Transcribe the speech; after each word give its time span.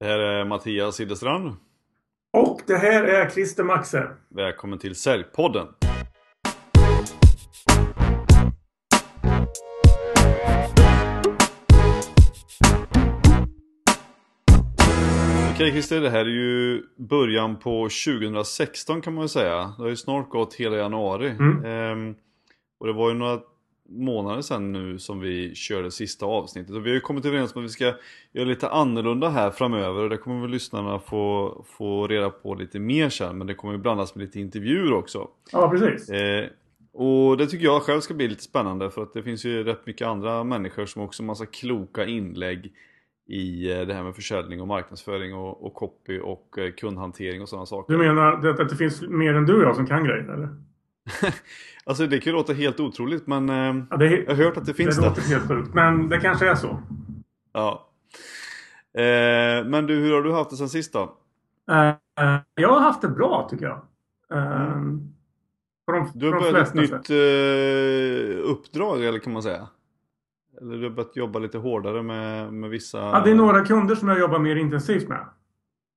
Det 0.00 0.06
här 0.06 0.18
är 0.18 0.44
Mattias 0.44 0.96
Sildestrand. 0.96 1.56
Och 2.32 2.60
det 2.66 2.76
här 2.76 3.04
är 3.04 3.30
Christer 3.30 3.64
Maxe. 3.64 4.08
Välkommen 4.28 4.78
till 4.78 4.94
Säljpodden. 4.94 5.66
Okej 15.54 15.70
Christer, 15.70 16.00
det 16.00 16.10
här 16.10 16.24
är 16.24 16.24
ju 16.24 16.82
början 16.96 17.58
på 17.58 17.88
2016 18.06 19.00
kan 19.00 19.14
man 19.14 19.22
väl 19.22 19.28
säga. 19.28 19.56
Det 19.76 19.82
har 19.82 19.88
ju 19.88 19.96
snart 19.96 20.30
gått 20.30 20.54
hela 20.54 20.76
januari. 20.76 21.30
Mm. 21.30 21.64
Ehm, 21.64 22.14
och 22.80 22.86
det 22.86 22.92
var 22.92 23.08
ju 23.08 23.14
några 23.14 23.40
månader 23.88 24.42
sedan 24.42 24.72
nu 24.72 24.98
som 24.98 25.20
vi 25.20 25.54
körde 25.54 25.90
sista 25.90 26.26
avsnittet. 26.26 26.76
Och 26.76 26.86
vi 26.86 26.90
har 26.90 26.94
ju 26.94 27.00
kommit 27.00 27.24
överens 27.24 27.54
om 27.54 27.62
att 27.62 27.64
vi 27.64 27.72
ska 27.72 27.94
göra 28.32 28.48
lite 28.48 28.68
annorlunda 28.68 29.28
här 29.28 29.50
framöver. 29.50 30.02
Och 30.02 30.10
det 30.10 30.16
kommer 30.16 30.40
väl 30.40 30.50
lyssnarna 30.50 30.98
få, 30.98 31.64
få 31.68 32.06
reda 32.06 32.30
på 32.30 32.54
lite 32.54 32.78
mer 32.78 33.08
sen. 33.08 33.38
Men 33.38 33.46
det 33.46 33.54
kommer 33.54 33.74
ju 33.74 33.80
blandas 33.80 34.14
med 34.14 34.24
lite 34.24 34.40
intervjuer 34.40 34.92
också. 34.92 35.28
Ja, 35.52 35.70
precis. 35.70 36.10
Eh, 36.10 36.46
och 36.92 37.36
det 37.36 37.46
tycker 37.46 37.64
jag 37.64 37.82
själv 37.82 38.00
ska 38.00 38.14
bli 38.14 38.28
lite 38.28 38.42
spännande 38.42 38.90
för 38.90 39.02
att 39.02 39.12
det 39.12 39.22
finns 39.22 39.44
ju 39.44 39.64
rätt 39.64 39.86
mycket 39.86 40.06
andra 40.06 40.44
människor 40.44 40.86
som 40.86 41.02
också 41.02 41.22
har 41.22 41.26
massa 41.26 41.46
kloka 41.46 42.06
inlägg 42.06 42.72
i 43.28 43.72
eh, 43.72 43.80
det 43.80 43.94
här 43.94 44.02
med 44.02 44.14
försäljning 44.14 44.60
och 44.60 44.68
marknadsföring 44.68 45.34
och, 45.34 45.66
och 45.66 45.74
copy 45.74 46.20
och 46.20 46.58
eh, 46.58 46.72
kundhantering 46.72 47.42
och 47.42 47.48
sådana 47.48 47.66
saker. 47.66 47.92
Du 47.92 47.98
menar 47.98 48.32
att, 48.32 48.60
att 48.60 48.68
det 48.68 48.76
finns 48.76 49.02
mer 49.02 49.34
än 49.34 49.46
du 49.46 49.54
och 49.54 49.62
jag 49.62 49.76
som 49.76 49.86
kan 49.86 50.04
grejer, 50.04 50.28
eller? 50.34 50.48
Alltså 51.84 52.06
det 52.06 52.20
kan 52.20 52.30
ju 52.32 52.36
låta 52.36 52.52
helt 52.52 52.80
otroligt 52.80 53.26
men 53.26 53.48
eh, 53.48 53.84
Ja, 53.90 53.96
det, 53.96 54.16
jag 54.16 54.36
har 54.36 54.44
hört 54.44 54.56
att 54.56 54.66
det 54.66 54.74
finns 54.74 54.96
det 54.96 55.02
det. 55.02 55.08
låter 55.08 55.22
helt 55.22 55.48
sjukt, 55.48 55.74
men 55.74 56.08
det 56.08 56.20
kanske 56.20 56.50
är 56.50 56.54
så. 56.54 56.82
Ja. 57.52 57.88
Eh, 58.94 59.64
men 59.66 59.86
du, 59.86 59.94
hur 59.94 60.12
har 60.14 60.22
du 60.22 60.32
haft 60.32 60.50
det 60.50 60.56
sen 60.56 60.68
sist 60.68 60.92
då? 60.92 61.16
Eh, 61.70 61.88
eh, 61.88 62.40
jag 62.54 62.68
har 62.68 62.80
haft 62.80 63.02
det 63.02 63.08
bra, 63.08 63.48
tycker 63.50 63.64
jag. 63.64 63.80
Eh, 64.38 64.80
på 65.86 65.92
de, 65.92 66.10
Du 66.14 66.32
har 66.32 66.40
börjat 66.40 66.68
ett 66.68 66.74
nytt 66.74 67.10
eh, 67.10 68.50
uppdrag 68.50 69.04
eller 69.04 69.18
kan 69.18 69.32
man 69.32 69.42
säga? 69.42 69.68
Eller 70.60 70.76
du 70.76 70.82
har 70.82 70.90
börjat 70.90 71.16
jobba 71.16 71.38
lite 71.38 71.58
hårdare 71.58 72.02
med, 72.02 72.52
med 72.52 72.70
vissa... 72.70 72.98
Ja, 72.98 73.22
det 73.24 73.30
är 73.30 73.34
några 73.34 73.64
kunder 73.64 73.94
som 73.94 74.08
jag 74.08 74.18
jobbar 74.18 74.38
mer 74.38 74.56
intensivt 74.56 75.08
med. 75.08 75.26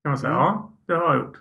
Kan 0.03 0.11
man 0.11 0.17
säga. 0.17 0.33
Mm. 0.33 0.43
Ja, 0.43 0.71
det 0.85 0.93
har 0.93 1.15
jag 1.15 1.23
gjort. 1.23 1.37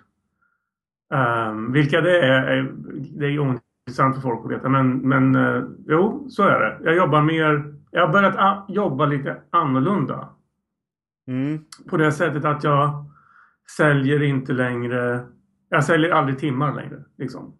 Um, 1.13 1.71
vilka 1.71 2.01
det 2.01 2.21
är, 2.21 2.41
är, 2.43 2.73
det 3.19 3.25
är 3.25 3.39
ointressant 3.39 4.15
för 4.15 4.21
folk 4.21 4.45
att 4.45 4.51
veta. 4.51 4.69
Men, 4.69 4.97
men 4.97 5.35
eh, 5.35 5.63
jo, 5.87 6.25
så 6.29 6.43
är 6.43 6.59
det. 6.59 6.79
Jag 6.83 6.95
jobbar 6.95 7.21
mer... 7.21 7.73
Jag 7.91 8.05
har 8.05 8.13
börjat 8.13 8.65
jobba 8.69 9.05
lite 9.05 9.41
annorlunda. 9.49 10.29
Mm. 11.27 11.59
På 11.89 11.97
det 11.97 12.11
sättet 12.11 12.45
att 12.45 12.63
jag 12.63 13.05
säljer 13.77 14.23
inte 14.23 14.53
längre... 14.53 15.25
Jag 15.69 15.83
säljer 15.83 16.11
aldrig 16.11 16.39
timmar 16.39 16.75
längre. 16.75 17.03
Liksom. 17.17 17.53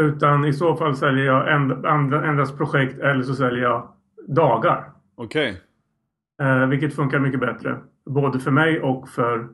Utan 0.00 0.44
i 0.44 0.52
så 0.52 0.76
fall 0.76 0.96
säljer 0.96 1.24
jag 1.24 1.54
end, 1.54 2.14
endast 2.14 2.56
projekt 2.56 2.98
eller 2.98 3.22
så 3.22 3.34
säljer 3.34 3.62
jag 3.62 3.92
dagar. 4.28 4.92
Okej. 5.14 5.62
Eh, 6.42 6.66
vilket 6.66 6.94
funkar 6.94 7.18
mycket 7.18 7.40
bättre. 7.40 7.78
Både 8.04 8.40
för 8.40 8.50
mig 8.50 8.80
och 8.80 9.08
för, 9.08 9.48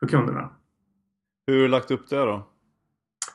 för 0.00 0.06
kunderna. 0.06 0.50
Hur 1.46 1.54
har 1.54 1.62
du 1.62 1.68
lagt 1.68 1.90
upp 1.90 2.08
det 2.10 2.16
då? 2.16 2.51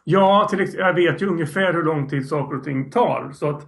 Ja, 0.09 0.47
till 0.50 0.67
jag 0.73 0.94
vet 0.94 1.22
ju 1.22 1.27
ungefär 1.27 1.73
hur 1.73 1.83
lång 1.83 2.08
tid 2.08 2.27
saker 2.27 2.58
och 2.58 2.63
ting 2.63 2.89
tar. 2.89 3.31
Så 3.33 3.50
att 3.50 3.67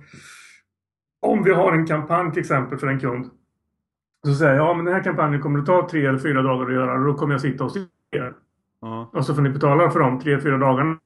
om 1.19 1.43
vi 1.43 1.53
har 1.53 1.71
en 1.71 1.87
kampanj 1.87 2.31
till 2.31 2.39
exempel 2.39 2.77
för 2.77 2.87
en 2.87 2.99
kund. 2.99 3.29
Så 4.25 4.33
säger 4.33 4.55
jag, 4.55 4.67
ja 4.67 4.73
men 4.73 4.85
den 4.85 4.93
här 4.93 5.03
kampanjen 5.03 5.41
kommer 5.41 5.59
att 5.59 5.65
ta 5.65 5.87
tre 5.91 6.05
eller 6.05 6.19
fyra 6.19 6.41
dagar 6.41 6.65
att 6.65 6.73
göra 6.73 6.93
och 6.93 7.05
då 7.05 7.13
kommer 7.13 7.33
jag 7.33 7.41
sitta 7.41 7.63
hos 7.63 7.77
er. 8.11 8.33
Ja. 8.81 9.09
Och 9.13 9.25
så 9.25 9.35
får 9.35 9.41
ni 9.41 9.49
betala 9.49 9.91
för 9.91 9.99
de 9.99 10.19
tre, 10.19 10.39
fyra 10.39 10.57
dagarna 10.57 10.97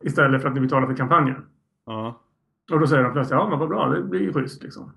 istället 0.00 0.42
för 0.42 0.48
att 0.48 0.54
ni 0.54 0.60
betalar 0.60 0.86
för 0.86 0.96
kampanjen. 0.96 1.44
Ja. 1.86 2.22
Och 2.72 2.80
då 2.80 2.86
säger 2.86 3.02
de 3.02 3.12
flesta, 3.12 3.34
ja 3.34 3.48
men 3.48 3.58
vad 3.58 3.68
bra, 3.68 3.88
det 3.88 4.02
blir 4.02 4.20
ju 4.20 4.32
schysst 4.32 4.62
liksom. 4.62 4.92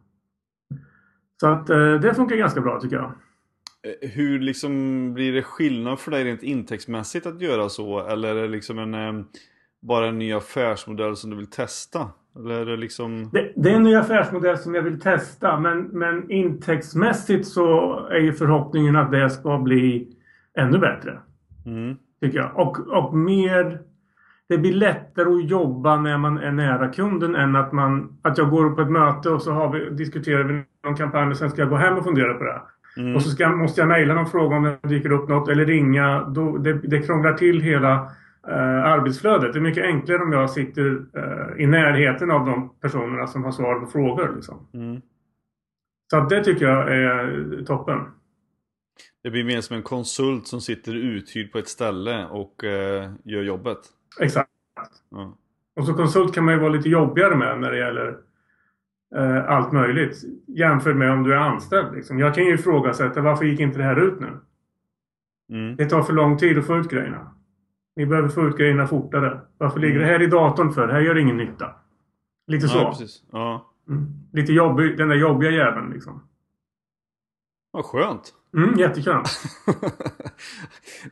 Så 1.42 1.48
att 1.48 1.70
eh, 1.70 1.94
det 1.94 2.14
funkar 2.14 2.36
ganska 2.36 2.62
bra 2.62 2.80
tycker 2.80 2.96
jag. 2.96 3.06
Eh, 4.02 4.10
Hur 4.10 4.40
liksom 4.40 4.74
blir 5.14 5.34
det 5.34 5.44
skillnad 5.44 6.00
för 6.00 6.12
dig 6.12 6.24
rent 6.24 6.44
intäktsmässigt 6.44 7.26
att 7.26 7.42
göra 7.42 7.70
så? 7.70 8.08
Eller 8.08 8.36
är 8.36 8.42
det 8.42 8.48
liksom 8.48 8.80
en, 8.80 8.94
eh, 8.94 9.26
bara 9.88 10.08
en 10.08 10.20
ny 10.20 10.34
affärsmodell 10.34 11.16
som 11.16 11.30
du 11.30 11.36
vill 11.36 11.50
testa? 11.50 12.10
Eller 12.36 12.62
är 12.62 12.66
det 12.66 12.78
liksom... 12.78 13.30
Det, 13.34 13.54
det 13.56 13.72
är 13.72 13.76
en 13.76 13.84
ny 13.84 13.96
affärsmodell 13.96 14.58
som 14.58 14.76
jag 14.76 14.82
vill 14.82 15.00
testa 15.00 15.60
men, 15.60 15.82
men 15.82 16.32
intäktsmässigt 16.32 17.48
så 17.48 18.00
är 18.08 18.20
ju 18.20 18.34
förhoppningen 18.34 18.96
att 18.96 19.12
det 19.12 19.30
ska 19.30 19.58
bli 19.58 20.08
ännu 20.58 20.78
bättre. 20.78 21.20
Mm. 21.66 21.96
Tycker 22.22 22.38
jag. 22.38 22.60
Och, 22.60 22.80
och 22.88 23.18
mer... 23.18 23.82
Det 24.50 24.58
blir 24.58 24.74
lättare 24.74 25.30
att 25.30 25.50
jobba 25.50 25.98
när 25.98 26.18
man 26.18 26.38
är 26.38 26.52
nära 26.52 26.88
kunden 26.88 27.36
än 27.36 27.56
att 27.56 27.72
man... 27.72 28.18
Att 28.22 28.38
jag 28.38 28.50
går 28.50 28.70
på 28.70 28.82
ett 28.82 28.92
möte 28.92 29.30
och 29.30 29.42
så 29.42 29.52
har 29.52 29.72
vi, 29.72 29.90
diskuterar 29.90 30.44
vi 30.44 30.64
någon 30.84 30.96
kampanj 30.96 31.32
och 31.32 31.38
sen 31.38 31.50
ska 31.50 31.62
jag 31.62 31.70
gå 31.70 31.76
hem 31.76 31.98
och 31.98 32.04
fundera 32.04 32.34
på 32.34 32.44
det. 32.44 32.62
Mm. 32.98 33.16
Och 33.16 33.22
så 33.22 33.30
ska, 33.30 33.50
måste 33.50 33.82
jag 33.82 33.88
mejla 33.88 34.14
någon 34.14 34.30
fråga 34.30 34.56
om 34.56 34.64
det 34.64 34.88
dyker 34.88 35.12
upp 35.12 35.30
något 35.30 35.50
eller 35.50 35.66
ringa. 35.66 36.24
Då, 36.24 36.58
det, 36.58 36.74
det 36.74 37.00
krånglar 37.00 37.34
till 37.34 37.62
hela 37.62 38.12
eh, 38.48 38.84
arbetsflödet. 38.86 39.54
Det 39.54 39.60
är 39.60 39.62
mycket 39.62 39.86
enklare 39.86 40.24
om 40.24 40.32
jag 40.32 40.50
sitter 40.50 41.06
eh, 41.18 41.64
i 41.64 41.68
närheten 41.68 42.32
av 42.32 42.46
de 42.46 42.70
personerna 42.82 43.28
som 43.28 43.44
har 43.44 43.52
svar 43.52 43.80
på 43.80 43.88
frågor. 43.88 44.32
Liksom. 44.36 44.68
Mm. 44.74 45.02
Så 46.12 46.20
det 46.20 46.44
tycker 46.44 46.66
jag 46.66 46.96
är 46.96 47.66
toppen. 47.66 48.00
Det 49.24 49.32
blir 49.32 49.44
mer 49.44 49.62
som 49.62 49.76
en 49.76 49.84
konsult 49.84 50.48
som 50.48 50.62
sitter 50.62 50.96
uthyrd 50.96 51.52
på 51.52 51.58
ett 51.58 51.68
ställe 51.68 52.26
och 52.26 52.64
eh, 52.64 53.12
gör 53.24 53.44
jobbet. 53.44 53.78
Exakt. 54.20 54.50
Ja. 55.10 55.38
Och 55.76 55.86
så 55.86 55.94
konsult 55.94 56.34
kan 56.34 56.46
man 56.46 56.54
ju 56.54 56.60
vara 56.60 56.70
lite 56.70 56.90
jobbigare 56.90 57.36
med 57.36 57.60
när 57.60 57.72
det 57.72 57.78
gäller 57.78 58.18
eh, 59.16 59.50
allt 59.50 59.72
möjligt. 59.72 60.24
Jämfört 60.48 60.96
med 60.96 61.12
om 61.12 61.24
du 61.24 61.34
är 61.34 61.38
anställd. 61.38 61.96
Liksom. 61.96 62.20
Jag 62.20 62.36
kan 62.36 62.46
ju 62.46 62.54
ifrågasätta 62.54 63.22
varför 63.22 63.46
gick 63.46 63.60
inte 63.60 63.78
det 63.78 63.84
här 63.84 64.08
ut 64.08 64.20
nu? 64.20 64.30
Mm. 65.50 65.76
Det 65.76 65.86
tar 65.86 66.04
för 66.04 66.14
lång 66.14 66.38
tid 66.38 66.58
att 66.58 66.68
få 66.68 66.78
ut 66.78 66.90
grejerna. 66.90 67.36
Ni 67.96 68.06
behöver 68.06 68.30
få 68.30 68.48
ut 68.48 68.58
grejerna 68.58 68.88
fortare. 68.88 69.42
Varför 69.58 69.80
ligger 69.80 70.00
det 70.00 70.06
här 70.06 70.22
i 70.22 70.28
datorn 70.28 70.72
för? 70.72 70.88
Det 70.88 70.94
här 70.94 71.02
gör 71.02 71.18
ingen 71.18 71.38
nytta. 71.38 71.70
Lite 72.48 72.68
så. 72.68 72.78
Ja, 72.78 72.90
precis. 72.90 73.24
Ja. 73.32 73.72
Mm. 73.90 74.06
Lite 74.34 74.54
jobbig, 74.54 74.98
den 74.98 75.10
där 75.10 75.16
jobbiga 75.16 75.52
jäveln 75.52 75.92
liksom. 75.94 76.24
Vad 77.72 77.86
skönt. 77.86 78.34
Mm, 78.58 78.80
jättekul. 78.80 79.14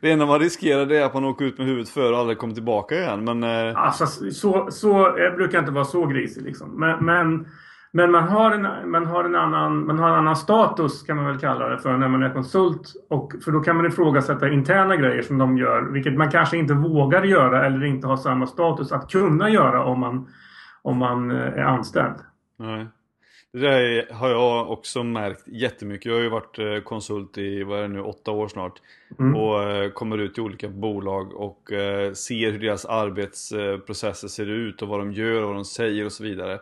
det 0.02 0.12
enda 0.12 0.26
man 0.26 0.40
riskerar 0.40 0.86
det 0.86 0.98
är 0.98 1.06
att 1.06 1.14
man 1.14 1.26
åker 1.26 1.46
ut 1.46 1.58
med 1.58 1.68
huvudet 1.68 1.90
före 1.90 2.14
och 2.14 2.20
aldrig 2.20 2.38
kommer 2.38 2.54
tillbaka 2.54 2.96
igen. 2.96 3.24
Men 3.24 3.44
eh, 3.44 3.78
Alltså, 3.78 4.06
så, 4.32 4.72
så, 4.72 5.16
jag 5.18 5.36
brukar 5.36 5.60
inte 5.60 5.72
vara 5.72 5.86
så 5.86 6.06
grisig 6.06 6.44
liksom. 6.44 6.80
Men, 6.80 7.06
men, 7.06 7.48
men 7.96 8.12
man, 8.12 8.28
har 8.28 8.52
en, 8.52 8.92
man, 8.92 9.06
har 9.06 9.24
en 9.24 9.36
annan, 9.36 9.86
man 9.86 10.00
har 10.00 10.09
en 10.09 10.16
annan 10.16 10.36
status 10.36 11.04
kan 11.04 11.16
man 11.16 11.26
väl 11.26 11.40
kalla 11.40 11.70
det 11.70 11.78
för 11.78 11.98
när 11.98 12.08
man 12.08 12.24
är 12.24 12.34
konsult. 12.34 12.94
Och, 13.09 13.34
för 13.44 13.52
då 13.52 13.59
kan 13.59 13.76
man 13.78 13.86
ifrågasätta 13.86 14.50
interna 14.50 14.96
grejer 14.96 15.22
som 15.22 15.38
de 15.38 15.58
gör. 15.58 15.81
Vilket 15.81 16.18
man 16.18 16.32
kanske 16.32 16.58
inte 16.58 16.74
vågar 16.74 17.24
göra 17.24 17.66
eller 17.66 17.86
inte 17.86 18.08
har 18.08 18.18
samma 18.18 18.48
status 18.48 18.92
att 18.92 19.12
kunna 19.12 19.50
göra 19.50 19.86
om 19.86 20.00
man, 20.00 20.28
om 20.82 20.98
man 20.98 21.32
eh, 21.32 21.38
är 21.38 21.64
anställd. 21.64 22.16
Nej. 22.59 22.88
Det 23.52 23.59
där 23.59 24.14
har 24.14 24.30
jag 24.30 24.72
också 24.72 25.03
märkt 25.03 25.48
jättemycket. 25.48 26.06
Jag 26.06 26.14
har 26.14 26.22
ju 26.22 26.30
varit 26.30 26.59
eh, 26.59 26.80
konsult 26.84 27.38
i, 27.38 27.64
vad 27.64 27.78
är 27.80 27.82
det 27.82 27.88
nu, 27.88 28.02
åtta 28.02 28.32
år 28.32 28.48
snart. 28.48 28.82
Mm. 29.20 29.36
Och 29.36 29.64
eh, 29.64 29.90
kommer 29.92 30.18
ut 30.18 30.38
i 30.38 30.42
olika 30.42 30.70
bolag 30.70 31.34
och 31.34 31.62
ser 32.14 32.52
hur 32.52 32.59
deras 32.59 32.86
arbetsprocesser 32.86 34.28
ser 34.28 34.50
ut 34.50 34.82
och 34.82 34.88
vad 34.88 35.00
de 35.00 35.12
gör 35.12 35.42
och 35.42 35.48
vad 35.48 35.58
de 35.58 35.66
säger 35.66 36.06
och 36.06 36.12
så 36.12 36.24
vidare. 36.24 36.59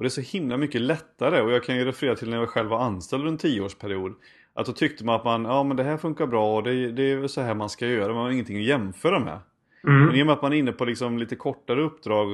Och 0.00 0.04
det 0.04 0.08
är 0.08 0.22
så 0.22 0.36
himla 0.36 0.56
mycket 0.56 0.80
lättare 0.80 1.40
och 1.40 1.50
jag 1.50 1.64
kan 1.64 1.76
ju 1.76 1.84
referera 1.84 2.16
till 2.16 2.30
när 2.30 2.36
jag 2.36 2.48
själv 2.48 2.68
var 2.68 2.78
anställd 2.80 3.20
under 3.20 3.32
en 3.32 3.38
tioårsperiod. 3.38 4.14
Att 4.54 4.66
då 4.66 4.72
tyckte 4.72 5.04
man 5.04 5.14
att 5.14 5.24
man, 5.24 5.44
ja 5.44 5.62
men 5.62 5.76
det 5.76 5.84
här 5.84 5.96
funkar 5.96 6.26
bra 6.26 6.56
och 6.56 6.62
det, 6.62 6.92
det 6.92 7.12
är 7.12 7.26
så 7.26 7.40
här 7.40 7.54
man 7.54 7.68
ska 7.70 7.86
göra. 7.86 8.12
Man 8.14 8.22
har 8.22 8.30
ingenting 8.30 8.56
att 8.56 8.62
jämföra 8.62 9.20
med. 9.20 9.38
Men 9.82 10.02
Mm. 10.02 10.14
i 10.14 10.22
och 10.22 10.26
med 10.26 10.32
att 10.32 10.42
man 10.42 10.52
är 10.52 10.56
inne 10.56 10.72
på 10.72 10.84
liksom 10.84 11.18
lite 11.18 11.36
kortare 11.36 11.82
uppdrag 11.82 12.30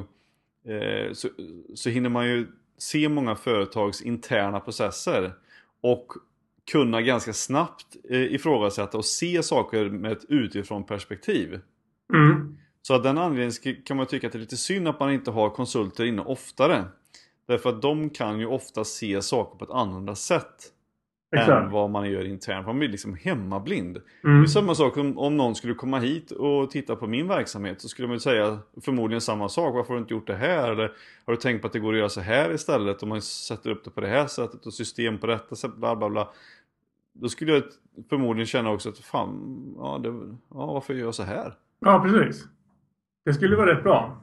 eh, 0.67 1.13
så, 1.13 1.29
så 1.75 1.91
hinner 1.91 2.09
man 2.09 2.27
ju 2.27 2.47
se 2.79 3.09
många 3.09 3.37
företags 3.37 4.03
interna 4.03 4.61
processer 4.61 5.33
och 5.83 6.13
kunna 6.73 7.03
ganska 7.03 7.33
snabbt 7.33 7.97
eh, 8.11 8.35
ifrågasätta 8.35 8.99
och 8.99 9.05
se 9.05 9.43
saker 9.43 9.85
med 9.91 10.13
ett 10.13 10.25
utifrån 10.29 10.85
perspektiv. 10.85 11.61
Mm. 12.15 12.57
Så 12.83 12.95
av 12.95 13.03
den 13.03 13.19
anledningen 13.19 13.83
kan 13.85 13.97
man 13.97 14.07
tycka 14.07 14.27
att 14.27 14.33
det 14.33 14.39
är 14.39 14.41
lite 14.41 14.57
synd 14.57 14.89
att 14.89 15.01
man 15.01 15.13
inte 15.13 15.31
har 15.31 15.51
konsulter 15.51 16.05
inne 16.05 16.23
oftare. 16.23 16.85
Därför 17.49 17.69
att 17.71 17.83
de 17.83 18.11
kan 18.11 18.39
ju 18.41 18.47
ofta 18.47 18.85
se 18.85 19.23
saker 19.23 19.59
på 19.59 19.65
ett 19.65 19.71
annorlunda 19.71 20.15
sätt 20.15 20.73
än 21.37 21.39
Exakt. 21.43 21.73
vad 21.73 21.91
man 21.91 22.11
gör 22.11 22.25
internt. 22.25 22.67
Man 22.67 22.79
blir 22.79 22.89
liksom 22.89 23.15
hemmablind. 23.15 23.95
Det 24.23 24.29
Mm. 24.29 24.43
är 24.43 24.47
samma 24.47 24.75
sak 24.75 24.97
om, 24.97 25.19
om 25.19 25.37
någon 25.37 25.55
skulle 25.55 25.75
komma 25.75 25.99
hit 25.99 26.31
och 26.31 26.71
titta 26.71 26.97
på 26.97 27.07
min 27.07 27.29
verksamhet 27.29 27.81
så 27.81 27.89
skulle 27.89 28.09
man 28.09 28.15
ju 28.17 28.21
säga 28.21 28.59
förmodligen 28.81 29.21
samma 29.21 29.49
sak. 29.49 29.75
Varför 29.75 29.89
har 29.89 29.95
du 29.95 30.01
inte 30.01 30.15
gjort 30.15 30.27
det 30.27 30.35
här? 30.37 30.73
Eller 30.73 30.93
har 31.25 31.33
du 31.33 31.37
tänkt 31.37 31.61
på 31.61 31.67
att 31.67 31.73
det 31.73 31.79
går 31.79 31.93
att 31.93 31.99
göra 31.99 32.09
så 32.09 32.21
här 32.21 32.53
istället? 32.55 33.03
Om 33.03 33.09
man 33.09 33.23
sätter 33.23 33.71
upp 33.71 33.85
det 33.85 33.91
på 33.91 34.01
det 34.01 34.09
här 34.09 34.27
sättet 34.27 34.67
och 34.67 34.75
system 34.75 35.19
på 35.19 35.27
detta 35.27 35.57
sätt, 35.57 35.75
bla 35.77 35.97
bla 35.97 36.11
bla. 36.11 36.29
då 37.13 37.29
skulle 37.29 37.53
jag 37.53 37.63
förmodligen 38.09 38.47
känna 38.47 38.71
också 38.71 38.89
att 38.89 38.99
fan, 38.99 39.75
ja, 39.79 39.99
det, 40.03 40.09
ja 40.09 40.67
varför 40.67 40.95
gör 40.95 41.05
jag 41.05 41.15
så 41.15 41.23
här? 41.23 41.55
Ja, 41.81 42.01
precis. 42.05 42.45
Det 43.25 43.35
skulle 43.35 43.57
vara 43.57 43.75
rätt 43.77 43.83
bra. 43.83 44.21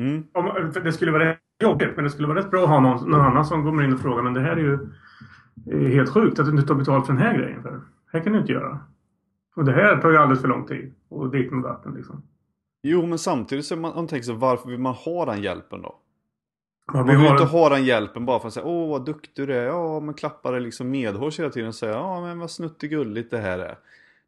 Mm. 0.00 0.26
Om, 0.32 0.72
det 0.84 0.92
skulle 0.92 1.12
vara 1.12 1.30
rätt 1.30 1.38
jobbigt, 1.62 1.90
men 1.96 2.04
det 2.04 2.10
skulle 2.10 2.28
vara 2.28 2.38
rätt 2.38 2.50
bra 2.50 2.62
att 2.62 2.68
ha 2.68 2.80
någon, 2.80 3.10
någon 3.10 3.20
annan 3.20 3.44
som 3.44 3.64
kommer 3.64 3.82
in 3.82 3.92
och 3.92 4.00
frågar 4.00 4.22
men 4.22 4.34
det 4.34 4.40
här 4.40 4.56
är 4.56 4.60
ju 4.60 4.78
helt 5.88 6.10
sjukt 6.10 6.38
att 6.38 6.46
du 6.46 6.52
inte 6.52 6.66
tar 6.66 6.74
betalt 6.74 7.06
för 7.06 7.12
den 7.12 7.22
här 7.22 7.38
grejen. 7.38 7.62
För. 7.62 7.70
Det 7.70 7.80
här 8.12 8.20
kan 8.20 8.32
du 8.32 8.38
inte 8.38 8.52
göra. 8.52 8.78
Och 9.56 9.64
det 9.64 9.72
här 9.72 9.96
tar 9.96 10.10
ju 10.10 10.16
alldeles 10.16 10.40
för 10.40 10.48
lång 10.48 10.66
tid. 10.66 10.94
Och 11.08 11.30
dit 11.30 11.52
med 11.52 11.62
vatten 11.62 11.94
liksom. 11.94 12.22
Jo, 12.82 13.06
men 13.06 13.18
samtidigt 13.18 13.64
så 13.64 13.76
man, 13.76 13.94
man 13.94 14.06
tänker 14.06 14.24
sig 14.24 14.34
varför 14.34 14.68
vill 14.68 14.80
man 14.80 14.94
ha 14.94 15.24
den 15.24 15.42
hjälpen 15.42 15.82
då? 15.82 16.00
Man 16.92 17.06
vill 17.06 17.20
ju 17.20 17.28
inte 17.28 17.44
ha 17.44 17.68
den 17.68 17.84
hjälpen 17.84 18.26
bara 18.26 18.40
för 18.40 18.48
att 18.48 18.54
säga 18.54 18.66
åh 18.66 18.90
vad 18.90 19.06
duktig 19.06 19.48
du 19.48 19.54
är, 19.54 19.64
ja 19.64 20.00
men 20.00 20.14
klappar 20.14 20.52
det 20.52 20.60
liksom 20.60 20.90
medhårs 20.90 21.38
hela 21.38 21.50
tiden 21.50 21.68
och 21.68 21.74
säga 21.74 21.92
ja 21.92 22.20
men 22.20 22.38
vad 22.38 22.50
snuttigulligt 22.50 23.30
det 23.30 23.38
här 23.38 23.58
är. 23.58 23.78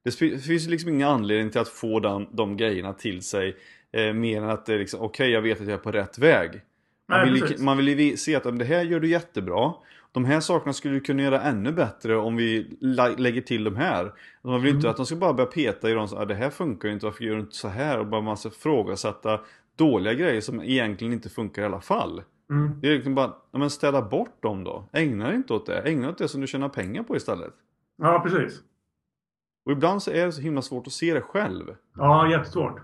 Det 0.04 0.10
finns 0.40 0.66
liksom 0.66 0.90
ingen 0.90 1.08
anledning 1.08 1.50
till 1.50 1.60
att 1.60 1.68
få 1.68 2.00
den, 2.00 2.26
de 2.30 2.56
grejerna 2.56 2.92
till 2.92 3.22
sig 3.22 3.56
eh, 3.92 4.12
mer 4.12 4.42
än 4.42 4.50
att 4.50 4.66
det 4.66 4.74
är 4.74 4.78
liksom 4.78 5.00
okej 5.00 5.08
okay, 5.08 5.28
jag 5.30 5.42
vet 5.42 5.60
att 5.60 5.66
jag 5.66 5.74
är 5.74 5.82
på 5.82 5.92
rätt 5.92 6.18
väg. 6.18 6.62
Man 7.08 7.24
vill, 7.24 7.40
precis. 7.40 7.60
man 7.62 7.76
vill 7.76 7.88
ju 8.00 8.16
se 8.16 8.34
att 8.34 8.58
det 8.58 8.64
här 8.64 8.82
gör 8.82 9.00
du 9.00 9.08
jättebra. 9.08 9.72
De 10.12 10.24
här 10.24 10.40
sakerna 10.40 10.72
skulle 10.72 10.94
du 10.94 11.00
kunna 11.00 11.22
göra 11.22 11.40
ännu 11.42 11.72
bättre 11.72 12.16
om 12.16 12.36
vi 12.36 12.76
lä- 12.80 13.16
lägger 13.16 13.40
till 13.40 13.64
de 13.64 13.76
här. 13.76 14.12
Man 14.42 14.62
vill 14.62 14.74
inte 14.74 14.86
Mm. 14.86 14.90
att 14.90 14.96
de 14.96 15.06
ska 15.06 15.16
bara 15.16 15.32
börja 15.32 15.50
peta 15.50 15.90
i 15.90 15.92
dem 15.92 16.08
så 16.08 16.18
ah, 16.18 16.24
det 16.24 16.34
här 16.34 16.50
funkar 16.50 16.88
ju 16.88 16.94
inte, 16.94 17.06
varför 17.06 17.24
gör 17.24 17.34
du 17.34 17.40
inte 17.40 17.56
så 17.56 17.68
här? 17.68 17.98
Och 17.98 18.06
bara 18.06 18.20
massa 18.20 18.48
ifrågasätta 18.48 19.40
dåliga 19.76 20.14
grejer 20.14 20.40
som 20.40 20.60
egentligen 20.62 21.12
inte 21.12 21.28
funkar 21.28 21.62
i 21.62 21.64
alla 21.64 21.80
fall. 21.80 22.22
Mm. 22.50 22.80
Det 22.80 22.88
är 22.88 22.94
liksom 22.94 23.14
bara, 23.14 23.34
ja, 23.50 23.58
men 23.58 23.70
ställa 23.70 24.02
bort 24.02 24.42
dem 24.42 24.64
då. 24.64 24.88
Ägna 24.92 25.26
dig 25.26 25.36
inte 25.36 25.52
åt 25.52 25.66
det. 25.66 25.80
Ägna 25.80 26.02
dig 26.02 26.10
åt 26.10 26.18
det 26.18 26.28
som 26.28 26.40
du 26.40 26.46
tjänar 26.46 26.68
pengar 26.68 27.02
på 27.02 27.16
istället. 27.16 27.52
Ja, 27.96 28.20
precis. 28.26 28.60
Och 29.66 29.72
ibland 29.72 30.02
så 30.02 30.10
är 30.10 30.26
det 30.26 30.32
så 30.32 30.40
himla 30.40 30.62
svårt 30.62 30.86
att 30.86 30.92
se 30.92 31.14
det 31.14 31.20
själv. 31.20 31.76
Ja, 31.96 32.30
jättesvårt. 32.30 32.80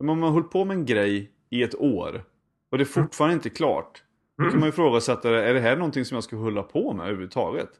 Men 0.00 0.08
om 0.08 0.18
man 0.18 0.26
har 0.26 0.32
hållit 0.32 0.50
på 0.50 0.64
med 0.64 0.76
en 0.76 0.84
grej 0.86 1.30
i 1.50 1.62
ett 1.62 1.74
år 1.74 2.24
och 2.70 2.78
det 2.78 2.84
är 2.84 2.86
fortfarande 3.02 3.34
inte 3.34 3.50
klart. 3.50 4.02
Då 4.38 4.42
kan 4.42 4.48
Mm. 4.48 4.60
man 4.60 4.66
ju 4.66 4.70
ifrågasätta 4.72 5.30
det. 5.30 5.44
Är 5.48 5.54
det 5.54 5.60
här 5.60 5.76
någonting 5.76 6.04
som 6.04 6.14
jag 6.14 6.24
ska 6.24 6.36
hålla 6.36 6.62
på 6.62 6.92
med 6.92 7.04
överhuvudtaget? 7.06 7.70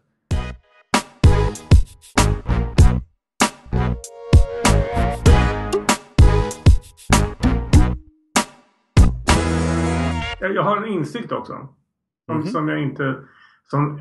Jag, 10.41 10.63
har 10.63 10.77
en 10.77 10.85
insikt 10.89 11.33
också. 11.33 11.69
Som, 12.27 12.37
Mhm. 12.37 12.47
som 12.47 12.69
jag 12.69 12.83
inte... 12.83 13.15
Som, 13.65 14.01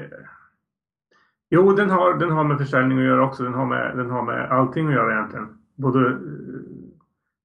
jo, 1.50 1.72
den 1.74 1.90
har, 1.90 2.14
den 2.14 2.32
har 2.32 2.44
med 2.44 2.58
försäljning 2.58 2.98
att 2.98 3.04
göra 3.04 3.26
också. 3.26 3.44
Den 3.44 3.54
har 3.54 3.66
med, 3.66 3.98
den 3.98 4.10
har 4.10 4.24
med 4.24 4.52
allting 4.52 4.88
att 4.88 4.94
göra 4.94 5.14
egentligen. 5.14 5.48
Både 5.76 6.08
eh, 6.10 6.16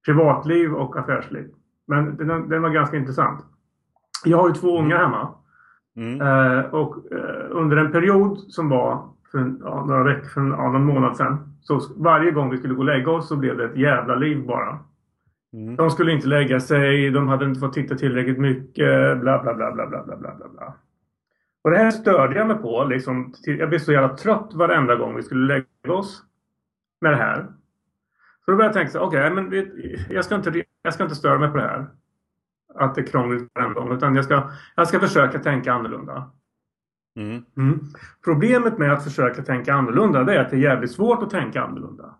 privatliv 0.05 0.73
och 0.73 0.97
affärsliv. 0.99 1.49
Men 1.87 2.17
den, 2.17 2.49
den 2.49 2.61
var 2.61 2.69
ganska 2.69 2.97
intressant. 2.97 3.45
Jag 4.25 4.37
har 4.37 4.47
ju 4.47 4.53
två 4.53 4.79
unga 4.79 4.97
hemma. 4.97 5.33
Mm. 5.95 6.21
Eh, 6.21 6.65
och 6.65 7.11
eh, 7.11 7.45
under 7.49 7.77
en 7.77 7.91
period 7.91 8.37
som 8.37 8.69
var 8.69 9.09
för 9.31 9.37
en, 9.39 9.61
ja, 9.63 9.85
några 9.85 10.03
veckor, 10.03 10.27
för 10.27 10.41
en, 10.41 10.49
ja, 10.49 10.71
någon 10.71 10.85
månad 10.85 11.17
sedan. 11.17 11.57
Så 11.61 11.81
varje 11.95 12.31
gång 12.31 12.49
vi 12.49 12.57
skulle 12.57 12.73
gå 12.73 12.79
och 12.79 12.85
lägga 12.85 13.11
oss 13.11 13.27
så 13.27 13.35
blev 13.35 13.57
det 13.57 13.65
ett 13.65 13.77
jävla 13.77 14.15
liv 14.15 14.45
bara. 14.45 14.79
Mm. 15.53 15.75
De 15.75 15.89
skulle 15.89 16.11
inte 16.11 16.27
lägga 16.27 16.59
sig, 16.59 17.11
de 17.11 17.27
hade 17.27 17.45
inte 17.45 17.59
fått 17.59 17.73
titta 17.73 17.95
tillräckligt 17.95 18.39
mycket, 18.39 19.19
bla 19.21 19.43
bla 19.43 19.53
bla 19.53 19.71
bla 19.71 19.87
bla 19.87 20.03
bla 20.03 20.17
bla 20.17 20.35
bla. 20.35 20.47
bla. 20.47 20.73
Och 21.65 21.71
det 21.71 21.77
här 21.77 21.91
störde 21.91 22.35
jag 22.35 22.47
mig 22.47 22.57
på. 22.57 22.83
Liksom, 22.83 23.33
jag 23.45 23.69
blev 23.69 23.79
så 23.79 23.91
jävla 23.91 24.15
trött 24.15 24.53
varenda 24.53 24.95
gång 24.95 25.15
vi 25.15 25.23
skulle 25.23 25.47
lägga 25.47 25.93
oss 25.93 26.23
med 27.01 27.11
det 27.11 27.17
här. 27.17 27.45
Så 28.45 28.51
då 28.51 28.57
började 28.57 28.65
jag 28.65 28.73
tänka 28.73 28.91
så 28.91 28.99
okej, 28.99 29.31
men 29.31 29.49
vi, 29.49 30.05
jag, 30.09 30.25
ska 30.25 30.35
inte, 30.35 30.63
jag 30.85 30.93
ska 30.93 31.03
inte 31.03 31.15
störa 31.15 31.39
mig 31.39 31.49
på 31.49 31.57
det 31.57 31.63
här. 31.63 31.87
Att 32.75 32.95
det 32.95 33.01
är 33.01 33.05
krångligt 33.05 33.51
varenda 33.55 33.79
gång. 33.79 33.91
Utan 33.91 34.15
jag 34.15 34.25
ska, 34.25 34.51
jag 34.75 34.87
ska 34.87 34.99
försöka 34.99 35.39
tänka 35.39 35.73
annorlunda. 35.73 36.31
Mm. 37.19 37.45
Mm. 37.57 37.79
Problemet 38.23 38.77
med 38.77 38.93
att 38.93 39.03
försöka 39.03 39.43
tänka 39.43 39.73
annorlunda 39.73 40.23
det 40.23 40.35
är 40.35 40.39
att 40.39 40.49
det 40.49 40.55
är 40.55 40.59
jävligt 40.59 40.91
svårt 40.91 41.23
att 41.23 41.29
tänka 41.29 41.63
annorlunda. 41.63 42.15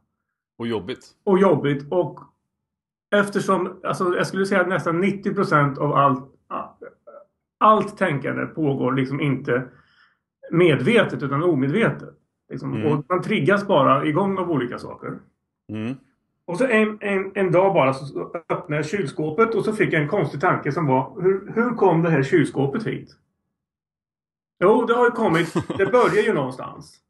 Och 0.57 0.67
jobbigt. 0.67 1.06
Och 1.23 1.39
jobbigt 1.39 1.91
och 1.91 2.19
eftersom, 3.15 3.79
alltså 3.83 4.15
jag 4.15 4.27
skulle 4.27 4.45
säga 4.45 4.62
att 4.62 4.68
nästan 4.68 5.03
90% 5.03 5.77
av 5.77 5.94
allt, 5.94 6.25
allt 7.57 7.97
tänkande 7.97 8.45
pågår 8.45 8.91
liksom 8.91 9.21
inte 9.21 9.68
medvetet 10.51 11.23
utan 11.23 11.44
omedvetet. 11.44 12.13
Liksom. 12.50 12.73
Mm. 12.73 12.91
Och 12.91 13.06
man 13.09 13.21
triggas 13.21 13.68
bara 13.68 14.06
igång 14.06 14.38
av 14.38 14.51
olika 14.51 14.79
saker. 14.79 15.19
Mm. 15.69 15.95
Och 16.47 16.57
så 16.57 16.65
en, 16.65 16.97
en, 17.01 17.31
en 17.36 17.51
dag 17.51 17.74
bara 17.74 17.94
så 17.94 18.31
öppnade 18.50 18.75
jag 18.75 18.86
kylskåpet 18.86 19.56
och 19.56 19.65
så 19.65 19.74
fick 19.74 19.94
jag 19.94 20.01
en 20.01 20.07
konstig 20.07 20.42
tanke 20.42 20.71
som 20.71 20.88
var 20.88 21.21
hur, 21.21 21.51
hur 21.56 21.69
kom 21.69 22.01
det 22.01 22.09
här 22.09 22.24
kylskåpet 22.24 22.88
hit? 22.88 23.09
Jo, 24.63 24.86
det 24.86 24.94
har 24.94 25.06
ju 25.06 25.12
kommit. 25.12 25.53
Det 25.77 25.86
börjar 25.86 26.24
ju 26.24 26.33
någonstans. 26.33 27.01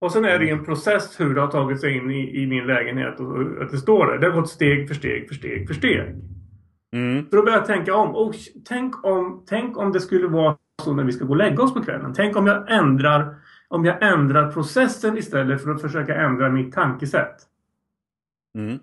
Och 0.00 0.12
sen 0.12 0.24
är 0.24 0.38
det 0.38 0.50
en 0.50 0.64
process 0.64 1.20
hur 1.20 1.34
det 1.34 1.40
har 1.40 1.48
tagit 1.48 1.80
sig 1.80 1.96
in 1.96 2.10
i, 2.10 2.42
i 2.42 2.46
min 2.46 2.66
lägenhet 2.66 3.20
och 3.20 3.26
och 3.26 3.62
att 3.62 3.70
det 3.70 3.78
står 3.78 4.06
där. 4.06 4.18
Det 4.18 4.26
har 4.26 4.40
gått 4.40 4.50
steg 4.50 4.88
för 4.88 4.94
steg 4.94 5.28
för 5.28 5.34
steg 5.34 5.66
för 5.66 5.74
steg. 5.74 6.14
Mm. 6.92 7.26
Så 7.30 7.36
då 7.36 7.42
börjar 7.42 7.58
jag 7.58 7.66
tänka 7.66 7.94
om. 7.94 8.16
Oh, 8.16 8.34
tänk 8.68 9.04
om. 9.04 9.44
Tänk 9.48 9.78
om 9.78 9.92
det 9.92 10.00
skulle 10.00 10.28
vara 10.28 10.56
så 10.82 10.94
när 10.94 11.04
vi 11.04 11.12
ska 11.12 11.24
gå 11.24 11.30
och 11.30 11.36
lägga 11.36 11.62
oss 11.62 11.74
på 11.74 11.82
kvällen. 11.82 12.12
Tänk 12.16 12.36
om 12.36 12.46
jag 12.46 12.72
ändrar 12.72 13.34
om 13.68 13.84
jag 13.84 14.12
ändrar 14.12 14.52
processen 14.52 15.18
istället 15.18 15.62
för 15.62 15.70
att 15.70 15.82
försöka 15.82 16.14
ändra 16.14 16.48
mitt 16.48 16.74
tankesätt. 16.74 17.36
Mm. 18.54 18.78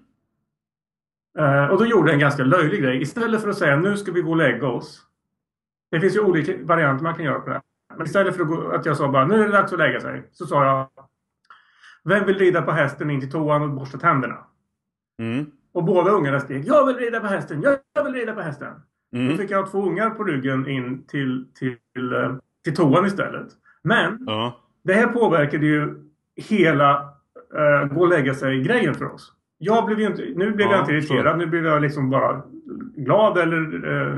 Eh, 1.39 1.65
och 1.65 1.77
då 1.79 1.85
gjorde 1.85 2.07
jag 2.09 2.13
en 2.13 2.19
ganska 2.19 2.43
löjlig 2.43 2.81
grej. 2.81 3.01
Istället 3.01 3.41
för 3.41 3.49
att 3.49 3.57
säga 3.57 3.75
nu 3.75 3.97
ska 3.97 4.11
vi 4.11 4.21
gå 4.21 4.29
och 4.29 4.37
lägga 4.37 4.67
oss. 4.67 5.01
Det 5.91 5.99
finns 5.99 6.15
ju 6.15 6.19
olika 6.19 6.53
varianter 6.63 7.03
man 7.03 7.15
kan 7.15 7.25
göra 7.25 7.39
på 7.39 7.49
det. 7.49 7.61
Men 7.97 8.05
istället 8.05 8.35
för 8.35 8.41
att, 8.41 8.47
gå, 8.49 8.71
att 8.71 8.85
jag 8.85 8.97
sa 8.97 9.07
bara 9.11 9.27
nu 9.27 9.35
är 9.35 9.45
det 9.45 9.51
dags 9.51 9.73
att 9.73 9.79
lägga 9.79 9.99
sig. 9.99 10.29
Så 10.31 10.45
sa 10.45 10.65
jag. 10.65 10.89
Vem 12.03 12.25
vill 12.25 12.37
rida 12.37 12.61
på 12.61 12.71
hästen 12.71 13.09
in 13.09 13.19
till 13.19 13.31
toan 13.31 13.61
och 13.61 13.69
borsta 13.69 13.97
tänderna? 13.97 14.37
Mm. 15.19 15.45
Och 15.73 15.83
båda 15.83 16.11
ungarna 16.11 16.39
skrek 16.39 16.65
jag 16.67 16.85
vill 16.85 16.95
rida 16.97 17.19
på 17.19 17.27
hästen, 17.27 17.61
jag 17.93 18.03
vill 18.03 18.13
rida 18.13 18.33
på 18.33 18.41
hästen. 18.41 18.73
Då 19.11 19.17
Mm. 19.17 19.37
fick 19.37 19.51
jag 19.51 19.71
två 19.71 19.81
ungar 19.85 20.09
på 20.09 20.23
ryggen 20.23 20.67
in 20.67 21.03
till, 21.07 21.47
till, 21.53 21.77
till, 21.93 22.13
eh, 22.13 22.35
till 22.63 22.75
toan 22.75 23.05
istället. 23.05 23.47
Men 23.81 24.23
Ja. 24.27 24.59
det 24.83 24.93
här 24.93 25.07
påverkade 25.07 25.65
ju 25.65 26.03
hela 26.35 27.13
uh, 27.53 27.93
gå 27.93 28.01
och 28.01 28.07
lägga 28.07 28.33
sig-grejen 28.33 28.93
för 28.93 29.13
oss. 29.13 29.33
Jag 29.63 29.85
blev 29.85 29.99
ju 29.99 30.07
inte, 30.07 30.21
nu 30.35 30.51
blev 30.51 30.67
Ja, 30.67 30.73
jag 30.73 30.81
inte 30.81 30.91
irriterad. 30.91 31.37
Nu 31.37 31.45
blev 31.45 31.65
jag 31.65 31.81
liksom 31.81 32.09
bara 32.09 32.41
glad 32.95 33.37
eller 33.37 33.91
eh, 33.91 34.17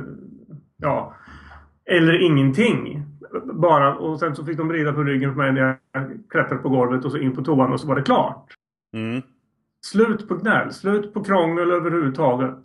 ja, 0.78 1.16
eller 1.86 2.22
ingenting. 2.22 3.06
Bara, 3.54 3.96
och 3.96 4.20
sen 4.20 4.36
så 4.36 4.46
fick 4.46 4.58
de 4.58 4.72
rida 4.74 4.94
på 4.94 5.04
ryggen 5.04 5.32
på 5.32 5.38
mig 5.38 5.52
när 5.52 5.62
jag 5.62 5.78
klättrade 6.30 6.62
på 6.62 6.70
golvet 6.70 7.06
och 7.06 7.12
så 7.12 7.18
in 7.18 7.36
på 7.36 7.44
toan 7.44 7.74
och 7.74 7.80
så 7.80 7.88
var 7.88 7.96
det 7.96 8.02
klart. 8.02 8.54
Mm. 8.94 9.22
Slut 9.86 10.28
på 10.28 10.36
gnäll, 10.36 10.74
slut 10.74 11.14
på 11.14 11.24
krångel 11.24 11.72
överhuvudtaget. 11.72 12.60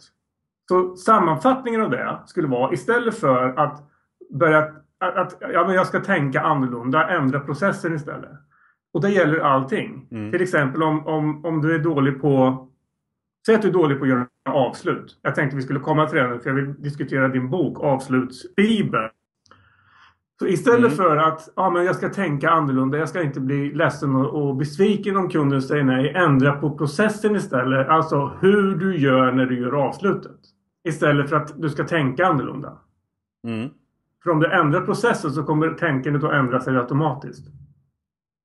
Så 0.69 0.97
sammanfattningen 0.97 1.81
av 1.81 1.91
det 1.91 2.19
skulle 2.27 2.49
vara 2.49 2.73
istället 2.73 3.19
för 3.19 3.55
att 3.57 3.83
börja 4.31 4.59
att, 5.01 5.17
att 5.17 5.37
ja, 5.41 5.65
men 5.67 5.75
jag 5.75 5.87
ska 5.87 6.01
tänka 6.01 6.41
annorlunda, 6.41 7.09
ändra 7.09 7.41
processen 7.41 7.95
istället. 7.95 8.31
Och 8.93 9.01
det 9.01 9.11
gäller 9.11 9.39
allting. 9.39 10.09
Mm. 10.11 10.33
Till 10.33 10.43
exempel 10.43 10.83
om, 10.83 11.07
om, 11.07 11.45
om 11.45 11.63
du 11.63 11.75
är 11.75 11.79
dålig 11.79 12.21
på 12.21 12.68
Säg 13.49 13.55
att 13.55 13.63
du 13.63 13.69
är 13.69 13.73
dålig 13.73 13.99
på 13.99 14.05
att 14.05 14.11
göra 14.11 14.27
avslut. 14.49 15.19
Jag 15.23 15.35
tänkte 15.35 15.57
vi 15.57 15.63
skulle 15.63 15.81
komma 15.81 16.07
till 16.07 16.19
det 16.19 16.41
för 16.41 16.51
jag 16.51 16.55
vill 16.55 16.75
diskutera 16.83 17.29
din 17.29 17.51
bok 17.51 17.81
Avslutsbibeln. 17.81 19.11
Så 20.39 20.47
istället 20.47 20.79
Mm. 20.79 20.97
för 20.97 21.17
att 21.17 21.49
ja, 21.57 21.71
men 21.71 21.85
jag 21.85 21.97
ska 21.97 22.09
tänka 22.09 22.51
annorlunda, 22.51 22.99
jag 22.99 23.09
ska 23.09 23.23
inte 23.23 23.41
bli 23.41 23.75
ledsen 23.75 24.17
och, 24.17 24.49
och 24.49 24.57
besviken 24.57 25.17
om 25.17 25.29
kunden 25.29 25.63
säger 25.63 25.85
nej. 25.85 26.13
Ändra 26.17 26.53
på 26.53 26.79
processen 26.79 27.37
istället. 27.37 27.89
Alltså 27.89 28.33
hur 28.41 28.77
du 28.77 28.97
gör 28.97 29.33
när 29.33 29.47
du 29.47 29.61
gör 29.61 29.73
avslutet. 29.73 30.41
Istället 30.89 31.29
för 31.29 31.37
att 31.37 31.63
du 31.63 31.71
ska 31.71 31.85
tänka 31.85 32.27
annorlunda. 32.27 32.79
Mm. 33.47 33.69
För 34.23 34.31
om 34.31 34.41
du 34.41 34.53
ändrar 34.53 34.81
processen 34.81 35.31
så 35.31 35.43
kommer 35.43 35.71
tänkandet 35.71 36.25
att 36.25 36.33
ändra 36.33 36.61
sig 36.61 36.77
automatiskt. 36.77 37.47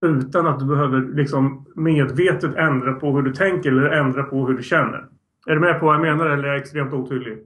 Utan 0.03 0.48
att 0.48 0.60
du 0.60 0.65
behöver 0.65 1.15
liksom 1.15 1.65
medvetet 1.75 2.55
ändra 2.55 2.93
på 2.93 3.15
hur 3.15 3.22
du 3.22 3.33
tänker 3.33 3.72
eller 3.72 3.89
ändra 3.89 4.24
på 4.24 4.48
hur 4.48 4.53
du 4.53 4.63
känner. 4.63 5.05
Är 5.48 5.53
du 5.53 5.60
med 5.60 5.79
på 5.79 5.86
vad 5.86 5.95
jag 5.95 6.01
menar 6.01 6.25
eller 6.29 6.43
är 6.43 6.48
jag 6.48 6.57
extremt 6.57 6.93
otydlig? 6.93 7.38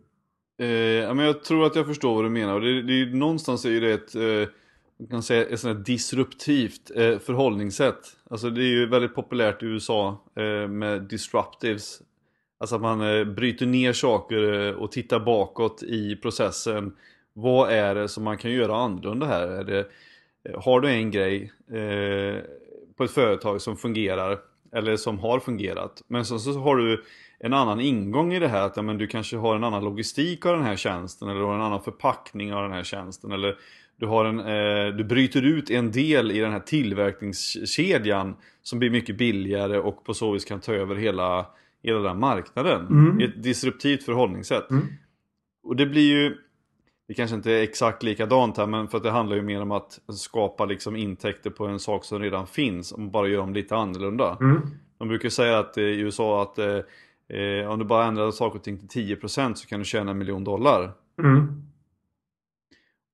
Eh, 0.60 0.68
ja, 0.68 1.14
men 1.14 1.26
jag 1.26 1.44
tror 1.44 1.66
att 1.66 1.76
jag 1.76 1.86
förstår 1.86 2.16
vad 2.16 2.26
du 2.26 2.30
menar. 2.30 2.56
Och 2.56 2.62
det, 2.62 2.82
det 2.82 3.18
någonstans 3.18 3.66
är 3.66 3.82
det 3.82 3.92
ett, 3.92 4.16
eh, 4.16 4.54
man 5.00 5.08
kan 5.10 5.24
säga, 5.24 5.46
ett 5.46 5.60
sånt 5.60 5.78
här 5.78 5.84
disruptivt 5.84 6.92
eh, 6.96 7.20
förhållningssätt. 7.20 8.00
Alltså 8.30 8.50
det 8.50 8.62
är 8.62 8.70
ju 8.80 8.90
väldigt 8.90 9.16
populärt 9.16 9.64
i 9.64 9.66
USA 9.66 10.24
eh, 10.36 10.68
med 10.68 11.02
disruptives. 11.02 12.02
Alltså 12.60 12.76
att 12.76 12.82
man 12.82 13.02
eh, 13.02 13.26
bryter 13.26 13.66
ner 13.66 13.94
saker 13.94 14.68
eh, 14.68 14.74
och 14.74 14.92
tittar 14.92 15.20
bakåt 15.20 15.84
i 15.84 16.16
processen. 16.16 16.96
Vad 17.34 17.72
är 17.72 17.96
det 17.96 18.08
som 18.08 18.24
man 18.24 18.38
kan 18.38 18.52
göra 18.52 18.76
annorlunda 18.76 19.26
här? 19.26 19.48
Är 19.48 19.64
det, 19.64 19.86
har 20.56 20.82
du 20.82 20.90
en 20.90 21.12
grej, 21.12 21.52
eh, 21.72 22.42
på 22.98 23.04
ett 23.04 23.12
företag 23.12 23.62
som 23.62 23.78
fungerar 23.78 24.40
eller 24.74 24.96
som 24.96 25.20
har 25.20 25.40
fungerat. 25.40 26.02
Men 26.08 26.26
så, 26.26 26.40
så 26.40 26.60
har 26.60 26.76
du 26.76 27.04
en 27.40 27.54
annan 27.54 27.80
ingång 27.80 28.34
i 28.34 28.40
det 28.40 28.48
här. 28.48 28.62
Att 28.62 28.78
ja, 28.78 28.82
men 28.82 28.98
du 28.98 29.08
kanske 29.08 29.38
har 29.38 29.56
en 29.56 29.64
annan 29.64 29.84
logistik 29.84 30.46
av 30.46 30.54
den 30.54 30.64
här 30.64 30.76
tjänsten 30.76 31.30
eller 31.30 31.40
du 31.40 31.46
har 31.46 31.56
en 31.56 31.62
annan 31.62 31.84
förpackning 31.84 32.54
av 32.54 32.64
den 32.64 32.72
här 32.72 32.84
tjänsten. 32.84 33.32
Eller 33.32 33.56
du, 33.98 34.06
har 34.06 34.26
en, 34.26 34.40
eh, 34.40 34.96
du 34.96 35.04
bryter 35.04 35.42
ut 35.42 35.70
en 35.70 35.92
del 35.92 36.32
i 36.32 36.40
den 36.40 36.52
här 36.52 36.60
tillverkningskedjan 36.60 38.36
som 38.62 38.80
blir 38.80 38.90
mycket 38.90 39.18
billigare 39.18 39.78
och 39.78 40.04
på 40.04 40.14
så 40.14 40.32
vis 40.32 40.46
kan 40.46 40.60
ta 40.60 40.74
över 40.74 40.96
hela, 40.96 41.46
hela 41.84 42.00
den 42.00 42.20
marknaden. 42.20 42.88
Mm. 42.88 43.20
Ett 43.20 43.44
disruptivt 43.44 44.04
förhållningssätt. 44.04 44.70
Mm. 44.70 44.86
Och 45.64 45.76
det 45.76 45.86
blir 45.86 46.12
ju 46.12 46.38
det 47.08 47.14
kanske 47.14 47.36
inte 47.36 47.52
är 47.52 47.64
exakt 47.64 48.04
likadant 48.04 48.58
här 48.58 48.68
men 48.68 48.88
för 48.88 48.98
att 48.98 49.04
det 49.04 49.12
handlar 49.12 49.36
ju 49.36 49.42
mer 49.42 49.62
om 49.62 49.72
att 49.72 50.00
skapa 50.10 50.66
liksom 50.66 50.96
intäkter 50.96 51.50
på 51.50 51.66
en 51.66 51.80
sak 51.80 52.06
som 52.06 52.20
redan 52.20 52.48
finns 52.48 52.92
och 52.92 53.02
bara 53.02 53.28
gör 53.28 53.38
dem 53.38 53.54
lite 53.54 53.76
annorlunda. 53.76 54.38
Mm. 54.42 54.62
De 54.98 55.08
brukar 55.08 55.30
säga 55.30 55.60
att 55.60 55.78
eh, 55.78 55.84
i 55.84 56.00
USA 56.00 56.42
att 56.42 56.60
eh, 56.60 56.80
eh, 57.40 57.72
om 57.72 57.80
du 57.80 57.86
bara 57.86 58.06
ändrar 58.06 58.32
saker 58.32 58.58
och 58.60 58.64
ting 58.64 58.88
till 58.88 59.18
10% 59.18 59.54
så 59.54 59.68
kan 59.68 59.80
du 59.80 59.86
tjäna 59.86 60.12
en 60.12 60.18
miljon 60.18 60.44
dollar. 60.44 60.92
Mm. 61.24 61.68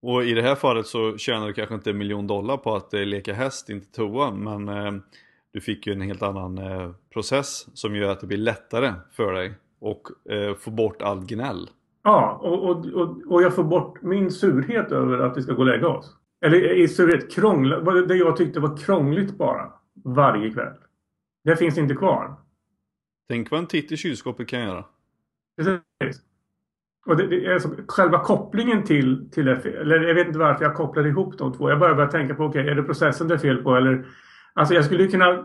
Och 0.03 0.23
i 0.23 0.33
det 0.33 0.41
här 0.41 0.55
fallet 0.55 0.87
så 0.87 1.17
tjänar 1.17 1.47
du 1.47 1.53
kanske 1.53 1.75
inte 1.75 1.89
en 1.89 1.97
miljon 1.97 2.27
dollar 2.27 2.57
på 2.57 2.75
att 2.75 2.93
eh, 2.93 3.05
leka 3.05 3.33
häst, 3.33 3.69
inte 3.69 3.91
toa, 3.91 4.31
men 4.31 4.69
eh, 4.69 4.91
du 5.51 5.61
fick 5.61 5.87
ju 5.87 5.93
en 5.93 6.01
helt 6.01 6.21
annan 6.21 6.57
eh, 6.57 6.91
process 7.13 7.67
som 7.73 7.95
gör 7.95 8.09
att 8.09 8.19
det 8.19 8.27
blir 8.27 8.37
lättare 8.37 8.93
för 9.11 9.33
dig 9.33 9.53
och 9.79 10.07
få 10.59 10.71
bort 10.71 11.01
all 11.01 11.25
gnäll. 11.25 11.69
Ja, 12.03 12.39
och, 12.41 12.69
och, 12.69 12.85
och, 12.85 13.31
och 13.31 13.43
jag 13.43 13.55
får 13.55 13.63
bort 13.63 14.01
min 14.01 14.31
surhet 14.31 14.91
över 14.91 15.19
att 15.19 15.37
vi 15.37 15.41
ska 15.41 15.53
gå 15.53 15.59
och 15.59 15.65
lägga 15.65 15.87
oss. 15.87 16.17
Eller 16.45 16.73
i 16.73 16.87
surhet, 16.87 17.31
krångla, 17.31 17.79
det 18.01 18.15
jag 18.15 18.37
tyckte 18.37 18.59
var 18.59 18.77
krångligt 18.77 19.37
bara. 19.37 19.73
Varje 20.05 20.49
kväll. 20.49 20.73
Det 21.43 21.55
finns 21.55 21.77
inte 21.77 21.95
kvar. 21.95 22.35
Tänk 23.29 23.51
vad 23.51 23.59
en 23.59 23.67
titt 23.67 23.91
i 23.91 23.97
kylskåpet 23.97 24.47
kan 24.47 24.59
göra. 24.59 24.85
Precis. 25.57 26.21
Och 27.05 27.17
det, 27.17 27.27
det 27.27 27.45
är 27.45 27.53
alltså, 27.53 27.69
själva 27.87 28.23
kopplingen 28.23 28.83
till, 28.83 29.29
till 29.31 29.45
det, 29.45 29.65
eller 29.65 29.99
jag 30.01 30.15
vet 30.15 30.27
inte 30.27 30.39
varför 30.39 30.65
jag 30.65 30.75
kopplar 30.75 31.07
ihop 31.07 31.37
de 31.37 31.53
två. 31.53 31.69
Jag 31.69 31.79
bara 31.79 31.95
börjar 31.95 32.09
tänka 32.09 32.35
på, 32.35 32.43
okej, 32.43 32.61
okay, 32.61 32.71
är 32.71 32.75
det 32.75 32.83
processen 32.83 33.27
det 33.27 33.33
är 33.33 33.37
fel 33.37 33.63
på 33.63 33.75
eller? 33.75 34.05
Alltså 34.53 34.73
jag 34.73 34.85
skulle 34.85 35.07
kunna, 35.07 35.43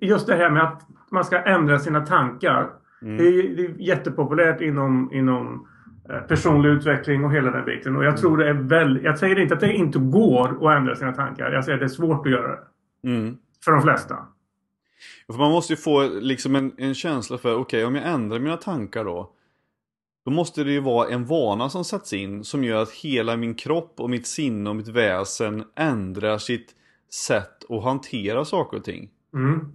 just 0.00 0.26
det 0.26 0.34
här 0.34 0.50
med 0.50 0.62
att 0.62 0.82
man 1.10 1.24
ska 1.24 1.42
ändra 1.42 1.78
sina 1.78 2.06
tankar. 2.06 2.70
Mm. 3.02 3.16
Det, 3.16 3.24
är, 3.24 3.56
det 3.56 3.64
är 3.64 3.74
jättepopulärt 3.78 4.60
inom, 4.60 5.10
inom 5.12 5.66
eh, 6.10 6.20
personlig 6.20 6.70
utveckling 6.70 7.24
och 7.24 7.32
hela 7.32 7.50
den 7.50 7.64
biten. 7.64 7.96
Och 7.96 8.04
jag 8.04 8.16
tror 8.16 8.36
det 8.36 8.48
är 8.48 8.54
väldigt, 8.54 9.04
jag 9.04 9.18
säger 9.18 9.38
inte 9.38 9.54
att 9.54 9.60
det 9.60 9.72
inte 9.72 9.98
går 9.98 10.68
att 10.70 10.76
ändra 10.76 10.96
sina 10.96 11.12
tankar. 11.12 11.52
Jag 11.52 11.64
säger 11.64 11.78
att 11.78 11.80
det 11.80 11.86
är 11.86 11.88
svårt 11.88 12.26
att 12.26 12.32
göra 12.32 12.48
det. 12.48 12.58
Mm. 13.08 13.36
För 13.64 13.72
de 13.72 13.82
flesta. 13.82 14.16
För 15.26 15.38
man 15.38 15.50
måste 15.50 15.72
ju 15.72 15.76
få 15.76 16.08
liksom 16.08 16.56
en, 16.56 16.72
en 16.76 16.94
känsla 16.94 17.38
för, 17.38 17.54
okej 17.54 17.60
okay, 17.60 17.84
om 17.84 17.94
jag 17.94 18.14
ändrar 18.14 18.38
mina 18.38 18.56
tankar 18.56 19.04
då. 19.04 19.30
Då 20.24 20.30
måste 20.30 20.64
det 20.64 20.72
ju 20.72 20.80
vara 20.80 21.08
en 21.08 21.24
vana 21.24 21.68
som 21.68 21.84
sätts 21.84 22.12
in 22.12 22.44
som 22.44 22.64
gör 22.64 22.82
att 22.82 22.90
hela 22.90 23.36
min 23.36 23.54
kropp 23.54 23.94
och 23.96 24.10
mitt 24.10 24.26
sinne 24.26 24.70
och 24.70 24.76
mitt 24.76 24.88
väsen 24.88 25.64
ändrar 25.76 26.38
sitt 26.38 26.74
sätt 27.12 27.70
att 27.70 27.84
hantera 27.84 28.44
saker 28.44 28.76
och 28.76 28.84
ting. 28.84 29.10
Mm. 29.34 29.72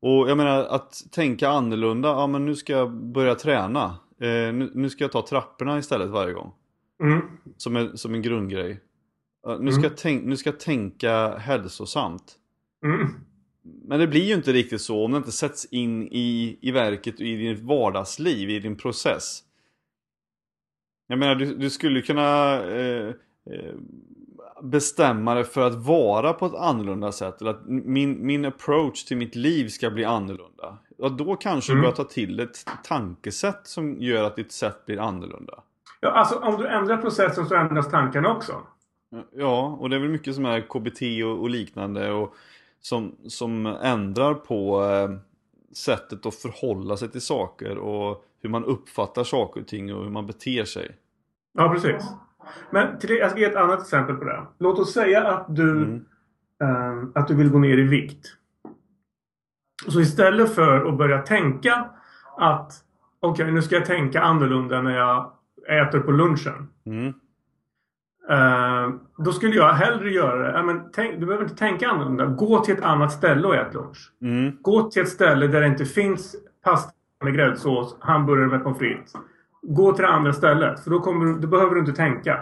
Och 0.00 0.30
jag 0.30 0.36
menar 0.36 0.64
att 0.64 1.02
tänka 1.10 1.48
annorlunda, 1.48 2.08
ja 2.08 2.26
men 2.26 2.44
nu 2.44 2.56
ska 2.56 2.72
jag 2.72 2.92
börja 2.92 3.34
träna. 3.34 3.84
Eh, 4.20 4.28
nu, 4.28 4.70
nu, 4.74 4.90
ska 4.90 5.04
jag 5.04 5.12
ta 5.12 5.26
trapporna 5.26 5.78
istället 5.78 6.10
varje 6.10 6.32
gång. 6.32 6.52
Mm. 7.02 7.20
Som, 7.56 7.76
en, 7.76 7.98
som 7.98 8.14
en 8.14 8.22
grundgrej. 8.22 8.80
Uh, 9.48 9.60
nu, 9.60 9.72
ska 9.72 9.78
Mm. 9.80 9.82
jag 9.82 9.96
tänk, 9.96 10.24
nu 10.24 10.36
ska 10.36 10.50
jag 10.50 10.60
tänka 10.60 11.36
hälsosamt. 11.38 12.36
Mm. 12.84 13.08
Men 13.62 14.00
det 14.00 14.06
blir 14.06 14.24
ju 14.24 14.34
inte 14.34 14.52
riktigt 14.52 14.80
så 14.80 15.04
om 15.04 15.12
det 15.12 15.16
inte 15.16 15.32
sätts 15.32 15.64
in 15.64 16.08
i, 16.12 16.58
i 16.60 16.70
verket 16.70 17.14
och 17.14 17.20
i 17.20 17.36
ditt 17.36 17.60
vardagsliv, 17.60 18.50
i 18.50 18.58
din 18.58 18.76
process. 18.76 19.42
Jag 21.06 21.18
menar, 21.18 21.34
du, 21.34 21.54
du 21.54 21.70
skulle 21.70 22.02
kunna 22.02 22.54
eh, 22.64 23.08
eh, 23.50 23.74
bestämma 24.62 25.34
dig 25.34 25.44
för 25.44 25.60
att 25.66 25.74
vara 25.74 26.32
på 26.32 26.46
ett 26.46 26.54
annorlunda 26.54 27.12
sätt. 27.12 27.40
Eller 27.40 27.50
att 27.50 27.66
min, 27.66 28.26
min 28.26 28.44
approach 28.44 29.04
till 29.04 29.16
mitt 29.16 29.34
liv 29.34 29.68
ska 29.68 29.90
bli 29.90 30.04
annorlunda. 30.04 30.78
Ja, 30.98 31.08
då 31.08 31.36
kanske 31.36 31.72
Mm. 31.72 31.82
du 31.82 31.82
börjar 31.82 31.96
ta 31.96 32.04
till 32.04 32.40
ett 32.40 32.64
tankesätt 32.84 33.60
som 33.62 33.96
gör 34.02 34.24
att 34.24 34.36
ditt 34.36 34.52
sätt 34.52 34.86
blir 34.86 35.00
annorlunda. 35.00 35.54
Ja, 36.00 36.10
alltså 36.10 36.38
om 36.38 36.56
du 36.56 36.66
ändrar 36.68 36.96
processen 36.96 37.46
så 37.46 37.54
ändras 37.54 37.90
tankarna 37.90 38.32
också. 38.36 38.52
Ja, 39.32 39.76
och 39.80 39.90
det 39.90 39.96
är 39.96 40.00
väl 40.00 40.08
mycket 40.10 40.34
som 40.34 40.46
är 40.46 40.60
KBT 40.60 41.02
och, 41.24 41.40
och 41.42 41.50
liknande 41.50 42.12
och 42.12 42.34
som, 42.80 43.16
som 43.28 43.66
ändrar 43.66 44.34
på 44.34 44.84
eh, 44.84 45.10
sättet 45.72 46.26
att 46.26 46.34
förhålla 46.34 46.96
sig 46.96 47.08
till 47.10 47.20
saker 47.20 47.78
och 47.78 48.24
hur 48.42 48.50
man 48.50 48.64
uppfattar 48.64 49.24
saker 49.24 49.60
och 49.60 49.66
ting 49.68 49.94
och 49.94 50.02
hur 50.04 50.10
man 50.10 50.26
beter 50.26 50.64
sig. 50.64 50.96
Ja, 51.52 51.68
precis. 51.68 52.04
Men 52.70 52.98
till 52.98 53.10
jag 53.10 53.30
ska 53.30 53.40
ge 53.40 53.46
ett 53.46 53.56
annat 53.56 53.80
exempel 53.80 54.16
på 54.16 54.24
det. 54.24 54.42
Låt 54.58 54.78
oss 54.78 54.92
säga 54.92 55.28
att 55.28 55.56
du, 55.56 55.70
Mm. 55.70 56.04
eh, 56.62 57.08
att 57.14 57.28
du 57.28 57.34
vill 57.34 57.50
gå 57.50 57.58
ner 57.58 57.78
i 57.78 57.82
vikt. 57.82 58.26
Så 59.88 60.00
istället 60.00 60.54
för 60.54 60.86
att 60.88 60.98
börja 60.98 61.18
tänka 61.22 61.90
att 62.38 62.72
okej, 63.20 63.52
nu 63.52 63.62
ska 63.62 63.74
jag 63.74 63.84
tänka 63.86 64.20
annorlunda 64.20 64.82
när 64.82 64.96
jag 64.96 65.32
äter 65.68 66.00
på 66.00 66.10
lunchen. 66.12 66.68
Mm. 66.86 67.14
Eh, 68.30 68.94
då 69.18 69.32
skulle 69.32 69.54
jag 69.56 69.72
hellre 69.72 70.10
göra 70.10 70.52
det. 70.52 70.62
Men 70.66 70.90
tänk, 70.92 71.20
du 71.20 71.26
behöver 71.26 71.44
inte 71.44 71.56
tänka 71.56 71.88
annorlunda. 71.88 72.26
Gå 72.26 72.64
till 72.64 72.74
ett 72.74 72.84
annat 72.84 73.12
ställe 73.12 73.46
och 73.48 73.54
ät 73.54 73.74
lunch. 73.74 74.12
Mm. 74.22 74.56
Gå 74.62 74.90
till 74.90 75.02
ett 75.02 75.08
ställe 75.08 75.46
där 75.46 75.60
det 75.60 75.66
inte 75.66 75.84
finns 75.84 76.36
pasta 76.64 76.92
med 77.24 77.34
gräddsås, 77.34 77.96
hamburgare 78.00 78.48
med 78.48 78.62
pommes 78.62 78.78
frites. 78.78 79.12
Gå 79.62 79.92
till 79.92 80.02
det 80.04 80.08
andra 80.10 80.32
stället. 80.32 80.80
För 80.84 80.90
då, 80.90 81.00
kommer, 81.00 81.38
då 81.40 81.48
behöver 81.48 81.74
du 81.74 81.80
inte 81.80 81.92
tänka. 81.92 82.34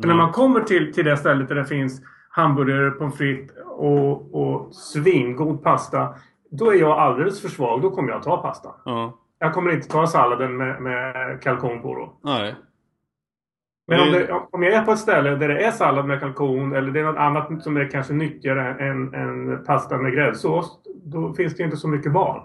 För 0.00 0.08
när 0.08 0.14
Mm. 0.14 0.24
man 0.24 0.32
kommer 0.32 0.60
till, 0.60 0.92
till 0.92 1.04
det 1.04 1.16
stället 1.16 1.48
där 1.48 1.54
det 1.54 1.64
finns 1.64 2.02
hamburgare, 2.30 2.90
pommes 2.90 3.16
frites 3.16 3.56
och, 3.66 4.34
och 4.34 4.74
svingod 4.74 5.62
pasta. 5.62 6.14
Då 6.50 6.70
är 6.72 6.76
jag 6.76 6.98
alldeles 6.98 7.42
för 7.42 7.48
svag. 7.48 7.82
Då 7.82 7.90
kommer 7.90 8.08
jag 8.12 8.22
ta 8.22 8.36
pasta. 8.42 8.68
Ja. 8.84 9.16
Jag 9.38 9.54
kommer 9.54 9.70
inte 9.72 9.88
ta 9.88 10.06
salladen 10.06 10.56
med, 10.56 10.82
med 10.82 11.42
kalkon 11.42 11.82
på 11.82 11.94
då. 11.94 12.18
Nej. 12.30 12.54
Men 13.88 14.00
om, 14.00 14.12
det, 14.12 14.32
om 14.50 14.62
jag 14.62 14.72
är 14.72 14.82
på 14.82 14.92
ett 14.92 14.98
ställe 14.98 15.30
där 15.30 15.48
det 15.48 15.64
är 15.66 15.70
sallad 15.70 16.06
med 16.06 16.20
kalkon 16.20 16.72
eller 16.76 16.90
det 16.92 17.00
är 17.00 17.04
något 17.04 17.16
annat 17.16 17.62
som 17.62 17.76
är 17.76 17.90
kanske 17.90 18.12
nyttigare 18.12 18.74
än, 18.88 19.14
än 19.14 19.64
pasta 19.64 19.98
med 19.98 20.12
gräddsås. 20.12 20.80
Då 21.04 21.34
finns 21.34 21.56
det 21.56 21.62
inte 21.62 21.76
så 21.76 21.88
mycket 21.88 22.12
val. 22.12 22.42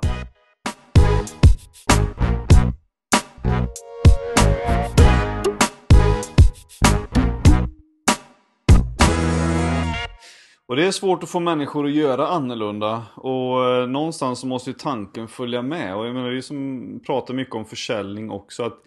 Och 10.67 10.75
det 10.75 10.87
är 10.87 10.91
svårt 10.91 11.23
att 11.23 11.29
få 11.29 11.39
människor 11.39 11.85
att 11.85 11.91
göra 11.91 12.27
annorlunda 12.27 13.03
och 13.15 13.65
eh, 13.65 13.87
någonstans 13.87 14.39
så 14.39 14.47
måste 14.47 14.69
ju 14.69 14.73
tanken 14.73 15.27
följa 15.27 15.61
med 15.61 15.95
och 15.95 16.07
jag 16.07 16.13
menar 16.13 16.31
är 16.31 16.41
som 16.41 16.99
pratar 17.05 17.33
mycket 17.33 17.55
om 17.55 17.65
försäljning 17.65 18.31
också 18.31 18.63
att 18.63 18.77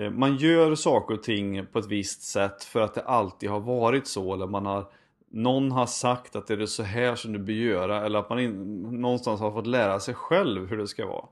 eh, 0.00 0.10
man 0.10 0.36
gör 0.36 0.74
saker 0.74 1.14
och 1.14 1.22
ting 1.22 1.66
på 1.66 1.78
ett 1.78 1.86
visst 1.86 2.22
sätt 2.22 2.64
för 2.64 2.80
att 2.80 2.94
det 2.94 3.02
alltid 3.02 3.50
har 3.50 3.60
varit 3.60 4.06
så 4.06 4.34
eller 4.34 4.46
man 4.46 4.66
har 4.66 4.86
någon 5.30 5.70
har 5.72 5.86
sagt 5.86 6.36
att 6.36 6.46
det 6.46 6.54
är 6.54 6.66
så 6.66 6.82
här 6.82 7.14
som 7.14 7.32
du 7.32 7.38
bör 7.38 7.52
göra 7.52 8.06
eller 8.06 8.18
att 8.18 8.30
man 8.30 8.38
in, 8.38 8.82
någonstans 9.00 9.40
har 9.40 9.50
fått 9.50 9.66
lära 9.66 10.00
sig 10.00 10.14
själv 10.14 10.68
hur 10.68 10.76
det 10.76 10.88
ska 10.88 11.06
vara. 11.06 11.24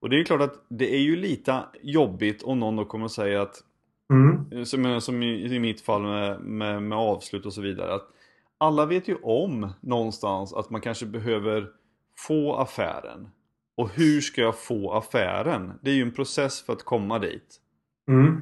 Och 0.00 0.10
det 0.10 0.20
är 0.20 0.24
klart 0.24 0.40
att 0.40 0.64
det 0.68 0.94
är 0.94 1.00
ju 1.00 1.16
lite 1.16 1.60
jobbigt 1.82 2.42
om 2.42 2.60
någon 2.60 2.76
då 2.76 2.84
kommer 2.84 3.04
och 3.04 3.10
säger 3.10 3.38
att 3.38 3.62
Mm. 4.12 4.64
som, 4.64 5.00
som 5.00 5.22
i, 5.22 5.54
i 5.54 5.58
mitt 5.58 5.80
fall 5.80 6.02
med, 6.02 6.40
med, 6.40 6.82
med 6.82 6.98
avslut 6.98 7.46
och 7.46 7.52
så 7.52 7.62
vidare. 7.62 7.94
Att 7.94 8.08
alla 8.58 8.86
vet 8.86 9.08
ju 9.08 9.16
om 9.22 9.72
någonstans 9.80 10.52
att 10.54 10.70
man 10.70 10.80
kanske 10.80 11.06
behöver 11.06 11.68
få 12.18 12.56
affären. 12.56 13.28
Och 13.76 13.90
hur 13.90 14.20
ska 14.20 14.40
jag 14.40 14.58
få 14.58 14.92
affären? 14.92 15.72
Det 15.82 15.90
är 15.90 15.94
ju 15.94 16.02
en 16.02 16.14
process 16.14 16.62
för 16.62 16.72
att 16.72 16.82
komma 16.82 17.18
dit. 17.18 17.60
Mm. 18.08 18.40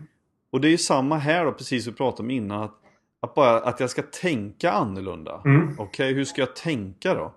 Och 0.51 0.61
det 0.61 0.69
är 0.69 0.71
ju 0.71 0.79
samma 0.79 1.17
här 1.17 1.45
då, 1.45 1.53
precis 1.53 1.85
som 1.85 1.93
vi 1.93 1.97
pratade 1.97 2.23
om 2.23 2.31
innan. 2.31 2.63
Att, 2.63 2.75
att, 3.21 3.35
bara, 3.35 3.61
att 3.61 3.81
jag 3.81 3.91
ska 3.91 4.03
tänka 4.03 4.73
annorlunda. 4.73 5.43
Mm. 5.45 5.75
Okej, 5.79 6.13
hur 6.15 6.25
ska 6.25 6.41
jag 6.43 6.57
tänka 6.57 7.15
då? 7.15 7.35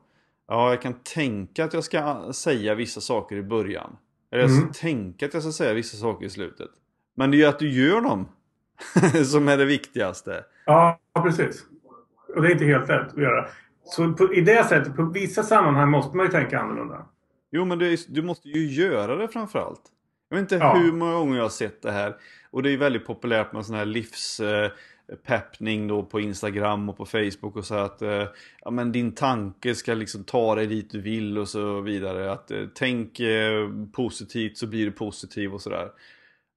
Ja, 0.48 0.70
jag 0.70 0.82
kan 0.82 0.94
tänka 0.94 1.66
att 1.66 1.74
jag 1.74 1.84
ska 1.84 2.30
säga 2.34 2.76
vissa 2.76 3.02
saker 3.02 3.36
i 3.36 3.44
början. 3.44 3.98
Eller 4.32 4.42
jag 4.42 4.52
ska 4.52 4.62
Mm. 4.62 4.74
tänka 4.74 5.26
att 5.26 5.34
jag 5.34 5.44
ska 5.44 5.52
säga 5.52 5.74
vissa 5.74 5.98
saker 5.98 6.26
i 6.26 6.30
slutet. 6.30 6.70
Men 7.16 7.32
det 7.32 7.38
är 7.38 7.40
ju 7.40 7.46
att 7.46 7.60
du 7.60 7.72
gör 7.72 8.02
dem 8.02 8.28
som 9.26 9.48
är 9.48 9.58
det 9.58 9.66
viktigaste. 9.66 10.46
Ja, 10.66 11.00
precis. 11.24 11.66
Och 12.36 12.42
det 12.42 12.48
är 12.48 12.52
inte 12.52 12.66
helt 12.66 12.88
lätt 12.88 13.08
att 13.08 13.18
göra. 13.18 13.48
Så 13.84 14.14
på, 14.14 14.34
i 14.34 14.42
det 14.42 14.64
sättet, 14.64 14.96
på 14.96 15.04
vissa 15.04 15.44
sammanhang 15.44 15.90
måste 15.90 16.18
man 16.18 16.26
ju 16.26 16.32
tänka 16.32 16.60
annorlunda. 16.60 17.06
Jo, 17.52 17.66
men 17.66 17.82
är, 17.82 18.14
du 18.14 18.22
måste 18.22 18.50
ju 18.50 18.84
göra 18.84 19.16
det 19.16 19.28
framförallt. 19.28 19.82
Jag 20.30 20.38
vet 20.38 20.42
inte 20.52 20.56
Ja. 20.66 20.76
hur 20.78 20.92
många 20.92 21.14
gånger 21.14 21.36
jag 21.36 21.44
har 21.44 21.50
sett 21.50 21.82
det 21.82 21.92
här. 21.92 22.16
Och 22.52 22.64
det 22.64 22.72
är 22.72 22.78
väldigt 22.78 23.06
populärt 23.08 23.54
med 23.54 23.66
sådana 23.66 23.78
här 23.80 23.86
livs... 23.86 24.40
Eh, 24.40 24.72
peppning 25.26 25.88
då 25.88 26.04
på 26.04 26.20
Instagram 26.20 26.90
och 26.90 26.98
på 26.98 27.06
Facebook 27.06 27.56
och 27.56 27.66
så 27.66 27.76
att 27.76 28.02
eh, 28.02 28.24
ja, 28.62 28.72
men 28.72 28.92
din 28.92 29.12
tanke 29.12 29.76
ska 29.76 29.94
liksom 29.94 30.24
ta 30.24 30.56
dig 30.56 30.68
dit 30.68 30.92
du 30.92 31.02
vill 31.02 31.38
och 31.38 31.48
så 31.50 31.82
vidare. 31.82 32.32
Att 32.32 32.52
eh, 32.52 32.64
tänk 32.74 33.20
eh, 33.20 33.70
positivt 33.94 34.58
så 34.58 34.68
blir 34.68 34.86
du 34.86 34.92
positiv 34.92 35.54
och 35.54 35.62
sådär. 35.62 35.90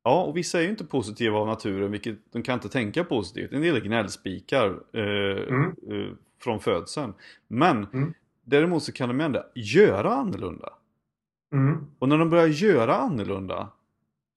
Ja, 0.09 0.23
och 0.23 0.37
vissa 0.37 0.59
är 0.59 0.63
ju 0.63 0.71
inte 0.71 0.85
positiva 0.85 1.39
av 1.39 1.47
naturen, 1.47 1.91
vilket 1.91 2.19
de 2.33 2.43
kan 2.43 2.55
inte 2.55 2.69
tänka 2.69 3.05
positivt. 3.05 3.53
En 3.53 3.63
del 3.63 3.77
är 3.77 3.81
gnällspikar 3.81 4.67
eh, 4.93 5.55
Mm. 5.55 5.63
eh, 5.91 6.13
från 6.43 6.61
födseln. 6.61 7.15
Men 7.49 7.87
Mm. 7.93 8.15
däremot 8.45 8.83
så 8.83 8.93
kan 8.93 9.09
de 9.09 9.21
ändå 9.21 9.45
göra 9.55 10.15
annorlunda. 10.15 10.73
Mm. 11.53 11.87
Och 11.99 12.09
när 12.09 12.19
de 12.19 12.31
börjar 12.31 12.47
göra 12.47 12.95
annorlunda 12.97 13.69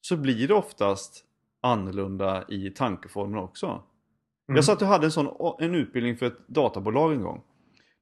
så 0.02 0.18
blir 0.18 0.48
det 0.48 0.54
oftast 0.54 1.26
annorlunda 1.62 2.44
i 2.50 2.70
tankeformen 2.70 3.40
också. 3.40 3.66
Mm. 3.68 3.84
Jag 4.56 4.66
satt 4.66 4.82
och 4.82 4.88
hade 4.88 5.06
en 5.06 5.12
sån 5.12 5.56
en 5.60 5.76
utbildning 5.76 6.18
för 6.18 6.26
ett 6.26 6.48
databolag 6.48 7.14
en 7.14 7.22
gång. 7.22 7.42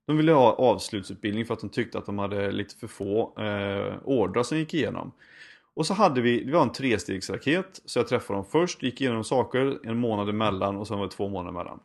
De 0.08 0.18
ville 0.18 0.32
ha 0.32 0.54
avslutsutbildning 0.54 1.46
för 1.46 1.54
att 1.54 1.60
de 1.60 1.70
tyckte 1.70 1.98
att 1.98 2.06
de 2.06 2.20
hade 2.20 2.52
lite 2.52 2.76
för 2.76 2.88
få 2.88 3.34
eh, 3.40 3.94
ordrar 4.04 4.44
som 4.44 4.58
gick 4.58 4.74
igenom. 4.74 5.12
Och 5.80 5.86
så 5.86 5.94
hade 5.94 6.22
vi, 6.22 6.44
det 6.44 6.52
var 6.52 6.62
en 6.62 6.72
trestegsraket, 6.72 7.82
så 7.86 8.00
jag 8.00 8.08
träffade 8.08 8.38
dem 8.38 8.46
först, 8.46 8.84
gick 8.84 9.02
igenom 9.02 9.24
saker 9.24 9.80
en 9.84 9.98
månad 9.98 10.30
emellan 10.30 10.78
och 10.78 10.88
sen 10.88 10.98
var 10.98 11.06
det 11.06 11.12
två 11.12 11.30
månader 11.30 11.50
emellan. 11.50 11.80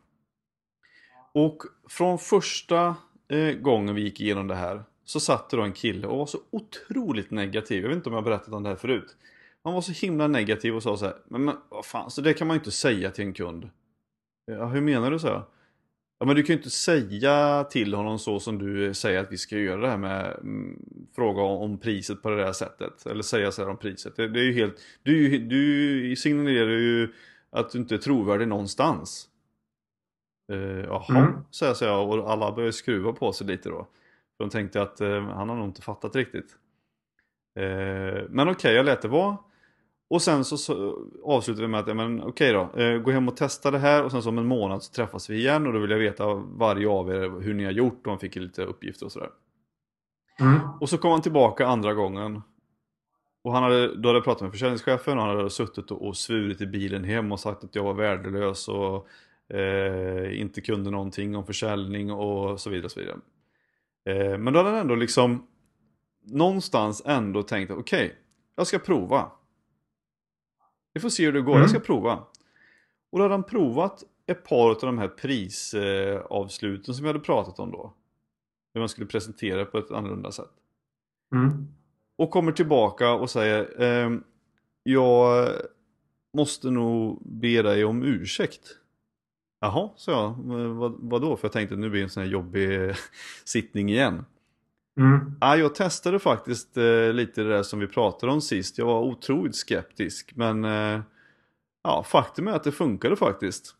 Och 1.33 1.63
från 1.89 2.19
första 2.19 2.95
eh, 3.27 3.51
gången 3.51 3.95
vi 3.95 4.01
gick 4.01 4.21
igenom 4.21 4.47
det 4.47 4.55
här 4.55 4.83
så 5.05 5.19
satt 5.19 5.49
det 5.49 5.57
då 5.57 5.63
en 5.63 5.73
kille 5.73 6.07
och 6.07 6.17
var 6.17 6.25
så 6.25 6.37
otroligt 6.51 7.31
negativ. 7.31 7.81
Jag 7.81 7.89
vet 7.89 7.95
inte 7.95 8.09
om 8.09 8.13
jag 8.13 8.21
har 8.21 8.29
berättat 8.29 8.53
om 8.53 8.63
det 8.63 8.69
här 8.69 8.75
förut. 8.75 9.17
Han 9.63 9.73
var 9.73 9.81
så 9.81 9.91
himla 9.91 10.27
negativ 10.27 10.75
och 10.75 10.83
sa 10.83 10.97
så 10.97 11.05
här, 11.05 11.15
men, 11.27 11.45
men 11.45 11.55
vad 11.69 11.85
fan, 11.85 12.11
så 12.11 12.21
det 12.21 12.33
kan 12.33 12.47
man 12.47 12.55
ju 12.55 12.59
inte 12.59 12.71
säga 12.71 13.11
till 13.11 13.25
en 13.25 13.33
kund. 13.33 13.69
Ja, 14.45 14.65
hur 14.65 14.81
menar 14.81 15.11
du 15.11 15.19
så? 15.19 15.27
här? 15.27 15.43
Ja, 16.19 16.25
men 16.25 16.35
du 16.35 16.43
kan 16.43 16.53
ju 16.53 16.57
inte 16.57 16.69
säga 16.69 17.63
till 17.63 17.93
honom 17.93 18.19
så 18.19 18.39
som 18.39 18.57
du 18.57 18.93
säger 18.93 19.19
att 19.19 19.31
vi 19.31 19.37
ska 19.37 19.57
göra 19.57 19.81
det 19.81 19.87
här 19.89 19.97
med 19.97 20.39
mm, 20.41 20.85
fråga 21.15 21.41
om, 21.41 21.77
priset 21.77 22.21
på 22.21 22.29
det 22.29 22.35
där 22.35 22.51
sättet. 22.51 23.05
Eller 23.05 23.23
säga 23.23 23.51
så 23.51 23.61
här 23.61 23.69
om 23.69 23.77
priset. 23.77 24.15
Det, 24.15 24.27
det 24.27 24.39
är 24.39 24.43
ju 24.43 24.53
helt, 24.53 24.75
du, 25.03 25.37
du 25.37 26.15
signalerar 26.15 26.69
ju 26.69 27.13
att 27.49 27.69
du 27.69 27.77
inte 27.77 27.95
är 27.95 27.99
trovärdig 27.99 28.47
någonstans. 28.47 29.29
Uh, 30.53 30.79
jaha, 30.79 31.17
Mm. 31.17 31.33
säger 31.51 31.91
jag 31.91 32.09
och 32.09 32.31
alla 32.31 32.51
börjar 32.51 32.71
skruva 32.71 33.13
på 33.13 33.33
sig 33.33 33.47
lite 33.47 33.69
då. 33.69 33.87
För 34.37 34.43
de 34.43 34.49
tänkte 34.49 34.81
att 34.81 35.01
eh, 35.01 35.23
han 35.23 35.49
har 35.49 35.55
nog 35.55 35.65
inte 35.65 35.81
fattat 35.81 36.15
riktigt. 36.15 36.57
Eh, 37.59 38.23
men 38.29 38.49
okej, 38.49 38.75
jag 38.75 38.85
lät 38.85 39.01
det 39.01 39.07
vara. 39.07 39.37
Och 40.07 40.21
sen 40.21 40.45
så, 40.45 40.57
så 40.57 41.05
avslutade 41.23 41.61
vi 41.61 41.67
med 41.67 41.79
att, 41.79 41.87
ja, 41.87 41.93
men 41.93 42.23
okej 42.23 42.53
då, 42.53 42.81
eh, 42.81 42.97
gå 42.97 43.11
hem 43.11 43.27
och 43.27 43.37
testa 43.37 43.71
det 43.71 43.79
här 43.79 44.03
och 44.03 44.11
sen 44.11 44.21
så 44.21 44.29
om 44.29 44.37
en 44.37 44.45
månad 44.45 44.83
så 44.83 44.93
träffas 44.93 45.29
vi 45.29 45.35
igen 45.35 45.67
och 45.67 45.73
då 45.73 45.79
vill 45.79 45.91
jag 45.91 45.97
veta 45.97 46.33
varje 46.33 46.87
av 46.87 47.09
er 47.09 47.41
hur 47.41 47.53
ni 47.53 47.63
har 47.63 47.71
gjort 47.71 48.05
och 48.05 48.11
han 48.11 48.19
fick 48.19 48.35
lite 48.35 48.63
uppgifter 48.63 49.05
och 49.05 49.11
sådär. 49.11 49.29
Mm. 50.39 50.59
Och 50.81 50.89
så 50.89 50.97
kom 50.97 51.11
han 51.11 51.21
tillbaka 51.21 51.67
andra 51.67 51.93
gången. 51.93 52.41
Och 53.43 53.53
han 53.53 53.63
hade, 53.63 53.95
då 53.95 54.09
hade 54.09 54.17
jag 54.17 54.23
pratat 54.23 54.41
med 54.41 54.51
försäljningschefen 54.51 55.17
och 55.17 55.23
han 55.23 55.37
hade 55.37 55.49
suttit 55.49 55.91
och, 55.91 56.07
och 56.07 56.17
svurit 56.17 56.61
i 56.61 56.67
bilen 56.67 57.03
hem 57.03 57.31
och 57.31 57.39
sagt 57.39 57.63
att 57.63 57.75
jag 57.75 57.83
var 57.83 57.93
värdelös 57.93 58.67
och 58.67 59.07
eh, 59.55 60.41
inte 60.41 60.61
kunde 60.61 60.91
någonting 60.91 61.35
om 61.35 61.45
försäljning 61.45 62.11
och 62.11 62.59
så 62.59 62.69
vidare. 62.69 62.85
Och 62.85 62.91
så 62.91 62.99
vidare. 62.99 63.17
Eh, 64.09 64.37
men 64.37 64.53
då 64.53 64.59
hade 64.59 64.69
han 64.69 64.79
ändå 64.79 64.95
liksom 64.95 65.47
någonstans 66.23 67.03
ändå 67.05 67.43
tänkt 67.43 67.71
att 67.71 67.77
okej, 67.77 68.15
jag 68.55 68.67
ska 68.67 68.79
prova. 68.79 69.31
Vi 70.95 71.01
får 71.01 71.09
se 71.09 71.25
hur 71.25 71.33
det 71.33 71.41
går, 71.41 71.51
Mm. 71.51 71.61
jag 71.61 71.69
ska 71.69 71.79
prova. 71.79 72.13
Och 73.11 73.17
då 73.19 73.21
hade 73.23 73.33
han 73.33 73.43
provat 73.43 74.03
ett 74.27 74.43
par 74.43 74.69
av 74.69 74.77
de 74.81 74.97
här 74.97 75.07
prisavsluten 75.07 76.93
som 76.95 77.03
vi 77.03 77.07
hade 77.09 77.19
pratat 77.19 77.59
om 77.59 77.71
då. 77.71 77.93
Hur 78.73 78.79
man 78.81 78.89
skulle 78.89 79.07
presentera 79.07 79.65
på 79.65 79.77
ett 79.77 79.91
annorlunda 79.91 80.31
sätt. 80.31 80.49
Mm. 81.35 81.67
Och 82.17 82.29
kommer 82.31 82.51
tillbaka 82.51 83.13
och 83.13 83.29
säger 83.29 83.81
ehm, 83.81 84.23
Jag 84.83 85.47
måste 86.33 86.69
nog 86.71 87.21
be 87.25 87.61
dig 87.61 87.85
om 87.85 88.03
ursäkt. 88.03 88.61
Jaha, 89.59 89.89
sa 89.95 90.11
jag. 90.11 90.45
"Men 90.45 90.77
Vad, 90.77 90.95
vadå? 90.99 91.37
För 91.37 91.45
jag 91.47 91.51
tänkte 91.53 91.73
att 91.75 91.79
nu 91.79 91.89
blir 91.89 91.99
det 92.01 92.05
en 92.05 92.09
sån 92.09 92.23
här 92.23 92.29
jobbig 92.29 92.95
sittning 93.45 93.89
igen. 93.89 94.25
Mm. 94.99 95.35
Ja, 95.41 95.57
jag 95.57 95.75
testade 95.75 96.19
faktiskt 96.19 96.77
eh, 96.77 97.13
lite 97.13 97.43
det 97.43 97.49
där 97.49 97.63
som 97.63 97.79
vi 97.79 97.87
pratade 97.87 98.31
om 98.31 98.41
sist. 98.41 98.77
Jag 98.77 98.85
var 98.85 99.01
otroligt 99.01 99.55
skeptisk. 99.55 100.31
Men 100.35 100.65
eh, 100.65 101.01
ja, 101.83 102.03
faktum 102.03 102.47
är 102.47 102.51
att 102.51 102.63
det 102.63 102.71
funkade 102.71 103.15
faktiskt. 103.15 103.75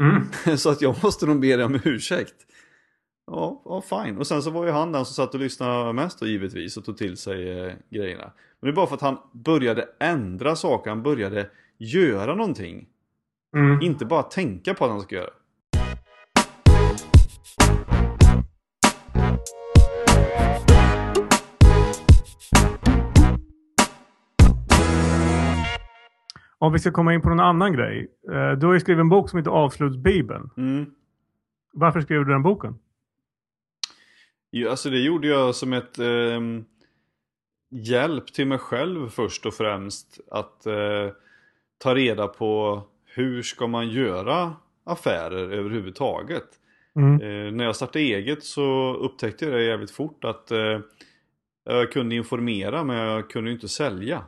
Mm. 0.00 0.56
Så 0.58 0.70
att 0.70 0.82
jag 0.82 0.96
måste 1.02 1.26
nog 1.26 1.40
be 1.40 1.56
dig 1.56 1.64
om 1.64 1.80
ursäkt. 1.84 2.46
Ja, 3.26 3.62
ja, 3.64 3.82
fine. 3.82 4.18
Och 4.18 4.26
sen 4.26 4.42
så 4.42 4.50
var 4.50 4.64
ju 4.64 4.70
han 4.70 4.92
den 4.92 5.04
som 5.04 5.14
satt 5.14 5.34
och 5.34 5.40
lyssnade 5.40 5.92
mest 5.92 6.20
då 6.20 6.26
givetvis 6.26 6.76
och 6.76 6.84
tog 6.84 6.96
till 6.96 7.16
sig 7.16 7.58
eh, 7.58 7.72
grejerna. 7.90 8.32
Men 8.60 8.68
det 8.68 8.72
är 8.74 8.76
bara 8.76 8.86
för 8.86 8.94
att 8.94 9.00
han 9.00 9.18
började 9.32 9.88
ändra 10.00 10.56
saker, 10.56 10.90
han 10.90 11.02
började 11.02 11.50
göra 11.78 12.34
någonting. 12.34 12.88
Mm. 13.56 13.82
Inte 13.82 14.04
bara 14.04 14.22
tänka 14.22 14.74
på 14.74 14.84
att 14.84 14.90
han 14.90 15.00
ska 15.00 15.14
göra. 15.14 15.30
Om 26.62 26.72
vi 26.72 26.78
ska 26.78 26.90
komma 26.90 27.14
in 27.14 27.20
på 27.20 27.28
någon 27.28 27.40
annan 27.40 27.72
grej. 27.72 28.08
Eh, 28.32 28.50
Du 28.52 28.66
har 28.66 28.74
ju 28.74 28.80
skrivit 28.80 29.00
en 29.00 29.08
bok 29.08 29.30
som 29.30 29.36
heter 29.38 29.50
Avslutsbibeln. 29.50 30.50
Mm. 30.56 30.86
Varför 31.72 32.00
skrev 32.00 32.24
du 32.24 32.32
den 32.32 32.42
boken? 32.42 32.78
Ja, 34.50 34.70
alltså 34.70 34.90
det 34.90 34.98
gjorde 34.98 35.28
jag 35.28 35.54
som 35.54 35.72
ett 35.72 35.98
ehm, 35.98 36.64
hjälp 37.70 38.26
till 38.32 38.46
mig 38.46 38.58
själv 38.58 39.08
först 39.08 39.46
och 39.46 39.54
främst. 39.54 40.20
Att 40.30 40.66
eh, 40.66 41.08
ta 41.78 41.94
reda 41.94 42.26
på 42.28 42.82
hur 43.04 43.42
ska 43.42 43.66
man 43.66 43.88
göra 43.88 44.56
affärer 44.84 45.52
överhuvudtaget. 45.52 46.46
Mm. 46.96 47.14
Eh, 47.14 47.52
när 47.52 47.64
jag 47.64 47.76
startade 47.76 48.04
eget 48.04 48.44
så 48.44 48.94
upptäckte 48.94 49.44
jag 49.44 49.54
det 49.54 49.62
jävligt 49.64 49.90
fort 49.90 50.24
att 50.24 50.50
eh, 50.50 50.80
jag 51.64 51.92
kunde 51.92 52.14
informera 52.14 52.84
men 52.84 52.96
jag 52.96 53.30
kunde 53.30 53.52
inte 53.52 53.68
sälja. 53.68 54.22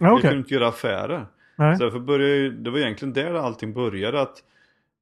Ja, 0.00 0.06
Jag 0.06 0.20
kunde 0.20 0.36
inte 0.36 0.54
göra 0.54 0.68
affärer. 0.68 1.26
Nej. 1.56 1.76
Så 1.76 1.84
därför 1.84 1.98
började 1.98 2.50
det 2.50 2.70
var 2.70 2.78
egentligen 2.78 3.14
där 3.14 3.34
allting 3.34 3.72
började. 3.72 4.20
Att, 4.20 4.42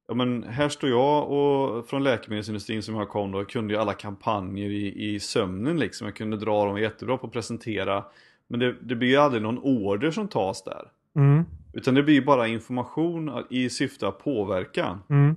ja, 0.07 0.13
men 0.13 0.43
här 0.43 0.69
står 0.69 0.89
jag 0.89 1.31
och 1.31 1.87
från 1.87 2.03
läkemedelsindustrin 2.03 2.83
som 2.83 2.95
jag 2.95 3.09
kom 3.09 3.31
då, 3.31 3.45
kunde 3.45 3.73
ju 3.73 3.79
alla 3.79 3.93
kampanjer 3.93 4.69
i, 4.69 5.13
i 5.13 5.19
sömnen 5.19 5.79
liksom. 5.79 6.07
Jag 6.07 6.15
kunde 6.15 6.37
dra 6.37 6.65
dem 6.65 6.77
jättebra 6.77 7.17
på 7.17 7.27
att 7.27 7.33
presentera. 7.33 8.03
Men 8.47 8.59
det, 8.59 8.75
det 8.81 8.95
blir 8.95 9.09
ju 9.09 9.17
aldrig 9.17 9.43
någon 9.43 9.59
order 9.59 10.11
som 10.11 10.27
tas 10.27 10.63
där. 10.63 10.91
Mm. 11.15 11.45
Utan 11.73 11.93
det 11.93 12.03
blir 12.03 12.25
bara 12.25 12.47
information 12.47 13.43
i 13.49 13.69
syfte 13.69 14.07
att 14.07 14.19
påverka. 14.19 14.99
Mm. 15.09 15.35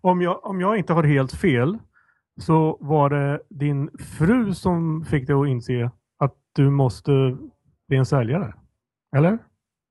Om, 0.00 0.22
jag, 0.22 0.44
om 0.44 0.60
jag 0.60 0.76
inte 0.76 0.92
har 0.92 1.02
helt 1.02 1.32
fel 1.32 1.78
så 2.40 2.78
var 2.80 3.10
det 3.10 3.40
din 3.48 3.90
fru 4.18 4.54
som 4.54 5.04
fick 5.04 5.26
dig 5.26 5.36
att 5.36 5.48
inse 5.48 5.90
att 6.18 6.34
du 6.52 6.70
måste 6.70 7.36
bli 7.88 7.96
en 7.96 8.06
säljare. 8.06 8.54
Eller? 9.16 9.38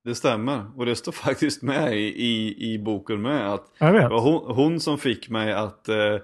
Det 0.04 0.16
stämmer. 0.16 0.64
Och 0.76 0.86
det 0.86 0.96
står 0.96 1.12
faktiskt 1.28 1.62
med 1.62 1.94
i, 1.98 2.24
i, 2.26 2.74
i 2.74 2.80
boken 2.80 3.22
med. 3.22 3.54
att. 3.54 3.72
Det 4.02 4.08
var 4.10 4.22
hon, 4.22 4.56
hon 4.56 4.80
som 4.80 4.98
fick 4.98 5.30
mig 5.30 5.54
att, 5.54 5.90
eh, 5.90 6.16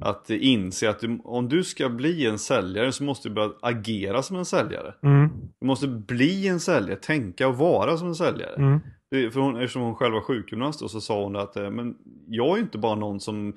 att 0.00 0.30
inse 0.30 0.90
att 0.90 1.00
du, 1.00 1.18
om 1.24 1.48
du 1.48 1.64
ska 1.64 1.88
bli 1.88 2.26
en 2.26 2.38
säljare 2.38 2.92
så 2.92 3.04
måste 3.04 3.28
du 3.28 3.34
börja 3.34 3.50
agera 3.62 4.22
som 4.22 4.36
en 4.36 4.44
säljare. 4.44 4.94
Mm. 5.02 5.28
Du 5.60 5.66
måste 5.66 5.86
bli 5.88 6.48
en 6.48 6.60
säljare, 6.60 6.96
tänka 6.98 7.48
och 7.48 7.56
vara 7.58 7.96
som 7.96 8.08
en 8.08 8.14
säljare. 8.14 8.54
Mm. 8.56 8.80
Det- 9.10 9.30
För 9.30 9.40
hon, 9.40 9.56
eftersom 9.56 9.82
hon 9.82 9.94
själv 9.94 10.14
var 10.14 10.20
sjukgymnast 10.20 10.82
och 10.82 10.90
så 10.90 11.00
sa 11.00 11.22
hon 11.22 11.36
att 11.36 11.56
eh, 11.56 11.70
men 11.70 11.94
jag 12.28 12.56
är 12.56 12.60
inte 12.60 12.78
bara 12.78 12.94
någon 12.94 13.20
som 13.20 13.48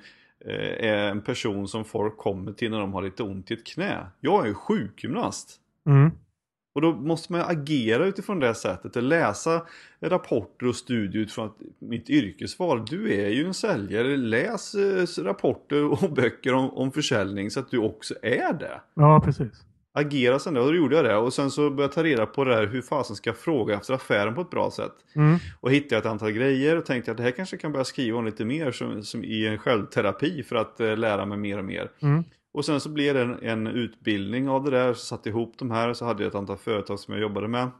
eh, 0.46 0.90
är 0.90 1.10
en 1.10 1.20
person 1.20 1.68
som 1.68 1.84
folk 1.84 2.16
kommer 2.16 2.52
till 2.52 2.70
när 2.70 2.80
de 2.80 2.92
har 2.92 3.02
lite 3.02 3.22
ont 3.22 3.50
i 3.50 3.54
ett 3.54 3.66
knä. 3.66 4.06
Jag 4.20 4.42
är 4.44 4.48
ju 4.48 4.54
sjukgymnast. 4.54 5.56
Mm. 5.86 6.10
Och 6.72 6.80
då 6.80 6.92
måste 6.92 7.32
man 7.32 7.40
agera 7.40 8.06
utifrån 8.06 8.40
det 8.40 8.54
sättet 8.54 8.96
och 8.96 9.02
läsa 9.02 9.62
rapporter 10.00 10.66
och 10.66 10.76
studier 10.76 11.22
utifrån 11.22 11.46
att 11.46 11.56
mitt 11.78 12.10
yrkesval. 12.10 12.86
Du 12.86 13.14
är 13.14 13.28
ju 13.28 13.46
en 13.46 13.54
säljare, 13.54 14.16
läs 14.16 14.74
eh, 14.74 15.24
rapporter 15.24 15.84
och 15.84 16.12
böcker 16.14 16.54
om, 16.54 16.70
om 16.70 16.92
försäljning 16.92 17.50
så 17.50 17.60
att 17.60 17.70
du 17.70 17.78
också 17.78 18.14
är 18.22 18.52
det. 18.52 18.80
Ja, 18.94 19.22
precis. 19.24 19.64
Agera 19.92 20.38
sen 20.38 20.54
det 20.54 20.60
och 20.60 20.66
då 20.66 20.74
gjorde 20.74 20.96
jag 20.96 21.04
det 21.04 21.16
och 21.16 21.32
sen 21.32 21.50
så 21.50 21.70
började 21.70 21.82
jag 21.82 21.92
ta 21.92 22.02
reda 22.02 22.26
på 22.26 22.44
det 22.44 22.54
här 22.54 22.66
hur 22.66 22.82
fasen 22.82 23.16
ska 23.16 23.30
jag 23.30 23.36
fråga 23.36 23.74
efter 23.74 23.94
affären 23.94 24.34
på 24.34 24.40
ett 24.40 24.50
bra 24.50 24.70
sätt. 24.70 24.92
Mm. 25.14 25.38
Och 25.60 25.72
hittade 25.72 25.98
ett 25.98 26.06
antal 26.06 26.32
grejer 26.32 26.76
och 26.76 26.86
tänkte 26.86 27.10
att 27.10 27.16
det 27.16 27.22
här 27.22 27.30
kanske 27.30 27.56
kan 27.56 27.72
börja 27.72 27.84
skriva 27.84 28.18
om 28.18 28.26
lite 28.26 28.44
mer 28.44 28.72
som, 28.72 29.02
som 29.02 29.24
i 29.24 29.46
en 29.46 29.58
självterapi 29.58 30.42
för 30.42 30.56
att 30.56 30.80
eh, 30.80 30.96
lära 30.96 31.26
mig 31.26 31.38
mer 31.38 31.58
och 31.58 31.64
mer. 31.64 31.90
Mm. 32.02 32.24
Och 32.52 32.64
sen 32.64 32.80
så 32.80 32.88
blev 32.88 33.14
det 33.14 33.22
en, 33.22 33.42
en 33.42 33.66
utbildning 33.66 34.48
av 34.48 34.64
det 34.64 34.70
där, 34.70 34.94
så 34.94 35.06
satte 35.06 35.28
ihop 35.28 35.54
de 35.58 35.70
här, 35.70 35.92
så 35.92 36.04
hade 36.04 36.22
jag 36.22 36.28
ett 36.28 36.34
antal 36.34 36.56
företag 36.56 36.98
som 36.98 37.14
jag 37.14 37.20
jobbade 37.20 37.48
med. 37.48 37.70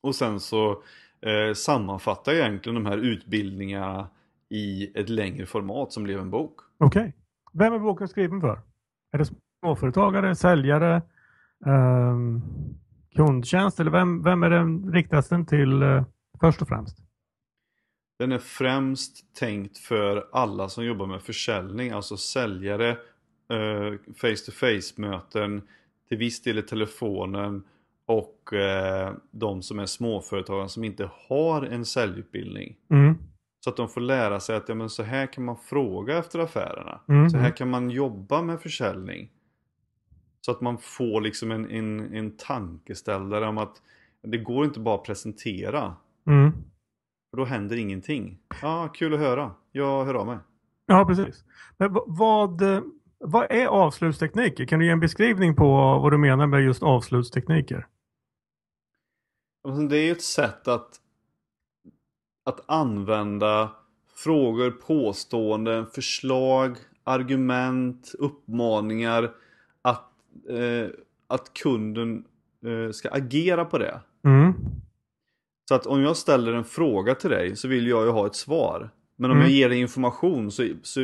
Och 0.00 0.14
sen 0.14 0.40
så 0.40 0.82
eh, 1.20 1.54
sammanfattade 1.54 2.36
jag 2.36 2.46
egentligen 2.46 2.84
de 2.84 2.90
här 2.90 2.98
utbildningarna 2.98 4.08
i 4.48 4.92
ett 5.00 5.08
längre 5.08 5.46
format 5.46 5.92
som 5.92 6.02
blev 6.02 6.20
en 6.20 6.30
bok. 6.30 6.60
Okej. 6.78 7.14
Vem 7.52 7.72
är 7.72 7.78
boken 7.78 8.08
skriven 8.08 8.40
för? 8.40 8.60
Är 9.12 9.18
det 9.18 9.26
småföretagare, 9.60 10.34
säljare, 10.34 11.02
ehm, 11.66 12.42
kundtjänst 13.16 13.80
eller 13.80 13.90
vem, 13.90 14.22
vem 14.22 14.42
är 14.42 14.50
den 14.50 14.92
riktas 14.92 15.28
den 15.28 15.46
till 15.46 15.82
eh, 15.82 16.04
först 16.40 16.62
och 16.62 16.68
främst? 16.68 16.98
Den 18.18 18.32
är 18.32 18.38
främst 18.38 19.34
tänkt 19.34 19.78
för 19.78 20.28
alla 20.32 20.68
som 20.68 20.84
jobbar 20.84 21.06
med 21.06 21.22
försäljning, 21.22 21.90
alltså 21.90 22.16
säljare, 22.16 22.90
eh, 22.90 22.96
face 24.14 24.36
to 24.46 24.52
face 24.52 25.00
möten, 25.00 25.62
till 26.08 26.18
viss 26.18 26.42
del 26.42 26.58
i 26.58 26.62
telefonen 26.62 27.62
och 28.06 28.52
eh, 28.52 29.12
de 29.30 29.62
som 29.62 29.78
är 29.78 29.86
småföretagare 29.86 30.68
som 30.68 30.84
inte 30.84 31.10
har 31.28 31.62
en 31.62 31.84
säljutbildning. 31.84 32.76
Mm. 32.90 33.14
Så 33.64 33.70
att 33.70 33.76
de 33.76 33.88
får 33.88 34.00
lära 34.00 34.40
sig 34.40 34.56
att 34.56 34.68
ja, 34.68 34.74
men 34.74 34.90
så 34.90 35.02
här 35.02 35.26
kan 35.26 35.44
man 35.44 35.56
fråga 35.56 36.18
efter 36.18 36.38
affärerna. 36.38 37.00
Mm. 37.08 37.30
Så 37.30 37.36
här 37.36 37.56
kan 37.56 37.70
man 37.70 37.90
jobba 37.90 38.42
med 38.42 38.60
försäljning. 38.60 39.30
Så 40.40 40.50
att 40.50 40.60
man 40.60 40.78
får 40.78 41.20
liksom 41.20 41.50
en, 41.50 41.70
en, 41.70 42.14
en 42.14 42.36
tankeställare 42.36 43.48
om 43.48 43.58
att 43.58 43.82
det 44.22 44.38
går 44.38 44.64
inte 44.64 44.80
bara 44.80 44.94
att 44.94 45.04
presentera. 45.04 45.96
Mm. 46.26 46.52
För 47.30 47.36
då 47.36 47.44
händer 47.44 47.76
ingenting. 47.76 48.38
Ja, 48.62 48.88
kul 48.94 49.14
att 49.14 49.20
höra. 49.20 49.50
Jag 49.72 50.04
hör 50.04 50.14
av 50.14 50.26
mig. 50.26 50.38
Ja, 50.86 51.04
precis. 51.04 51.44
Men 51.76 51.98
vad, 52.06 52.62
eh, 52.62 52.80
vad 53.22 53.46
är 53.52 53.66
avslutstekniker? 53.66 54.64
Kan 54.64 54.78
du 54.78 54.84
ge 54.86 54.92
en 54.92 55.00
beskrivning 55.00 55.56
på 55.56 55.68
vad 56.02 56.12
du 56.12 56.18
menar 56.18 56.46
med 56.46 56.62
just 56.62 56.82
avslutstekniker? 56.82 57.86
Och 59.64 59.82
Det 59.88 59.98
är 59.98 60.04
ju 60.04 60.12
ett 60.12 60.22
sätt 60.22 60.68
att, 60.68 61.00
att 62.44 62.60
använda 62.66 63.70
frågor, 64.16 64.70
påståenden, 64.70 65.86
förslag, 65.86 66.76
argument, 67.04 68.14
uppmaningar 68.18 69.30
att, 69.82 70.08
eh, 70.50 70.90
att 71.26 71.52
kunden 71.54 72.24
eh, 72.66 72.92
ska 72.92 73.08
agera 73.10 73.64
på 73.64 73.78
det. 73.78 74.00
Mm. 74.24 74.54
Så 75.68 75.74
att 75.74 75.86
om 75.86 76.02
jag 76.02 76.16
ställer 76.16 76.52
en 76.52 76.64
fråga 76.64 77.14
till 77.14 77.30
dig 77.30 77.56
så 77.56 77.68
vill 77.68 77.86
jag 77.86 78.04
ju 78.04 78.10
ha 78.10 78.26
ett 78.26 78.34
svar. 78.34 78.90
Men 79.16 79.30
om 79.30 79.36
Mm. 79.36 79.48
jag 79.48 79.56
ger 79.56 79.68
dig 79.68 79.78
information 79.80 80.50
så, 80.50 80.68
så, 80.82 81.00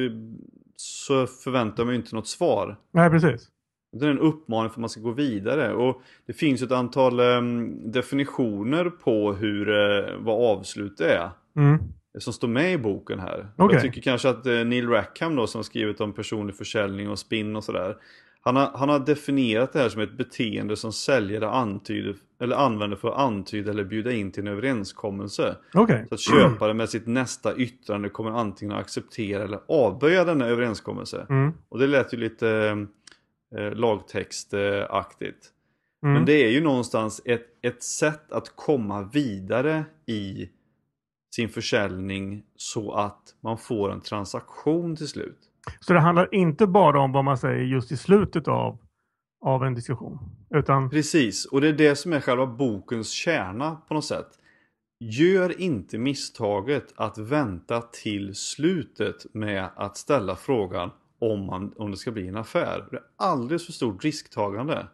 så 0.81 1.27
förväntar 1.27 1.83
jag 1.83 1.87
mig 1.87 1.97
inte 1.97 2.15
något 2.15 2.29
svar. 2.29 2.77
Nej, 2.93 3.11
precis. 3.11 3.49
Det 3.93 4.07
är 4.07 4.11
en 4.11 4.19
uppmaning 4.19 4.71
för 4.71 4.75
att 4.75 4.81
man 4.81 4.89
ska 4.89 5.01
gå 5.01 5.11
vidare. 5.11 5.75
Och 5.75 6.03
det 6.27 6.33
finns 6.33 6.63
ett 6.63 6.73
antal 6.73 7.21
em, 7.21 7.93
definitioner 7.93 8.91
på 8.91 9.33
hur, 9.33 9.69
eh, 9.69 10.17
vad 10.19 10.59
avslut 10.59 11.01
är. 11.01 11.31
Mm. 11.57 11.79
Som 12.19 12.33
står 12.33 12.49
med 12.49 12.73
i 12.73 12.79
boken 12.79 13.19
här. 13.19 13.49
Okej. 13.57 13.75
Jag 13.75 13.83
tycker 13.83 14.01
kanske 14.01 14.29
att 14.29 14.47
eh, 14.47 14.65
Neil 14.65 14.89
Rackham 14.89 15.37
då 15.37 15.47
som 15.47 15.59
har 15.59 15.65
skrivit 15.65 16.01
om 16.01 16.13
personlig 16.13 16.57
försäljning 16.57 17.11
och 17.11 17.19
spinn 17.19 17.57
och 17.57 17.65
sådär. 17.65 17.97
Han 18.41 18.57
har, 18.57 18.71
han 18.75 18.89
har 18.89 18.99
definierat 18.99 19.73
det 19.73 19.79
här 19.79 19.89
som 19.89 20.01
ett 20.01 20.13
beteende 20.13 20.77
som 20.77 20.93
säljare 20.93 21.51
antyder, 21.51 22.17
eller 22.41 22.57
använder 22.57 22.97
för 22.97 23.09
att 23.09 23.19
antyda 23.19 23.71
eller 23.71 23.85
bjuda 23.85 24.13
in 24.13 24.33
till 24.33 24.47
en 24.47 24.53
överenskommelse. 24.53 25.57
Okej. 25.75 26.07
Så 26.09 26.15
att 26.15 26.21
köparen 26.21 26.77
med 26.77 26.89
sitt 26.89 27.07
nästa 27.07 27.57
yttrande 27.57 28.09
kommer 28.09 28.31
antingen 28.31 28.75
att 28.75 28.81
acceptera 28.81 29.45
eller 29.45 29.61
avböja 29.69 30.25
denna 30.25 30.47
överenskommelse. 30.47 31.27
Mm. 31.31 31.53
Och 31.69 31.79
det 31.79 31.87
lät 31.87 32.15
ju 32.15 32.17
lite 32.17 32.87
eh, 33.57 33.73
lagtextaktigt. 33.73 35.53
Mm. 36.03 36.15
Men 36.15 36.25
det 36.25 36.45
är 36.45 36.51
ju 36.51 36.61
någonstans 36.61 37.23
ett, 37.25 37.47
ett 37.63 37.83
sätt 37.83 38.33
att 38.33 38.57
komma 38.57 39.11
vidare 39.13 39.85
i 40.07 40.49
sin 41.35 41.49
försäljning 41.49 42.43
så 42.57 42.93
att 42.93 43.35
man 43.41 43.59
får 43.59 43.93
en 43.93 44.01
transaktion 44.01 44.97
till 44.97 45.09
slut. 45.09 45.39
Så 45.81 45.93
det 45.93 46.01
handlar 46.01 46.35
inte 46.35 46.67
bara 46.67 47.01
om 47.01 47.13
vad 47.13 47.25
man 47.25 47.39
säger 47.39 47.65
just 47.65 47.93
i 47.93 47.97
slutet 47.97 48.49
av, 48.49 48.79
av 49.45 49.65
en 49.65 49.75
diskussion. 49.75 50.19
Utan, 50.55 50.91
Precis, 50.91 51.45
och 51.45 51.61
det 51.61 51.69
är 51.69 51.73
det 51.73 51.97
som 51.97 52.13
är 52.13 52.21
själva 52.21 52.47
bokens 52.47 53.11
kärna 53.11 53.77
på 53.89 53.95
något 53.95 54.05
sätt. 54.05 54.29
Gör 55.01 55.61
inte 55.61 55.99
misstaget 55.99 56.93
att 56.97 57.19
vänta 57.19 57.81
till 57.81 58.35
slutet 58.35 59.27
med 59.35 59.69
att 59.77 59.97
ställa 59.97 60.37
frågan 60.37 60.91
om, 61.21 61.47
man, 61.47 61.75
om 61.77 61.91
det 61.91 61.97
ska 61.97 62.11
bli 62.11 62.29
en 62.29 62.37
affär. 62.37 62.89
Det 62.91 62.97
är 62.97 63.03
alldeles 63.17 63.67
för 63.67 63.73
stort 63.73 64.05
risktagande. 64.05 64.87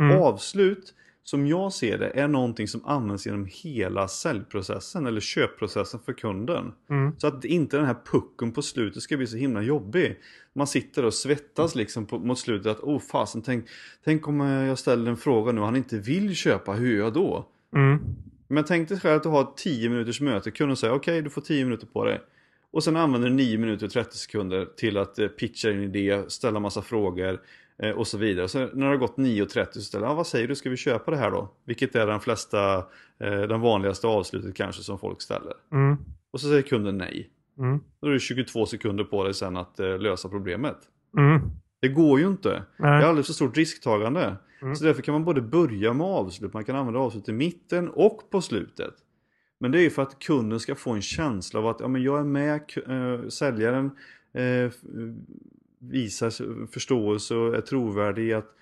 mm. 0.00 0.22
Avslut, 0.22 0.94
som 1.24 1.46
jag 1.46 1.72
ser 1.72 1.98
det, 1.98 2.08
är 2.08 2.28
någonting 2.28 2.68
som 2.68 2.84
används 2.84 3.26
genom 3.26 3.48
hela 3.50 4.08
säljprocessen 4.08 5.06
eller 5.06 5.20
köpprocessen 5.20 6.00
för 6.04 6.12
kunden. 6.12 6.72
Mm. 6.90 7.12
Så 7.18 7.26
att 7.26 7.44
inte 7.44 7.76
den 7.76 7.86
här 7.86 7.96
pucken 8.12 8.52
på 8.52 8.62
slutet 8.62 9.02
ska 9.02 9.16
bli 9.16 9.26
så 9.26 9.36
himla 9.36 9.62
jobbig. 9.62 10.18
Man 10.52 10.66
sitter 10.66 11.04
och 11.04 11.14
svettas 11.14 11.74
liksom 11.74 12.06
på, 12.06 12.18
mot 12.18 12.38
slutet 12.38 12.66
att 12.66 12.80
oh 12.80 13.00
fasen, 13.00 13.42
tänk, 13.42 13.64
tänk 14.04 14.28
om 14.28 14.40
jag 14.40 14.78
ställer 14.78 15.10
en 15.10 15.16
fråga 15.16 15.52
nu 15.52 15.60
och 15.60 15.66
han 15.66 15.76
inte 15.76 15.98
vill 15.98 16.34
köpa, 16.34 16.72
hur 16.72 16.96
gör 16.96 17.04
jag 17.04 17.12
då? 17.12 17.48
Mm. 17.76 17.98
Men 18.48 18.64
tänk 18.64 18.88
dig 18.88 19.00
själv 19.00 19.16
att 19.16 19.22
du 19.22 19.28
har 19.28 19.42
ett 19.42 19.56
10 19.56 19.88
minuters 19.88 20.20
möte, 20.20 20.50
kunden 20.50 20.76
säger 20.76 20.94
okej 20.94 21.22
du 21.22 21.30
får 21.30 21.40
10 21.40 21.64
minuter 21.64 21.86
på 21.86 22.04
dig. 22.04 22.20
Och 22.70 22.84
sen 22.84 22.96
använder 22.96 23.28
du 23.28 23.34
9 23.34 23.58
minuter 23.58 23.86
och 23.86 23.92
30 23.92 24.16
sekunder 24.16 24.68
till 24.76 24.96
att 24.96 25.18
eh, 25.18 25.28
pitcha 25.28 25.68
din 25.68 25.82
idé, 25.82 26.22
ställa 26.28 26.60
massa 26.60 26.82
frågor 26.82 27.32
eh, 27.32 27.38
och 27.96 28.06
så 28.06 28.18
vidare. 28.18 28.48
Så 28.48 28.58
när 28.58 28.66
det 28.66 28.86
har 28.86 28.96
gått 28.96 29.16
9.30 29.16 29.66
så 29.72 29.80
ställer 29.80 30.06
jag, 30.06 30.14
vad 30.14 30.26
säger 30.26 30.48
du, 30.48 30.54
ska 30.54 30.70
vi 30.70 30.76
köpa 30.76 31.10
det 31.10 31.16
här 31.16 31.30
då? 31.30 31.48
Vilket 31.64 31.94
är 31.94 32.06
den 32.06 32.20
flesta, 32.20 32.76
eh, 33.18 33.40
den 33.48 33.60
vanligaste 33.60 34.06
avslutet 34.06 34.56
kanske 34.56 34.82
som 34.82 34.98
folk 34.98 35.22
ställer. 35.22 35.52
Mm. 35.72 35.96
Och 36.30 36.40
så 36.40 36.48
säger 36.48 36.62
kunden 36.62 36.98
nej. 36.98 37.30
Mm. 37.58 37.80
Då 38.00 38.08
är 38.08 38.12
det 38.12 38.18
22 38.18 38.66
sekunder 38.66 39.04
på 39.04 39.24
dig 39.24 39.34
sen 39.34 39.56
att 39.56 39.80
eh, 39.80 39.98
lösa 39.98 40.28
problemet. 40.28 40.76
Mm. 41.16 41.40
Det 41.80 41.88
går 41.88 42.20
ju 42.20 42.26
inte. 42.26 42.48
Det 42.48 42.84
är 42.84 42.90
Nej. 42.90 43.04
alldeles 43.04 43.26
för 43.26 43.34
stort 43.34 43.56
risktagande. 43.56 44.36
Mm. 44.62 44.76
Så 44.76 44.84
därför 44.84 45.02
kan 45.02 45.12
man 45.12 45.24
både 45.24 45.40
börja 45.40 45.92
med 45.92 46.06
avslut, 46.06 46.52
man 46.52 46.64
kan 46.64 46.76
använda 46.76 47.00
avslut 47.00 47.28
i 47.28 47.32
mitten 47.32 47.88
och 47.88 48.30
på 48.30 48.40
slutet. 48.40 48.94
Men 49.60 49.72
det 49.72 49.78
är 49.78 49.82
ju 49.82 49.90
för 49.90 50.02
att 50.02 50.18
kunden 50.18 50.60
ska 50.60 50.74
få 50.74 50.90
en 50.90 51.02
känsla 51.02 51.60
av 51.60 51.66
att 51.66 51.80
ja, 51.80 51.88
men 51.88 52.02
jag 52.02 52.20
är 52.20 52.24
med, 52.24 52.60
eh, 52.86 53.28
säljaren 53.28 53.90
eh, 54.32 54.70
visar 55.90 56.66
förståelse 56.66 57.34
och 57.34 57.54
är 57.54 57.60
trovärdig 57.60 58.32
att 58.32 58.54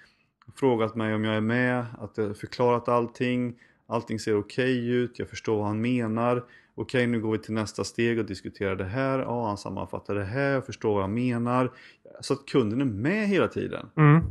frågat 0.55 0.95
mig 0.95 1.15
om 1.15 1.25
jag 1.25 1.37
är 1.37 1.41
med, 1.41 1.87
att 1.99 2.19
jag 2.19 2.37
förklarat 2.37 2.89
allting, 2.89 3.55
allting 3.87 4.19
ser 4.19 4.39
okej 4.39 4.89
ut, 4.89 5.19
jag 5.19 5.29
förstår 5.29 5.57
vad 5.57 5.67
han 5.67 5.81
menar. 5.81 6.45
Okej, 6.75 7.07
nu 7.07 7.21
går 7.21 7.33
vi 7.33 7.39
till 7.39 7.55
nästa 7.55 7.85
steg 7.85 8.19
och 8.19 8.25
diskuterar 8.25 8.77
det 8.77 8.85
här. 8.85 9.19
Ja, 9.19 9.47
han 9.47 9.59
sammanfattar 9.59 10.15
det 10.15 10.25
här, 10.25 10.51
jag 10.51 10.67
förstår 10.67 10.95
vad 10.95 11.03
han 11.03 11.15
menar. 11.15 11.73
Så 12.21 12.33
att 12.33 12.47
kunden 12.47 12.81
är 12.81 12.85
med 12.85 13.29
hela 13.29 13.49
tiden. 13.49 13.87
Mm. 13.97 14.23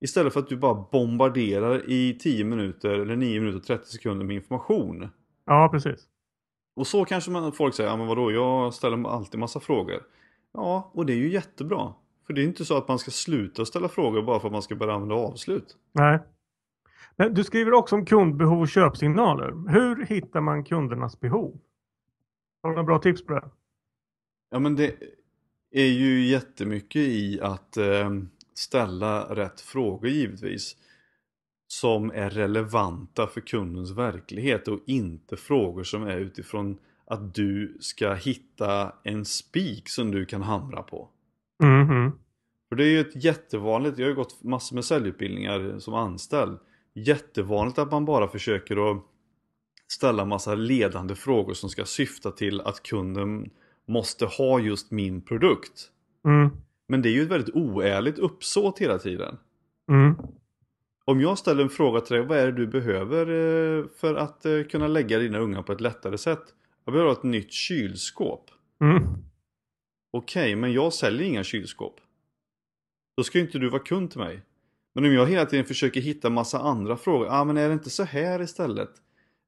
Istället 0.00 0.32
för 0.32 0.40
att 0.40 0.48
du 0.48 0.56
bara 0.56 0.86
bombarderar 0.92 1.90
i 1.90 2.18
10 2.20 2.44
minuter 2.44 2.88
eller 2.88 3.16
9 3.16 3.40
minuter 3.40 3.58
och 3.58 3.64
30 3.64 3.86
sekunder 3.86 4.26
med 4.26 4.36
information. 4.36 5.08
Ja, 5.46 5.68
precis. 5.72 6.06
Och 6.76 6.86
så 6.86 7.04
kanske 7.04 7.30
man, 7.30 7.52
folk 7.52 7.74
säger, 7.74 7.90
ja 7.90 7.96
men 7.96 8.06
vadå, 8.06 8.32
jag 8.32 8.74
ställer 8.74 9.08
alltid 9.08 9.40
massa 9.40 9.60
frågor. 9.60 10.02
Ja, 10.52 10.90
och 10.94 11.06
det 11.06 11.12
är 11.12 11.16
ju 11.16 11.32
jättebra. 11.32 11.92
För 12.26 12.32
det 12.32 12.42
är 12.42 12.44
inte 12.44 12.64
så 12.64 12.76
att 12.76 12.88
man 12.88 12.98
ska 12.98 13.10
sluta 13.10 13.64
ställa 13.64 13.88
frågor 13.88 14.22
bara 14.22 14.40
för 14.40 14.48
att 14.48 14.52
man 14.52 14.62
ska 14.62 14.74
börja 14.74 14.94
använda 14.94 15.14
avslut. 15.14 15.76
Nej. 15.92 16.18
Men 17.16 17.34
du 17.34 17.44
skriver 17.44 17.72
också 17.72 17.96
om 17.96 18.06
kundbehov 18.06 18.60
och 18.60 18.68
köpsignaler. 18.68 19.70
Hur 19.70 20.06
hittar 20.06 20.40
man 20.40 20.64
kundernas 20.64 21.20
behov? 21.20 21.60
Har 22.62 22.70
du 22.70 22.76
några 22.76 22.86
bra 22.86 22.98
tips 22.98 23.26
på 23.26 23.32
det? 23.32 23.50
Ja 24.50 24.58
men 24.58 24.76
det 24.76 24.94
är 25.70 25.86
ju 25.86 26.26
jättemycket 26.26 27.02
i 27.02 27.40
att 27.40 27.76
eh, 27.76 28.10
ställa 28.54 29.34
rätt 29.34 29.60
frågor 29.60 30.10
givetvis. 30.10 30.76
Som 31.66 32.10
är 32.10 32.30
relevanta 32.30 33.26
för 33.26 33.40
kundens 33.40 33.90
verklighet 33.90 34.68
och 34.68 34.80
inte 34.86 35.36
frågor 35.36 35.84
som 35.84 36.02
är 36.02 36.16
utifrån 36.16 36.78
att 37.04 37.34
du 37.34 37.76
ska 37.80 38.14
hitta 38.14 38.92
en 39.02 39.24
spik 39.24 39.88
som 39.88 40.10
du 40.10 40.26
kan 40.26 40.42
hamra 40.42 40.82
på. 40.82 41.08
Mhm. 41.62 42.12
För 42.68 42.76
det 42.76 42.84
är 42.84 42.88
ju 42.88 43.00
ett 43.00 43.24
jättevanligt, 43.24 43.98
jag 43.98 44.06
har 44.06 44.10
ju 44.10 44.16
gått 44.16 44.44
massor 44.44 44.74
med 44.74 44.84
säljutbildningar 44.84 45.78
som 45.78 45.94
anställd. 45.94 46.58
Jättevanligt 46.94 47.78
att 47.78 47.90
man 47.90 48.04
bara 48.04 48.28
försöker 48.28 48.90
att 48.90 49.02
ställa 49.88 50.24
massa 50.24 50.54
ledande 50.54 51.14
frågor 51.14 51.54
som 51.54 51.70
ska 51.70 51.84
syfta 51.84 52.30
till 52.30 52.60
att 52.60 52.82
kunden 52.82 53.50
måste 53.88 54.26
ha 54.26 54.60
just 54.60 54.90
min 54.90 55.20
produkt. 55.20 55.90
Mm. 56.24 56.50
Men 56.88 57.02
det 57.02 57.08
är 57.08 57.12
ju 57.12 57.22
ett 57.22 57.30
väldigt 57.30 57.54
oärligt 57.54 58.18
uppsåt 58.18 58.78
hela 58.78 58.98
tiden. 58.98 59.38
Mm. 59.90 60.14
Om 61.04 61.20
jag 61.20 61.38
ställer 61.38 61.62
en 61.62 61.68
fråga 61.68 62.00
till 62.00 62.16
dig, 62.16 62.26
vad 62.26 62.38
är 62.38 62.46
det 62.46 62.52
du 62.52 62.66
behöver 62.66 63.26
eh, 63.26 63.84
för 64.00 64.14
att 64.14 64.46
eh, 64.46 64.62
kunna 64.62 64.86
lägga 64.86 65.18
dina 65.18 65.38
ungar 65.38 65.62
på 65.62 65.72
ett 65.72 65.80
lättare 65.80 66.18
sätt? 66.18 66.42
Jag 66.84 66.92
behöver 66.92 67.10
ha 67.10 67.18
ett 67.18 67.22
nytt 67.24 67.52
kylskåp. 67.52 68.50
Mm. 68.80 69.02
Okej, 70.12 70.56
men 70.56 70.72
jag 70.72 70.92
säljer 70.92 71.26
inga 71.28 71.44
kylskåp. 71.44 72.00
Då 73.16 73.24
ska 73.24 73.38
ju 73.38 73.44
inte 73.44 73.58
du 73.58 73.70
vara 73.70 73.82
kund 73.82 74.10
till 74.10 74.20
mig. 74.20 74.42
Men 74.94 75.04
om 75.04 75.12
jag 75.12 75.26
hela 75.26 75.46
tiden 75.46 75.64
försöker 75.64 76.00
hitta 76.00 76.30
massa 76.30 76.58
andra 76.58 76.96
frågor. 76.96 77.26
Ja, 77.26 77.40
ah, 77.40 77.44
men 77.44 77.56
är 77.56 77.68
det 77.68 77.74
inte 77.74 77.90
så 77.90 78.02
här 78.04 78.42
istället? 78.42 78.90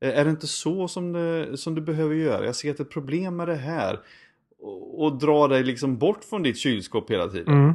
Är 0.01 0.25
det 0.25 0.31
inte 0.31 0.47
så 0.47 0.89
som, 0.89 1.13
det, 1.13 1.57
som 1.57 1.75
du 1.75 1.81
behöver 1.81 2.15
göra? 2.15 2.45
Jag 2.47 2.57
ser 2.57 2.81
ett 2.81 2.91
problem 2.91 3.37
med 3.37 3.49
det 3.49 3.55
här. 3.55 4.01
och, 4.59 5.05
och 5.05 5.19
dra 5.19 5.49
dig 5.49 5.65
liksom 5.65 5.99
bort 5.99 6.25
från 6.25 6.43
ditt 6.43 6.59
kylskåp 6.59 7.11
hela 7.11 7.29
tiden. 7.29 7.55
Mm. 7.55 7.75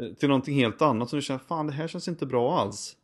Eh, 0.00 0.14
Till 0.14 0.28
någonting 0.28 0.54
helt 0.54 0.82
annat 0.82 1.08
som 1.10 1.18
du 1.18 1.22
känner, 1.22 1.40
fan 1.40 1.66
det 1.66 1.72
här 1.72 1.88
känns 1.88 2.08
inte 2.08 2.26
bra 2.26 2.58
alls. 2.58 2.96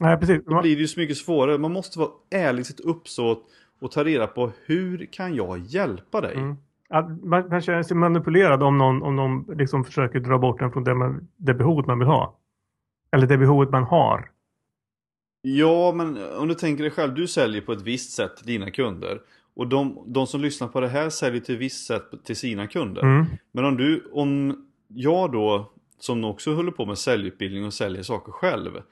Nej, 0.00 0.16
precis. 0.18 0.44
Då 0.46 0.60
blir 0.62 0.76
det 0.76 0.82
ju 0.82 0.88
så 0.88 1.00
mycket 1.00 1.16
svårare. 1.16 1.58
Man 1.58 1.72
måste 1.72 1.98
vara 1.98 2.10
ärlig 2.30 2.60
i 2.60 2.64
sitt 2.64 2.80
uppsåt 2.80 3.44
och 3.80 3.90
ta 3.90 4.04
reda 4.04 4.26
på 4.26 4.52
hur 4.64 5.06
kan 5.12 5.34
jag 5.34 5.58
hjälpa 5.58 6.20
dig? 6.20 6.34
Mm. 6.34 6.56
Att 6.88 7.24
man, 7.24 7.48
man 7.48 7.60
känner 7.60 7.82
sig 7.82 7.96
manipulerad 7.96 8.62
om 8.62 8.78
någon, 8.78 9.02
om 9.02 9.16
någon 9.16 9.56
liksom 9.58 9.84
försöker 9.84 10.20
dra 10.20 10.38
bort 10.38 10.60
en 10.60 10.72
från 10.72 10.84
det, 10.84 10.94
man, 10.94 11.28
det 11.36 11.54
behovet 11.54 11.86
man 11.86 11.98
vill 11.98 12.08
ha. 12.08 12.38
Eller 13.12 13.26
det 13.26 13.38
behovet 13.38 13.70
man 13.70 13.84
har. 13.84 14.30
Ja, 15.42 15.92
men 15.92 16.18
om 16.38 16.48
du 16.48 16.54
tänker 16.54 16.82
dig 16.82 16.90
själv, 16.90 17.14
du 17.14 17.26
säljer 17.26 17.60
på 17.60 17.72
ett 17.72 17.82
visst 17.82 18.12
sätt 18.12 18.36
till 18.36 18.46
dina 18.46 18.70
kunder. 18.70 19.20
Och 19.54 19.68
de, 19.68 20.04
de 20.06 20.26
som 20.26 20.40
lyssnar 20.40 20.68
på 20.68 20.80
det 20.80 20.88
här 20.88 21.10
säljer 21.10 21.40
till 21.40 21.54
ett 21.54 21.60
visst 21.60 21.86
sätt 21.86 22.10
till 22.24 22.36
sina 22.36 22.66
kunder. 22.66 23.02
Mm. 23.02 23.26
Men 23.52 23.64
om 23.64 23.76
du, 23.76 24.10
om 24.12 24.64
jag 24.88 25.32
då, 25.32 25.72
som 25.98 26.24
också 26.24 26.54
håller 26.54 26.72
på 26.72 26.86
med 26.86 26.98
säljutbildning 26.98 27.64
och 27.64 27.74
säljer 27.74 28.02
saker 28.02 28.32
själv. 28.32 28.82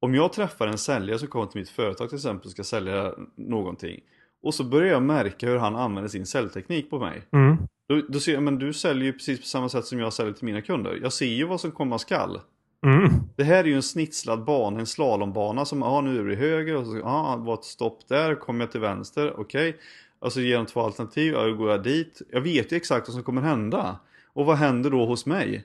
Om 0.00 0.14
jag 0.14 0.32
träffar 0.32 0.66
en 0.66 0.78
säljare 0.78 1.18
som 1.18 1.28
kommer 1.28 1.46
till 1.46 1.60
mitt 1.60 1.68
företag 1.68 2.08
till 2.08 2.16
exempel 2.16 2.46
och 2.46 2.50
ska 2.50 2.64
sälja 2.64 3.14
någonting. 3.34 4.00
Och 4.44 4.54
så 4.54 4.64
börjar 4.64 4.92
jag 4.92 5.02
märka 5.02 5.48
hur 5.48 5.58
han 5.58 5.76
använder 5.76 6.08
sin 6.08 6.26
säljteknik 6.26 6.90
på 6.90 6.98
mig. 6.98 7.22
Mm. 7.32 7.56
Då, 7.88 8.00
då 8.08 8.20
ser 8.20 8.34
jag, 8.34 8.42
men 8.42 8.58
du 8.58 8.72
säljer 8.72 9.04
ju 9.04 9.12
precis 9.12 9.40
på 9.40 9.46
samma 9.46 9.68
sätt 9.68 9.84
som 9.84 9.98
jag 9.98 10.12
säljer 10.12 10.32
till 10.32 10.44
mina 10.44 10.60
kunder. 10.60 10.98
Jag 11.02 11.12
ser 11.12 11.26
ju 11.26 11.44
vad 11.44 11.60
som 11.60 11.70
komma 11.70 11.98
skall. 11.98 12.40
Mm. 12.86 13.10
Det 13.36 13.44
här 13.44 13.58
är 13.64 13.68
ju 13.68 13.74
en 13.74 13.82
snitslad 13.82 14.44
bana, 14.44 14.80
en 14.80 14.86
slalombana 14.86 15.64
som, 15.64 15.78
ja 15.82 16.00
nu 16.00 16.18
är 16.20 16.24
det 16.24 16.34
höger 16.34 16.76
och 16.76 16.86
så, 16.86 16.96
ja 16.98 17.36
var 17.36 17.54
ett 17.54 17.64
stopp 17.64 18.08
där, 18.08 18.34
kommer 18.34 18.60
jag 18.60 18.72
till 18.72 18.80
vänster, 18.80 19.40
okej. 19.40 19.76
Alltså 20.18 20.40
genom 20.40 20.66
två 20.66 20.80
alternativ, 20.80 21.32
ja 21.32 21.44
då 21.46 21.54
går 21.54 21.70
jag 21.70 21.82
dit. 21.82 22.22
Jag 22.30 22.40
vet 22.40 22.72
ju 22.72 22.76
exakt 22.76 23.08
vad 23.08 23.14
som 23.14 23.22
kommer 23.22 23.42
hända. 23.42 23.98
Och 24.32 24.46
vad 24.46 24.56
händer 24.56 24.90
då 24.90 25.06
hos 25.06 25.26
mig? 25.26 25.64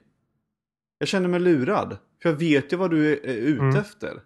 Jag 0.98 1.08
känner 1.08 1.28
mig 1.28 1.40
lurad. 1.40 1.98
För 2.22 2.30
jag 2.30 2.36
vet 2.38 2.74
ju 2.74 2.78
vad 2.78 2.92
du 2.92 3.14
är, 3.14 3.26
är 3.26 3.36
ute 3.36 3.62
Mm. 3.64 3.76
efter. 3.76 4.22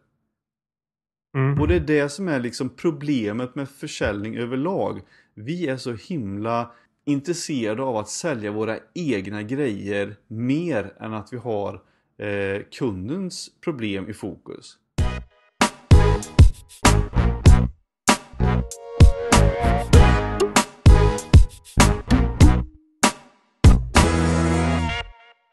Mm. 1.35 1.61
Och 1.61 1.67
det 1.67 1.75
är 1.75 1.79
det 1.79 2.09
som 2.09 2.27
är 2.27 2.39
liksom 2.39 2.69
problemet 2.69 3.55
med 3.55 3.69
försäljning 3.69 4.37
överlag. 4.37 5.01
Vi 5.35 5.67
är 5.67 5.77
så 5.77 5.93
himla 5.93 6.71
intresserade 7.05 7.83
av 7.83 7.97
att 7.97 8.09
sälja 8.09 8.51
våra 8.51 8.77
egna 8.93 9.43
grejer 9.43 10.15
mer 10.27 10.93
än 10.99 11.13
att 11.13 11.33
vi 11.33 11.37
har 11.37 11.73
eh, 12.17 12.61
kundens 12.71 13.49
problem 13.61 14.09
i 14.09 14.13
fokus. 14.13 14.77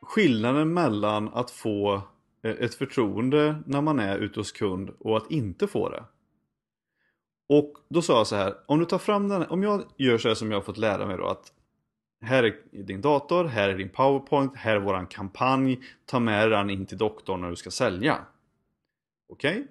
Skillnaden 0.03 0.75
mellan 0.75 1.29
att 1.29 1.51
få 1.51 2.03
Eh, 2.43 2.51
ett 2.51 2.75
förtroende 2.75 3.63
när 3.67 3.81
man 3.81 3.99
är 3.99 4.19
ute 4.19 4.41
hos 4.41 4.53
kund 4.53 4.91
och 4.99 5.17
att 5.17 5.31
inte 5.31 5.67
få 5.67 5.89
det. 5.89 6.05
Och 7.49 7.75
då 7.89 8.03
sa 8.03 8.17
jag 8.17 8.27
så 8.27 8.37
här, 8.37 8.55
om 8.67 8.79
du 8.79 8.85
tar 8.85 8.99
fram 8.99 9.29
den, 9.29 9.43
om 9.43 9.63
jag 9.63 9.85
gör 9.97 10.19
så 10.19 10.29
här 10.29 10.35
som 10.35 10.51
jag 10.51 10.59
har 10.59 10.63
fått 10.63 10.79
lära 10.79 11.07
mig 11.07 11.17
då 11.17 11.27
att 11.27 11.53
här 12.23 12.43
är 12.43 12.57
din 12.71 13.01
dator, 13.01 13.45
här 13.45 13.69
är 13.69 13.79
din 13.79 13.89
powerpoint, 13.89 14.57
här 14.57 14.77
är 14.77 14.81
våran 14.81 15.07
kampanj, 15.07 15.81
ta 16.07 16.21
med 16.21 16.51
den 16.51 16.71
in 16.71 16.87
till 16.87 16.99
doktorn 16.99 17.41
när 17.41 17.51
du 17.51 17.57
ska 17.57 17.71
sälja. 17.71 18.19
Okej? 19.29 19.67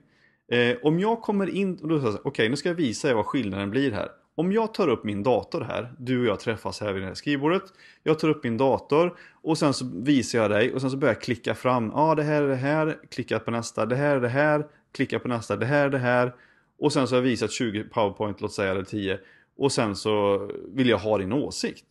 Eh, 0.51 0.77
om 0.83 0.99
jag 0.99 1.21
kommer 1.21 1.49
in, 1.49 1.79
och 1.81 1.87
då 1.87 1.99
säger 1.99 2.09
okej 2.09 2.19
okay, 2.19 2.29
okej 2.29 2.49
nu 2.49 2.55
ska 2.55 2.69
jag 2.69 2.75
visa 2.75 3.09
er 3.09 3.13
vad 3.13 3.25
skillnaden 3.25 3.69
blir 3.69 3.91
här. 3.91 4.09
Om 4.39 4.51
jag 4.51 4.73
tar 4.73 4.87
upp 4.87 5.03
min 5.03 5.23
dator 5.23 5.61
här, 5.61 5.93
du 5.97 6.19
och 6.19 6.25
jag 6.25 6.39
träffas 6.39 6.81
här 6.81 6.93
vid 6.93 7.01
det 7.03 7.07
här 7.07 7.13
skrivbordet. 7.13 7.63
Jag 8.03 8.19
tar 8.19 8.29
upp 8.29 8.43
min 8.43 8.57
dator 8.57 9.17
och 9.31 9.57
sen 9.57 9.73
så 9.73 9.85
visar 9.93 10.39
jag 10.39 10.51
dig 10.51 10.73
och 10.73 10.81
sen 10.81 10.91
så 10.91 10.97
börjar 10.97 11.13
jag 11.13 11.21
klicka 11.21 11.55
fram. 11.55 11.91
Ja, 11.95 12.15
det 12.15 12.23
här 12.23 12.41
är 12.43 12.47
det 12.47 12.55
här, 12.55 12.99
klicka 13.09 13.39
på 13.39 13.51
nästa, 13.51 13.85
det 13.85 13.95
här 13.95 14.15
är 14.15 14.21
det 14.21 14.29
här, 14.29 14.67
klicka 14.91 15.19
på 15.19 15.27
nästa, 15.27 15.55
det 15.55 15.65
här 15.65 15.85
är 15.85 15.89
det 15.89 15.97
här. 15.97 16.35
Och 16.77 16.93
sen 16.93 17.07
så 17.07 17.15
har 17.15 17.17
jag 17.17 17.29
visat 17.29 17.51
20 17.51 17.83
powerpoint, 17.83 18.41
låt 18.41 18.53
säga, 18.53 18.71
eller 18.71 18.83
10. 18.83 19.19
Och 19.57 19.71
sen 19.71 19.95
så 19.95 20.37
vill 20.67 20.89
jag 20.89 20.97
ha 20.97 21.17
din 21.17 21.33
åsikt. 21.33 21.87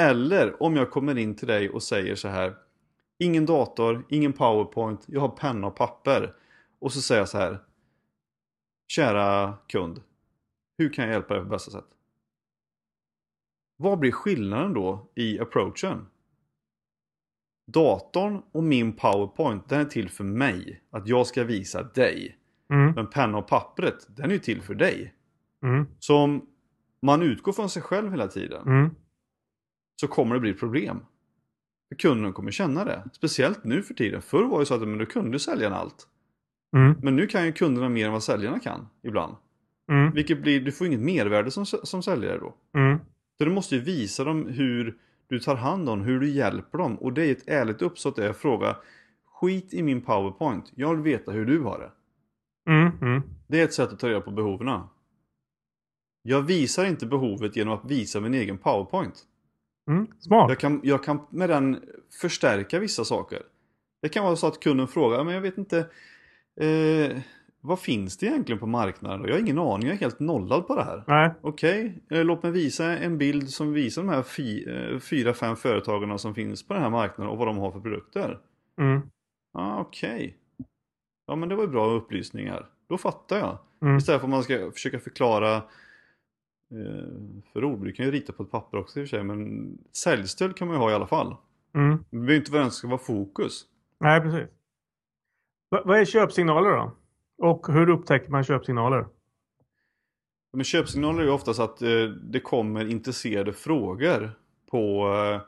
Eller 0.00 0.62
om 0.62 0.76
jag 0.76 0.90
kommer 0.90 1.18
in 1.18 1.36
till 1.36 1.48
dig 1.48 1.70
och 1.70 1.82
säger 1.82 2.14
så 2.14 2.28
här. 2.28 2.54
Ingen 3.18 3.46
dator, 3.46 4.04
ingen 4.08 4.32
powerpoint, 4.32 5.04
jag 5.06 5.20
har 5.20 5.28
penna 5.28 5.66
och 5.66 5.76
papper. 5.76 6.34
Och 6.78 6.92
så 6.92 7.02
säger 7.02 7.20
jag 7.20 7.28
så 7.28 7.38
här. 7.38 7.58
Kära 8.88 9.54
kund. 9.66 10.00
Hur 10.80 10.92
kan 10.92 11.04
jag 11.04 11.12
hjälpa 11.12 11.34
dig 11.34 11.42
på 11.42 11.48
bästa 11.48 11.70
sätt? 11.70 11.84
Vad 13.76 13.98
blir 13.98 14.12
skillnaden 14.12 14.74
då 14.74 15.10
i 15.14 15.40
approachen? 15.40 16.06
Datorn 17.72 18.42
och 18.52 18.64
min 18.64 18.92
powerpoint, 18.96 19.68
den 19.68 19.80
är 19.80 19.84
till 19.84 20.10
för 20.10 20.24
mig. 20.24 20.82
Att 20.90 21.08
jag 21.08 21.26
ska 21.26 21.44
visa 21.44 21.82
dig. 21.82 22.38
Mm. 22.72 22.92
Men 22.92 23.10
penna 23.10 23.38
och 23.38 23.48
pappret, 23.48 24.06
den 24.16 24.30
är 24.30 24.34
ju 24.34 24.38
till 24.40 24.62
för 24.62 24.74
dig. 24.74 25.14
Mm. 25.62 25.86
Så 25.98 26.16
om 26.16 26.46
man 27.02 27.22
utgår 27.22 27.52
från 27.52 27.70
sig 27.70 27.82
själv 27.82 28.10
hela 28.10 28.28
tiden 28.28 28.62
Mm. 28.66 28.90
så 30.00 30.08
kommer 30.08 30.34
det 30.34 30.40
bli 30.40 30.54
problem. 30.54 31.06
För 31.88 31.96
kunden 31.96 32.32
kommer 32.32 32.50
känna 32.50 32.84
det. 32.84 33.10
Speciellt 33.12 33.64
nu 33.64 33.82
för 33.82 33.94
tiden. 33.94 34.22
Förr 34.22 34.44
var 34.44 34.60
det 34.60 34.66
så 34.66 34.74
att 34.74 34.80
men 34.80 34.98
du 34.98 35.06
kunde 35.06 35.38
säljaren 35.38 35.72
allt. 35.74 36.08
Mm. 36.76 36.94
Men 37.02 37.16
nu 37.16 37.26
kan 37.26 37.46
ju 37.46 37.52
kunderna 37.52 37.88
mer 37.88 38.06
än 38.06 38.12
vad 38.12 38.22
säljarna 38.22 38.60
kan 38.60 38.88
ibland. 39.02 39.36
Mm. 39.90 40.12
Vilket 40.14 40.42
blir, 40.42 40.60
du 40.60 40.72
får 40.72 40.86
inget 40.86 41.00
mervärde 41.00 41.50
som, 41.50 41.66
som 41.66 42.02
säljare 42.02 42.38
då. 42.38 42.54
Mm. 42.74 42.98
Så 43.38 43.44
du 43.44 43.50
måste 43.50 43.74
ju 43.74 43.80
visa 43.80 44.24
dem 44.24 44.46
hur 44.46 44.96
du 45.28 45.40
tar 45.40 45.56
hand 45.56 45.88
om, 45.88 46.00
hur 46.00 46.20
du 46.20 46.30
hjälper 46.30 46.78
dem. 46.78 46.96
Och 46.96 47.12
det 47.12 47.26
är 47.26 47.32
ett 47.32 47.48
ärligt 47.48 47.82
uppsåt 47.82 48.18
är 48.18 48.30
att 48.30 48.36
fråga 48.36 48.76
Skit 49.40 49.74
i 49.74 49.82
min 49.82 50.00
powerpoint, 50.00 50.72
jag 50.74 50.94
vill 50.94 51.04
veta 51.04 51.32
hur 51.32 51.46
du 51.46 51.60
har 51.60 51.78
det. 51.78 51.90
Mm. 52.72 52.92
Mm. 53.02 53.22
Det 53.46 53.60
är 53.60 53.64
ett 53.64 53.74
sätt 53.74 53.92
att 53.92 53.98
ta 53.98 54.08
reda 54.08 54.20
på 54.20 54.30
behoven. 54.30 54.80
Jag 56.22 56.42
visar 56.42 56.84
inte 56.84 57.06
behovet 57.06 57.56
genom 57.56 57.74
att 57.74 57.90
visa 57.90 58.20
min 58.20 58.34
egen 58.34 58.58
powerpoint. 58.58 59.22
Mm. 59.90 60.06
Smart. 60.18 60.48
Jag 60.48 60.58
kan, 60.58 60.80
jag 60.82 61.04
kan 61.04 61.20
med 61.30 61.48
den 61.48 61.80
förstärka 62.20 62.78
vissa 62.78 63.04
saker. 63.04 63.42
Det 64.02 64.08
kan 64.08 64.24
vara 64.24 64.36
så 64.36 64.46
att 64.46 64.60
kunden 64.60 64.88
frågar, 64.88 65.24
men 65.24 65.34
jag 65.34 65.40
vet 65.40 65.58
inte 65.58 65.78
eh, 66.60 67.16
Vad 67.60 67.80
finns 67.80 68.16
det 68.16 68.26
egentligen 68.26 68.58
på 68.58 68.66
marknaden? 68.66 69.24
Jag 69.26 69.32
har 69.34 69.40
ingen 69.40 69.58
aning, 69.58 69.86
jag 69.86 69.96
är 69.96 70.00
helt 70.00 70.20
nollad 70.20 70.66
på 70.66 70.76
det 70.76 70.82
här. 70.84 71.04
Nej. 71.06 71.30
Okej, 71.40 72.02
eh, 72.10 72.24
låt 72.24 72.42
mig 72.42 72.52
visa 72.52 72.98
en 72.98 73.18
bild 73.18 73.50
som 73.50 73.72
visar 73.72 74.02
de 74.02 74.08
här 74.08 74.18
eh, 74.92 74.98
fyra, 74.98 75.34
fem 75.34 75.56
företagen 75.56 76.18
som 76.18 76.34
finns 76.34 76.66
på 76.66 76.74
den 76.74 76.82
här 76.82 76.90
marknaden 76.90 77.32
och 77.32 77.38
vad 77.38 77.48
de 77.48 77.58
har 77.58 77.70
för 77.70 77.80
produkter. 77.80 78.38
Mm. 78.80 79.00
Ah, 79.52 79.80
Okej. 79.80 80.36
Ja 81.26 81.36
men 81.36 81.48
det 81.48 81.54
var 81.54 81.62
ju 81.64 81.68
bra 81.70 81.86
upplysningar. 81.90 82.66
Då 82.88 82.98
fattar 82.98 83.38
jag. 83.38 83.58
Mm. 83.82 83.96
Istället 83.96 84.20
för 84.20 84.26
att 84.26 84.30
man 84.30 84.42
ska 84.42 84.70
försöka 84.72 84.98
förklara 84.98 85.54
eh, 85.56 85.62
för 87.52 87.64
ord. 87.64 87.84
Du 87.84 87.92
kan 87.92 88.06
ju 88.06 88.12
rita 88.12 88.32
på 88.32 88.42
ett 88.42 88.50
papper 88.50 88.78
också 88.78 89.00
i 89.00 89.04
och 89.04 89.08
för 89.08 89.16
sig. 89.16 89.24
Men 89.24 89.68
säljstöd 89.92 90.56
kan 90.56 90.68
man 90.68 90.76
ju 90.76 90.80
ha 90.82 90.90
i 90.90 90.94
alla 90.94 91.06
fall. 91.06 91.36
Mm. 91.74 92.04
Det 92.10 92.16
behöver 92.16 92.36
inte 92.36 92.52
vara 92.52 92.70
ska 92.70 92.88
vara 92.88 92.98
fokus. 92.98 93.62
Nej, 94.00 94.20
precis. 94.20 94.48
Va- 95.70 95.82
vad 95.84 95.98
är 96.00 96.04
köpsignaler 96.04 96.70
då? 96.70 96.92
Och 97.40 97.66
hur 97.68 97.88
upptäcker 97.88 98.30
man 98.30 98.44
köpsignaler? 98.44 99.06
Men 100.52 100.64
köpsignaler 100.64 101.20
är 101.20 101.24
ju 101.24 101.30
oftast 101.30 101.60
att 101.60 101.82
eh, 101.82 102.04
det 102.22 102.40
kommer 102.40 102.90
intresserade 102.90 103.52
frågor 103.52 104.32
på 104.70 105.12
eh, 105.14 105.40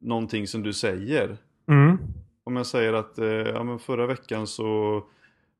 någonting 0.00 0.46
som 0.46 0.62
du 0.62 0.72
säger. 0.72 1.36
Mm. 1.68 1.98
Om 2.44 2.56
jag 2.56 2.66
säger 2.66 2.92
att 2.92 3.18
eh, 3.18 3.26
ja, 3.26 3.78
förra 3.78 4.06
veckan 4.06 4.46
så 4.46 5.02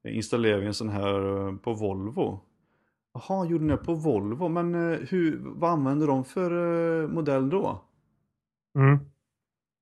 installerade 0.08 0.60
vi 0.60 0.66
en 0.66 0.74
sån 0.74 0.88
här 0.88 1.48
eh, 1.48 1.56
på 1.56 1.74
Volvo. 1.74 2.40
Jaha, 3.14 3.46
gjorde 3.46 3.64
ni 3.64 3.70
det 3.70 3.76
på 3.76 3.94
Volvo? 3.94 4.48
Men 4.48 4.74
hur, 5.08 5.40
vad 5.44 5.70
använder 5.70 6.06
de 6.06 6.24
för 6.24 7.06
modell 7.06 7.50
då? 7.50 7.82
Mm. 8.78 8.98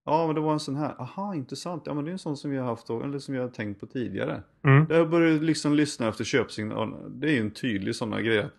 Ja, 0.05 0.27
men 0.27 0.35
det 0.35 0.41
var 0.41 0.53
en 0.53 0.61
sån 0.61 0.77
här. 0.77 1.01
Aha, 1.01 1.35
intressant. 1.35 1.83
Ja, 1.87 1.95
men 1.95 2.05
det 2.05 2.11
är 2.11 2.13
en 2.13 2.19
sån 2.19 2.37
som 2.37 2.51
vi 2.51 2.57
har 2.57 2.67
haft 2.67 2.91
eller 2.91 3.19
som 3.19 3.35
vi 3.35 3.41
har 3.41 3.49
tänkt 3.49 3.81
på 3.81 3.87
tidigare. 3.87 4.43
Mm. 4.63 4.87
Jag 4.89 5.11
börjar 5.11 5.41
liksom 5.41 5.75
lyssna 5.75 6.09
efter 6.09 6.25
köpsignaler. 6.25 7.09
Det 7.09 7.29
är 7.29 7.33
ju 7.33 7.41
en 7.41 7.51
tydlig 7.51 7.97
sån 7.97 8.11
grej. 8.11 8.39
Att, 8.39 8.53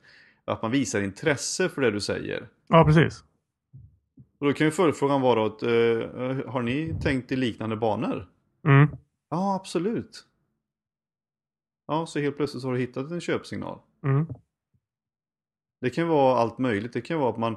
att 0.45 0.61
man 0.61 0.71
visar 0.71 1.01
intresse 1.01 1.69
för 1.69 1.81
det 1.81 1.91
du 1.91 2.01
säger. 2.01 2.47
Ja, 2.67 2.85
precis. 2.85 3.23
Och 4.39 4.47
då 4.47 4.53
kan 4.53 4.67
ju 4.67 4.71
följdfrågan 4.71 5.21
vara 5.21 5.45
att 5.45 5.63
eh, 5.63 6.51
har 6.51 6.61
ni 6.61 6.95
tänkt 7.01 7.31
i 7.31 7.35
liknande 7.35 7.75
banor? 7.75 8.29
Mm. 8.63 8.87
Ja, 9.29 9.55
absolut. 9.55 10.25
Ja, 11.87 12.05
så 12.05 12.19
helt 12.19 12.37
plötsligt 12.37 12.63
har 12.63 12.73
du 12.73 12.79
hittat 12.79 13.11
en 13.11 13.21
köpsignal. 13.21 13.79
Mm. 14.03 14.27
Det 15.81 15.89
kan 15.89 16.07
vara 16.07 16.37
allt 16.37 16.57
möjligt. 16.57 16.93
Det 16.93 17.01
kan 17.01 17.19
vara 17.19 17.29
att 17.29 17.37
man 17.37 17.55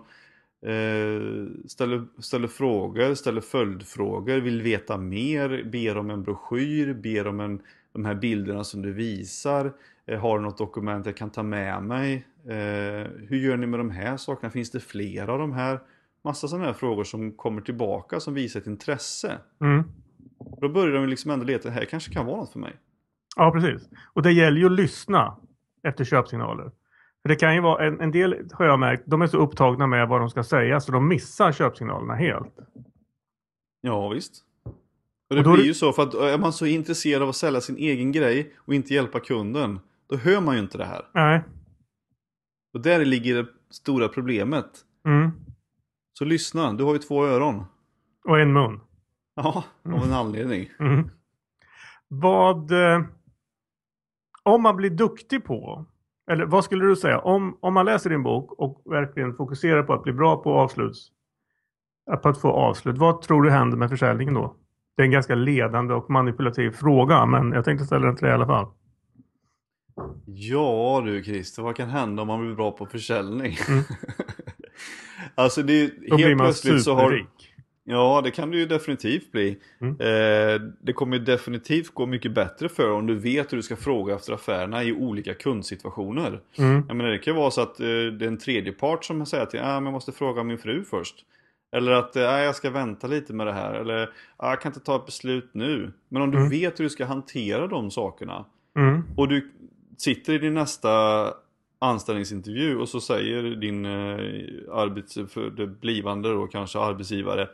ställer, 1.66 2.22
ställer 2.22 2.48
frågor, 2.48 3.14
ställer 3.14 3.40
följdfrågor, 3.40 4.36
vill 4.36 4.62
veta 4.62 4.96
mer, 4.96 5.64
ber 5.64 5.96
om 5.96 6.10
en 6.10 6.22
broschyr, 6.22 6.94
ber 6.94 7.26
om 7.26 7.40
en 7.40 7.60
de 7.94 8.04
här 8.04 8.14
bilderna 8.14 8.64
som 8.64 8.82
du 8.82 8.92
visar? 8.92 9.72
Eh, 10.06 10.20
har 10.20 10.38
du 10.38 10.44
något 10.44 10.58
dokument 10.58 11.06
jag 11.06 11.16
kan 11.16 11.30
ta 11.30 11.42
med 11.42 11.82
mig? 11.82 12.26
Eh, 12.44 13.10
hur 13.28 13.36
gör 13.36 13.56
ni 13.56 13.66
med 13.66 13.80
de 13.80 13.90
här 13.90 14.16
sakerna? 14.16 14.50
Finns 14.50 14.70
det 14.70 14.80
flera 14.80 15.32
av 15.32 15.38
de 15.38 15.52
här? 15.52 15.80
Massa 16.24 16.48
sådana 16.48 16.66
här 16.66 16.72
frågor 16.72 17.04
som 17.04 17.32
kommer 17.32 17.60
tillbaka 17.60 18.20
som 18.20 18.34
visar 18.34 18.60
ett 18.60 18.66
intresse. 18.66 19.38
Mm. 19.60 19.84
Då 20.60 20.68
börjar 20.68 20.94
de 20.94 21.08
liksom 21.08 21.30
ändå 21.30 21.44
leta, 21.44 21.70
här 21.70 21.84
kanske 21.84 22.12
kan 22.12 22.26
vara 22.26 22.36
något 22.36 22.52
för 22.52 22.58
mig. 22.58 22.76
Ja, 23.36 23.50
precis. 23.50 23.88
Och 24.12 24.22
det 24.22 24.32
gäller 24.32 24.58
ju 24.58 24.66
att 24.66 24.72
lyssna 24.72 25.36
efter 25.82 26.04
köpsignaler. 26.04 26.70
För 27.24 27.28
det 27.28 27.36
kan 27.36 27.54
ju 27.54 27.60
vara, 27.60 27.86
en, 27.86 28.00
en 28.00 28.10
del 28.10 28.48
har 28.52 28.66
jag 28.66 28.78
märkt, 28.78 29.02
de 29.06 29.22
är 29.22 29.26
så 29.26 29.38
upptagna 29.38 29.86
med 29.86 30.08
vad 30.08 30.20
de 30.20 30.30
ska 30.30 30.44
säga 30.44 30.80
så 30.80 30.92
de 30.92 31.08
missar 31.08 31.52
köpsignalerna 31.52 32.14
helt. 32.14 32.58
Ja 33.80 34.08
visst. 34.08 34.44
Och 35.30 35.36
det 35.36 35.38
Och 35.38 35.44
då 35.44 35.52
blir 35.52 35.64
ju 35.64 35.74
så 35.74 35.92
för 35.92 36.02
att 36.02 36.14
är 36.14 36.38
man 36.38 36.52
så 36.52 36.66
intresserad 36.66 37.22
av 37.22 37.28
att 37.28 37.36
sälja 37.36 37.60
sin 37.60 37.76
egen 37.76 38.12
grej 38.12 38.54
och 38.56 38.74
inte 38.74 38.94
hjälpa 38.94 39.20
kunden. 39.20 39.80
Då 40.06 40.16
hör 40.16 40.40
man 40.40 40.54
ju 40.54 40.60
inte 40.60 40.78
det 40.78 40.84
här. 40.84 41.02
Nej. 41.14 41.42
Och 42.74 42.80
där 42.80 43.04
ligger 43.04 43.34
det 43.34 43.48
stora 43.70 44.08
problemet. 44.08 44.66
Mm. 45.06 45.30
Så 46.18 46.24
lyssna, 46.24 46.72
du 46.72 46.84
har 46.84 46.92
ju 46.92 46.98
två 46.98 47.26
öron. 47.26 47.64
Och 48.24 48.40
en 48.40 48.52
mun. 48.52 48.80
Ja, 49.34 49.64
av 49.84 50.04
en 50.04 50.12
anledning. 50.12 50.70
Mm. 50.80 51.10
Vad... 52.08 52.72
Eh, 52.72 53.04
om 54.42 54.62
man 54.62 54.76
blir 54.76 54.90
duktig 54.90 55.44
på... 55.44 55.86
Eller 56.30 56.46
vad 56.46 56.64
skulle 56.64 56.84
du 56.84 56.96
säga? 56.96 57.18
Om, 57.18 57.58
om 57.60 57.74
man 57.74 57.86
läser 57.86 58.10
din 58.10 58.22
bok 58.22 58.52
och 58.52 58.82
verkligen 58.84 59.34
fokuserar 59.34 59.82
på 59.82 59.92
att 59.92 60.02
bli 60.02 60.12
bra 60.12 60.36
på 60.42 60.54
avsluts... 60.54 61.10
På 62.22 62.28
att 62.28 62.40
få 62.40 62.48
avslut. 62.48 62.98
Vad 62.98 63.22
tror 63.22 63.42
du 63.42 63.50
händer 63.50 63.76
med 63.76 63.90
försäljningen 63.90 64.34
då? 64.34 64.56
Det 64.96 65.02
är 65.02 65.04
en 65.04 65.10
ganska 65.10 65.34
ledande 65.34 65.94
och 65.94 66.10
manipulativ 66.10 66.70
fråga 66.70 67.26
men 67.26 67.52
jag 67.52 67.64
tänkte 67.64 67.86
ställa 67.86 68.06
den 68.06 68.16
till 68.16 68.24
dig 68.24 68.30
i 68.30 68.34
alla 68.34 68.46
fall. 68.46 68.66
Ja 70.26 71.02
du 71.04 71.24
Christer, 71.24 71.62
vad 71.62 71.76
kan 71.76 71.88
hända 71.88 72.22
om 72.22 72.28
man 72.28 72.40
blir 72.40 72.54
bra 72.54 72.70
på 72.70 72.86
försäljning? 72.86 73.56
Mm. 73.68 73.82
alltså 75.34 75.62
det 75.62 75.72
är 75.72 76.18
helt 76.18 76.38
plötsligt 76.40 76.82
så 76.82 76.94
har... 76.94 77.26
Ja, 77.86 78.20
det 78.24 78.30
kan 78.30 78.50
det 78.50 78.56
ju 78.56 78.66
definitivt 78.66 79.32
bli. 79.32 79.58
Mm. 79.80 79.92
Eh, 80.00 80.60
det 80.80 80.92
kommer 80.92 81.16
ju 81.18 81.24
definitivt 81.24 81.94
gå 81.94 82.06
mycket 82.06 82.32
bättre 82.32 82.68
för 82.68 82.90
om 82.90 83.06
du 83.06 83.14
vet 83.14 83.52
hur 83.52 83.56
du 83.56 83.62
ska 83.62 83.76
fråga 83.76 84.14
efter 84.14 84.32
affärerna 84.32 84.84
i 84.84 84.92
olika 84.92 85.34
kundsituationer. 85.34 86.40
Mm. 86.58 86.84
Jag 86.88 86.96
menar, 86.96 87.10
det 87.10 87.18
kan 87.18 87.34
ju 87.34 87.40
vara 87.40 87.50
så 87.50 87.60
att 87.60 87.80
eh, 87.80 87.86
det 87.86 88.24
är 88.24 88.26
en 88.26 88.38
tredje 88.38 88.72
part 88.72 89.04
som 89.04 89.26
säger 89.26 89.46
till 89.46 89.60
ah, 89.60 89.74
men 89.74 89.84
jag 89.84 89.92
måste 89.92 90.12
fråga 90.12 90.42
min 90.42 90.58
fru 90.58 90.84
först. 90.84 91.14
Eller 91.76 91.92
att 91.92 92.16
ah, 92.16 92.40
jag 92.40 92.54
ska 92.56 92.70
vänta 92.70 93.06
lite 93.06 93.32
med 93.32 93.46
det 93.46 93.52
här. 93.52 93.74
Eller 93.74 94.10
ah, 94.36 94.50
jag 94.50 94.60
kan 94.60 94.70
inte 94.72 94.80
ta 94.84 94.96
ett 94.96 95.06
beslut 95.06 95.50
nu. 95.52 95.92
Men 96.08 96.22
om 96.22 96.30
du 96.30 96.38
Mm. 96.38 96.50
vet 96.50 96.80
hur 96.80 96.84
du 96.84 96.90
ska 96.90 97.04
hantera 97.04 97.66
de 97.66 97.90
sakerna 97.90 98.44
Mm. 98.76 99.02
och 99.16 99.28
du 99.28 99.50
sitter 99.98 100.32
i 100.32 100.38
din 100.38 100.54
nästa 100.54 100.90
anställningsintervju 101.84 102.78
och 102.78 102.88
så 102.88 103.00
säger 103.00 103.42
din 103.42 103.84
eh, 103.84 104.74
arbets, 104.74 105.14
för 105.14 105.66
blivande 105.66 106.28
då 106.32 106.46
kanske 106.46 106.78
arbetsgivare 106.78 107.48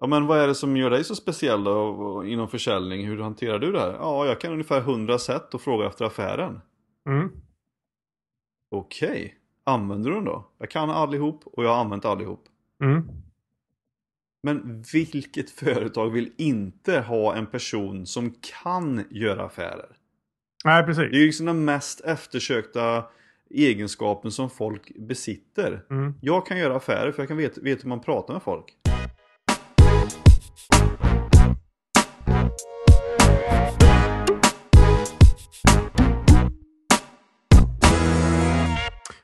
Ja 0.00 0.06
men 0.06 0.26
vad 0.26 0.38
är 0.38 0.46
det 0.48 0.54
som 0.54 0.76
gör 0.76 0.90
dig 0.90 1.04
så 1.04 1.14
speciell 1.14 1.64
då 1.64 2.24
inom 2.26 2.48
försäljning? 2.48 3.06
Hur 3.06 3.18
hanterar 3.18 3.58
du 3.58 3.72
det 3.72 3.80
här? 3.80 3.92
Ja, 3.92 4.26
jag 4.26 4.40
kan 4.40 4.52
ungefär 4.52 4.80
hundra 4.80 5.18
sätt 5.18 5.54
att 5.54 5.62
fråga 5.62 5.86
efter 5.86 6.04
affären. 6.04 6.60
Mm. 7.08 7.30
Okej, 8.70 9.34
använder 9.64 10.10
du 10.10 10.16
dem 10.16 10.24
då? 10.24 10.50
Jag 10.58 10.70
kan 10.70 10.90
allihop 10.90 11.42
och 11.44 11.64
jag 11.64 11.70
har 11.70 11.80
använt 11.80 12.04
allihop. 12.04 12.44
Mm. 12.82 13.08
Men 14.42 14.84
vilket 14.92 15.50
företag 15.50 16.10
vill 16.10 16.32
inte 16.36 17.00
ha 17.00 17.34
en 17.34 17.46
person 17.46 18.06
som 18.06 18.34
kan 18.62 19.04
göra 19.10 19.44
affärer? 19.44 19.96
Nej, 20.64 20.84
precis. 20.84 21.10
Det 21.10 21.16
är 21.16 21.20
ju 21.20 21.26
liksom 21.26 21.46
den 21.46 21.64
mest 21.64 22.00
eftersökta 22.00 23.04
egenskapen 23.50 24.30
som 24.30 24.50
folk 24.50 24.92
besitter. 24.98 25.84
Mm. 25.90 26.14
Jag 26.20 26.46
kan 26.46 26.58
göra 26.58 26.76
affärer 26.76 27.12
för 27.12 27.22
jag 27.22 27.28
kan 27.28 27.36
veta, 27.36 27.60
veta 27.60 27.82
hur 27.82 27.88
man 27.88 28.00
pratar 28.00 28.34
med 28.34 28.42
folk. 28.42 28.64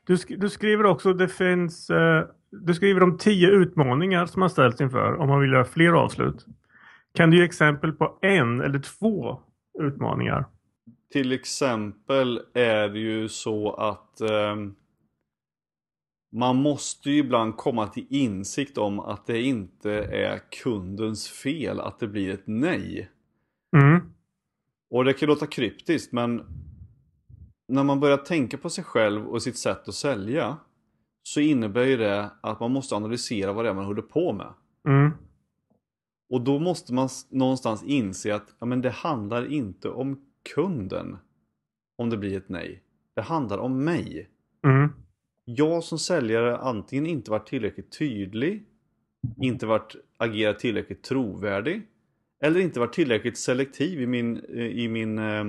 Du, 0.07 0.17
sk- 0.17 0.37
du 0.41 0.49
skriver 0.49 0.87
också 0.87 1.13
det 1.13 1.29
finns 1.29 1.91
eh, 1.91 2.25
Du 2.51 2.75
skriver 2.75 3.03
om 3.03 3.19
tio 3.19 3.49
utmaningar 3.51 4.27
som 4.27 4.41
man 4.41 4.51
ställs 4.51 4.81
inför 4.81 5.17
om 5.17 5.29
man 5.29 5.41
vill 5.41 5.53
göra 5.53 5.65
fler 5.65 5.93
avslut. 5.93 6.47
Kan 7.15 7.31
du 7.31 7.37
ge 7.39 7.45
exempel 7.45 7.93
på 7.93 8.19
en 8.23 8.61
eller 8.61 8.79
två 8.79 9.41
utmaningar? 9.81 10.45
Till 11.13 11.33
exempel 11.33 12.43
är 12.55 12.89
det 12.89 12.99
ju 12.99 13.29
så 13.29 13.73
att 13.73 14.21
ehm, 14.21 14.75
man 16.33 16.57
måste 16.57 17.11
ju 17.11 17.19
ibland 17.19 17.57
komma 17.57 17.87
till 17.87 18.07
insikt 18.09 18.79
om 18.79 19.01
att 19.01 19.27
det 19.27 19.43
inte 19.43 19.93
är 20.05 20.41
kundens 20.63 21.29
fel 21.29 21.81
att 21.81 21.99
det 21.99 22.09
blir 22.09 22.35
ett 22.35 22.47
nej. 22.47 23.11
Mm. 23.77 24.13
Och 24.91 25.05
det 25.05 25.13
kan 25.13 25.29
låta 25.29 25.47
kryptiskt 25.47 26.13
men 26.13 26.43
när 27.69 27.85
man 27.85 28.01
börjar 28.01 28.17
tänka 28.17 28.59
på 28.59 28.71
sig 28.71 28.85
själv 28.85 29.27
och 29.27 29.43
sitt 29.43 29.59
sätt 29.59 29.89
att 29.89 29.95
sälja 29.95 30.57
så 31.23 31.41
innebär 31.41 31.85
ju 31.85 31.97
det 31.97 32.31
att 32.41 32.61
man 32.61 32.73
måste 32.73 32.95
analysera 32.95 33.53
vad 33.53 33.65
det 33.65 33.69
är 33.69 33.75
man 33.75 33.85
håller 33.85 34.03
på 34.03 34.33
med. 34.33 34.53
Mm. 34.89 35.11
Och 36.31 36.41
då 36.41 36.59
måste 36.59 36.95
man 36.95 37.09
någonstans 37.29 37.83
inse 37.85 38.35
att 38.35 38.55
ja, 38.59 38.67
men 38.67 38.81
det 38.81 38.91
handlar 38.91 39.53
inte 39.53 39.89
om 39.89 40.30
kunden 40.55 41.17
om 41.99 42.11
det 42.11 42.17
blir 42.17 42.37
ett 42.37 42.49
nej. 42.49 42.83
Det 43.15 43.23
handlar 43.23 43.59
om 43.59 43.85
mig. 43.85 44.29
Mm. 44.65 44.89
Jag 45.45 45.85
som 45.85 45.99
säljare 45.99 46.59
antingen 46.59 47.07
inte 47.07 47.31
varit 47.31 47.47
tillräckligt 47.47 47.99
tydlig, 47.99 48.65
inte 49.41 49.67
varit 49.67 49.97
agerat 50.17 50.59
tillräckligt 50.59 51.03
trovärdig 51.03 51.83
eller 52.43 52.61
inte 52.61 52.81
varit 52.81 52.93
tillräckligt 52.93 53.39
selektiv 53.39 54.03
i 54.03 54.07
min, 54.07 54.45
i 54.55 54.89
min 54.89 55.19
eh, 55.19 55.45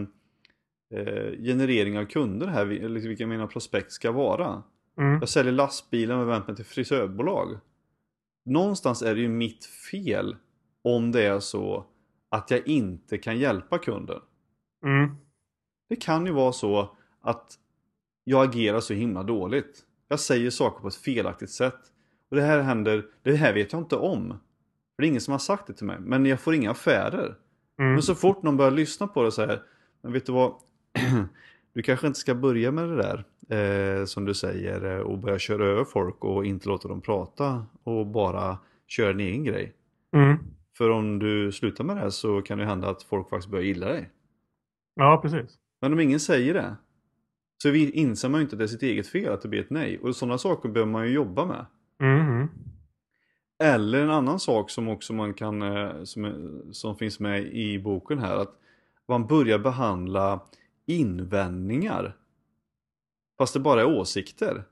eh, 0.93 1.31
generering 1.43 1.99
av 1.99 2.05
kunder 2.05 2.47
här, 2.47 2.65
vilka 2.65 3.27
mina 3.27 3.47
prospekt 3.47 3.91
ska 3.91 4.11
vara. 4.11 4.63
Mm. 4.97 5.19
Jag 5.19 5.29
säljer 5.29 5.53
lastbilar 5.53 6.17
med 6.17 6.25
vänt 6.25 6.47
mig 6.47 6.55
till 6.55 6.65
frisörbolag. 6.65 7.59
Någonstans 8.45 9.01
är 9.01 9.15
det 9.15 9.21
ju 9.21 9.29
mitt 9.29 9.65
fel 9.65 10.35
om 10.83 11.11
det 11.11 11.23
är 11.23 11.39
så 11.39 11.85
att 12.29 12.51
jag 12.51 12.67
inte 12.67 13.17
kan 13.17 13.39
hjälpa 13.39 13.77
kunden. 13.77 14.21
Mm. 14.83 15.15
Det 15.89 15.95
kan 15.95 16.25
ju 16.25 16.31
vara 16.31 16.51
så 16.51 16.95
att 17.21 17.57
jag 18.23 18.49
agerar 18.49 18.79
så 18.79 18.93
himla 18.93 19.23
dåligt. 19.23 19.79
Jag 20.07 20.19
säger 20.19 20.49
saker 20.49 20.81
på 20.81 20.87
ett 20.87 20.95
felaktigt 20.95 21.49
sätt. 21.49 21.79
Och 22.29 22.35
det 22.35 22.41
här 22.41 22.61
händer, 22.61 23.05
det 23.23 23.35
här 23.35 23.53
vet 23.53 23.73
jag 23.73 23.81
inte 23.81 23.95
om. 23.95 24.27
För 24.95 25.01
det 25.01 25.05
är 25.05 25.09
ingen 25.09 25.21
som 25.21 25.31
har 25.31 25.39
sagt 25.39 25.67
det 25.67 25.73
till 25.73 25.85
mig. 25.85 25.97
Men 25.99 26.25
jag 26.25 26.39
får 26.39 26.55
inga 26.55 26.71
affärer. 26.71 27.35
Mm. 27.79 27.93
Men 27.93 28.01
så 28.01 28.15
fort 28.15 28.43
någon 28.43 28.57
börjar 28.57 28.71
lyssna 28.71 29.07
på 29.07 29.21
det 29.21 29.27
och 29.27 29.33
säger 29.33 29.63
Men 30.01 30.13
vet 30.13 30.25
du 30.25 30.31
vad? 30.31 30.53
Du 31.73 31.81
kanske 31.81 32.07
inte 32.07 32.19
ska 32.19 32.35
börja 32.35 32.71
med 32.71 32.89
det 32.89 32.95
där 32.95 33.23
eh, 33.99 34.05
som 34.05 34.25
du 34.25 34.33
säger 34.33 34.97
eh, 34.97 34.99
och 34.99 35.17
börja 35.17 35.39
köra 35.39 35.65
över 35.65 35.83
folk 35.83 36.23
och 36.23 36.45
inte 36.45 36.69
låta 36.69 36.87
dem 36.87 37.01
prata 37.01 37.65
och 37.83 38.07
bara 38.07 38.57
köra 38.87 39.13
din 39.13 39.27
egen 39.27 39.43
grej. 39.43 39.73
Mm. 40.15 40.37
För 40.77 40.89
om 40.89 41.19
du 41.19 41.51
slutar 41.51 41.83
med 41.83 41.95
det 41.95 41.99
här 41.99 42.09
så 42.09 42.41
kan 42.41 42.57
det 42.57 42.65
hända 42.65 42.89
att 42.89 43.03
folk 43.03 43.29
faktiskt 43.29 43.51
börjar 43.51 43.65
gilla 43.65 43.87
dig. 43.87 44.09
Ja, 44.95 45.19
precis. 45.21 45.57
Men 45.81 45.93
om 45.93 45.99
ingen 45.99 46.19
säger 46.19 46.53
det 46.53 46.75
så 47.63 47.69
vi 47.71 47.91
inser 47.91 48.29
man 48.29 48.39
ju 48.39 48.43
inte 48.43 48.55
att 48.55 48.57
det 48.59 48.65
är 48.65 48.67
sitt 48.67 48.83
eget 48.83 49.07
fel 49.07 49.33
att 49.33 49.41
det 49.41 49.47
blir 49.49 49.59
ett 49.59 49.69
nej. 49.69 49.99
Och 49.99 50.15
sådana 50.15 50.37
saker 50.37 50.69
behöver 50.69 50.91
man 50.91 51.07
ju 51.07 51.13
jobba 51.13 51.45
med. 51.45 51.65
Mm. 52.01 52.47
Eller 53.63 54.01
en 54.03 54.09
annan 54.09 54.39
sak 54.39 54.69
som 54.69 54.87
också 54.87 55.13
man 55.13 55.33
kan, 55.33 55.61
eh, 55.61 56.03
som, 56.03 56.25
är- 56.25 56.71
som 56.71 56.95
finns 56.95 57.19
med 57.19 57.41
i 57.45 57.79
boken 57.79 58.19
här, 58.19 58.35
att 58.37 58.55
man 59.07 59.27
börjar 59.27 59.59
behandla 59.59 60.39
invändningar. 60.85 62.17
Fast 63.37 63.53
det 63.53 63.59
bara 63.59 63.81
är 63.81 63.85
åsikter. 63.99 64.63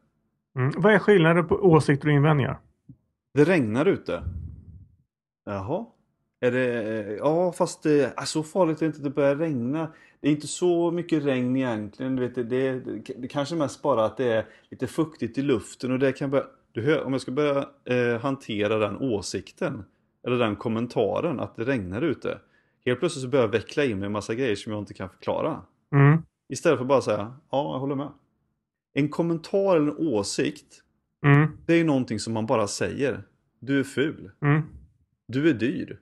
Mm. 0.56 0.72
Vad 0.78 0.94
är 0.94 1.00
skillnaden 1.00 1.48
på 1.48 1.56
åsikter 1.56 2.08
och 2.08 2.14
invändningar? 2.14 2.60
Det 3.34 3.44
regnar 3.44 3.86
ute. 3.86 4.24
Jaha. 5.46 5.86
Är 6.40 6.52
det, 6.52 7.16
ja 7.20 7.52
fast 7.52 7.84
det, 7.84 8.14
ah, 8.18 8.26
så 8.26 8.44
farligt 8.44 8.78
är 8.78 8.80
det 8.80 8.86
inte, 8.86 9.02
det 9.02 9.10
börjar 9.10 9.36
regna. 9.36 9.94
Det 10.22 10.28
är 10.28 10.32
inte 10.32 10.48
så 10.48 10.92
mycket 10.92 11.26
regn 11.26 11.56
egentligen. 11.56 12.16
Du 12.16 12.28
vet, 12.28 12.36
det, 12.36 12.44
det, 12.44 12.80
det 13.18 13.28
kanske 13.28 13.56
mest 13.56 13.82
bara 13.82 14.06
att 14.06 14.18
det 14.18 14.34
är 14.34 14.46
lite 14.70 14.88
fuktigt 14.88 15.38
i 15.38 15.42
luften 15.42 15.92
och 15.92 16.00
det 16.00 16.12
kan 16.12 16.30
börja, 16.30 16.46
du 16.72 16.82
hör, 16.82 17.04
om 17.04 17.12
jag 17.12 17.22
ska 17.22 17.32
börja 17.32 17.68
eh, 17.86 18.22
hantera 18.22 18.78
den 18.78 18.98
åsikten 18.98 19.84
eller 20.28 20.38
den 20.38 20.56
kommentaren 20.56 21.40
att 21.40 21.56
det 21.56 21.64
regnar 21.64 22.02
ute. 22.02 22.38
Helt 22.86 23.00
plötsligt 23.00 23.24
så 23.24 23.30
börjar 23.30 23.46
jag 23.46 23.52
veckla 23.52 23.86
in 23.86 24.00
mig 24.00 24.06
en 24.06 24.12
massa 24.12 24.36
grejer 24.36 24.56
som 24.56 24.72
jag 24.72 24.82
inte 24.82 24.94
kan 24.94 25.10
förklara. 25.10 25.62
Mm. 25.92 26.22
Istället 26.50 26.78
för 26.78 26.84
att 26.84 26.90
bara 26.90 27.02
säga 27.02 27.34
ja, 27.52 27.74
jag 27.74 27.80
håller 27.80 27.96
med. 27.96 28.12
En 28.94 29.10
kommentar 29.10 29.76
eller 29.76 29.92
en 29.92 29.98
åsikt, 29.98 30.84
Mm. 31.26 31.48
det 31.66 31.74
är 31.74 31.78
ju 31.78 31.84
någonting 31.84 32.20
som 32.20 32.34
man 32.34 32.46
bara 32.46 32.68
säger. 32.68 33.24
Du 33.60 33.80
är 33.80 33.84
ful. 33.84 34.32
Mm. 34.42 34.62
Du 35.28 35.50
är 35.50 35.54
dyr. 35.54 36.00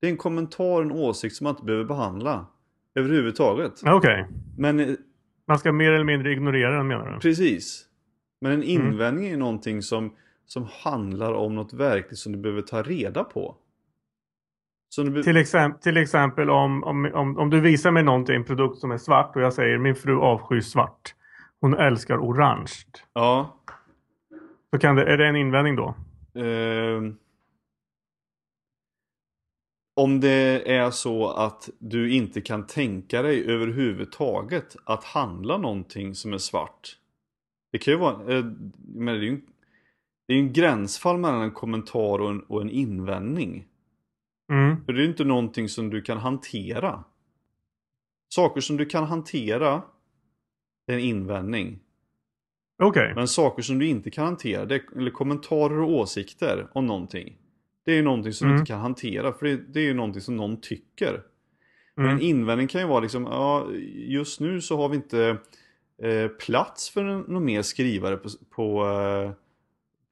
Det 0.00 0.06
är 0.06 0.10
en 0.10 0.16
kommentar, 0.16 0.82
en 0.82 0.92
åsikt 0.92 1.36
som 1.36 1.44
man 1.44 1.50
inte 1.52 1.64
behöver 1.64 1.84
behandla. 1.84 2.46
Överhuvudtaget. 2.94 3.72
Okej. 3.86 4.26
Men 4.58 4.80
eh, 4.80 4.86
Man 5.46 5.58
ska 5.58 5.72
mer 5.72 5.92
eller 5.92 6.04
mindre 6.04 6.32
ignorera 6.32 6.76
den 6.76 6.86
menar 6.86 7.10
du? 7.12 7.18
precis. 7.18 7.86
Men 8.40 8.52
en 8.52 8.62
Mm. 8.62 8.86
invändning 8.86 9.26
är 9.28 9.36
någonting 9.36 9.82
som, 9.82 10.12
som 10.46 10.66
handlar 10.84 11.32
om 11.32 11.54
något 11.54 11.72
verkligt 11.72 12.18
som 12.18 12.32
du 12.32 12.38
behöver 12.38 12.62
ta 12.62 12.82
reda 12.82 13.24
på. 13.24 13.56
Till, 15.24 15.36
exempel, 15.36 15.82
till 15.82 15.96
exempel 15.96 16.50
om, 16.50 16.84
om, 16.84 17.10
om, 17.14 17.38
om 17.38 17.50
du 17.50 17.60
visar 17.60 17.90
mig 17.90 18.02
någonting, 18.02 18.36
en 18.36 18.44
produkt 18.44 18.78
som 18.78 18.90
är 18.90 18.98
svart 18.98 19.36
och 19.36 19.42
jag 19.42 19.52
säger 19.52 19.78
min 19.78 19.94
fru 19.94 20.18
avskyr 20.18 20.60
svart. 20.60 21.14
Hon 21.60 21.74
älskar 21.74 22.16
orange. 22.18 22.72
Ja. 23.12 23.56
Så 24.70 24.78
kan 24.78 24.96
det, 24.96 25.04
är 25.04 25.16
det 25.18 25.26
en 25.26 25.36
invändning 25.36 25.76
då? 25.76 25.94
Ehm, 26.40 27.16
om 29.96 30.20
det 30.20 30.72
är 30.72 30.90
så 30.90 31.28
att 31.30 31.70
du 31.78 32.12
inte 32.12 32.40
kan 32.40 32.66
tänka 32.66 33.22
dig 33.22 33.44
överhuvudtaget 33.44 34.76
att 34.84 35.04
handla 35.04 35.58
någonting 35.58 36.14
som 36.14 36.32
är 36.32 36.38
svart. 36.38 36.98
Det 37.72 37.78
kan 37.78 37.94
ju 37.94 38.00
vara, 38.00 38.36
eh, 38.36 38.44
men 38.94 39.14
det 39.14 39.20
är 39.20 39.22
ju 39.22 39.28
en, 39.28 39.42
det 40.28 40.34
är 40.34 40.38
en 40.38 40.52
gränsfall 40.52 41.18
mellan 41.18 41.42
en 41.42 41.50
kommentar 41.50 42.18
och 42.18 42.30
en, 42.30 42.40
och 42.40 42.60
en 42.60 42.70
invändning. 42.70 43.66
Mm. 44.52 44.84
För 44.84 44.92
det 44.92 44.98
är 44.98 45.02
ju 45.02 45.08
inte 45.08 45.24
någonting 45.24 45.68
som 45.68 45.90
du 45.90 46.02
kan 46.02 46.18
hantera. 46.18 47.04
Saker 48.34 48.60
som 48.60 48.76
du 48.76 48.86
kan 48.86 49.04
hantera, 49.04 49.82
det 50.86 50.92
är 50.92 50.96
en 50.96 51.04
invändning. 51.04 51.78
Okej. 52.82 53.14
Men 53.14 53.28
saker 53.28 53.62
som 53.62 53.78
du 53.78 53.86
inte 53.86 54.10
kan 54.10 54.24
hantera, 54.24 54.64
det 54.64 54.74
är, 54.74 54.96
eller 54.96 55.10
kommentarer 55.10 55.80
och 55.80 55.90
åsikter 55.90 56.68
om 56.72 56.86
någonting. 56.86 57.36
Det 57.86 57.92
är 57.92 57.96
ju 57.96 58.02
någonting 58.02 58.32
som 58.32 58.46
Mm. 58.46 58.56
du 58.56 58.60
inte 58.60 58.70
kan 58.72 58.80
hantera, 58.80 59.32
för 59.32 59.46
det, 59.46 59.56
det 59.56 59.80
är 59.80 59.84
ju 59.84 59.94
någonting 59.94 60.22
som 60.22 60.36
någon 60.36 60.60
tycker. 60.60 61.22
Men 61.94 62.04
en 62.04 62.10
Mm. 62.12 62.22
invändning 62.24 62.68
kan 62.68 62.80
ju 62.80 62.86
vara 62.86 63.00
liksom, 63.00 63.24
ja, 63.24 63.70
just 63.94 64.40
nu 64.40 64.60
så 64.60 64.76
har 64.76 64.88
vi 64.88 64.96
inte 64.96 65.38
eh, 66.02 66.28
plats 66.28 66.90
för 66.90 67.02
någon 67.04 67.44
mer 67.44 67.62
skrivare 67.62 68.16
på, 68.16 68.28
på, 68.50 68.86
eh, 68.86 69.30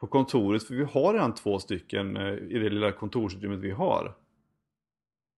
på 0.01 0.07
kontoret, 0.07 0.63
för 0.63 0.75
vi 0.75 0.85
har 0.85 1.13
redan 1.13 1.35
två 1.35 1.59
stycken 1.59 2.17
eh, 2.17 2.33
i 2.33 2.59
det 2.59 2.71
lilla 2.71 2.93
kontorsutrymmet 2.93 3.59
vi 3.59 3.71
har. 3.71 4.15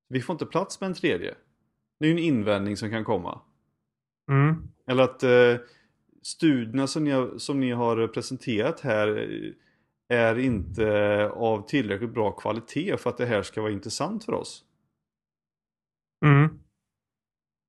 Vi 0.08 0.20
får 0.20 0.34
inte 0.34 0.46
plats 0.46 0.80
med 0.80 0.86
en 0.86 0.94
tredje. 0.94 1.34
Det 1.98 2.04
är 2.06 2.08
ju 2.08 2.12
en 2.12 2.24
invändning 2.24 2.76
som 2.76 2.90
kan 2.90 3.04
komma. 3.04 3.40
Mm. 4.30 4.54
Eller 4.86 5.02
att 5.02 5.22
eh, 5.22 5.56
studierna 6.22 6.86
som 6.86 7.04
ni, 7.04 7.10
har, 7.10 7.38
som 7.38 7.60
ni 7.60 7.70
har 7.70 8.06
presenterat 8.08 8.80
här 8.80 9.08
eh, 9.18 9.52
är 10.08 10.38
inte 10.38 11.30
av 11.34 11.66
tillräckligt 11.66 12.14
bra 12.14 12.30
kvalitet 12.30 12.96
för 12.96 13.10
att 13.10 13.16
det 13.16 13.26
här 13.26 13.42
ska 13.42 13.62
vara 13.62 13.72
intressant 13.72 14.24
för 14.24 14.32
oss. 14.32 14.64
Mm. 16.24 16.58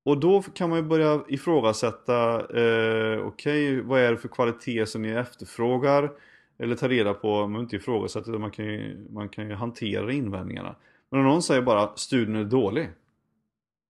Och 0.06 0.20
då 0.20 0.42
kan 0.42 0.70
man 0.70 0.80
ju 0.80 0.86
börja 0.86 1.24
ifrågasätta, 1.28 2.40
eh, 2.60 3.20
okej, 3.26 3.82
vad 3.82 4.02
är 4.02 4.12
det 4.12 4.18
för 4.18 4.28
kvalitet 4.28 4.86
som 4.86 5.02
ni 5.02 5.10
efterfrågar? 5.10 6.12
Eller 6.60 6.76
ta 6.76 6.88
reda 6.88 7.14
på, 7.14 7.28
man 7.28 7.52
behöver 7.52 7.64
inte 7.64 7.76
ifrågasätta, 7.76 8.32
man 8.32 8.52
kan, 8.52 8.66
ju, 8.66 9.08
man 9.10 9.30
kan 9.30 9.50
ju 9.50 9.56
hantera 9.56 10.14
invändningarna. 10.14 10.76
Men 11.10 11.20
om 11.20 11.26
någon 11.26 11.42
säger 11.42 11.62
bara, 11.62 11.96
studien 11.96 12.36
är 12.36 12.44
dålig. 12.44 12.90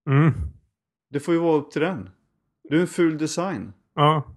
Mm. 0.09 0.33
Det 1.09 1.19
får 1.19 1.33
ju 1.33 1.39
vara 1.39 1.57
upp 1.57 1.71
till 1.71 1.81
den. 1.81 2.09
Du 2.63 2.77
är 2.77 2.81
en 2.81 2.87
ful 2.87 3.17
design. 3.17 3.73
Ja. 3.93 4.33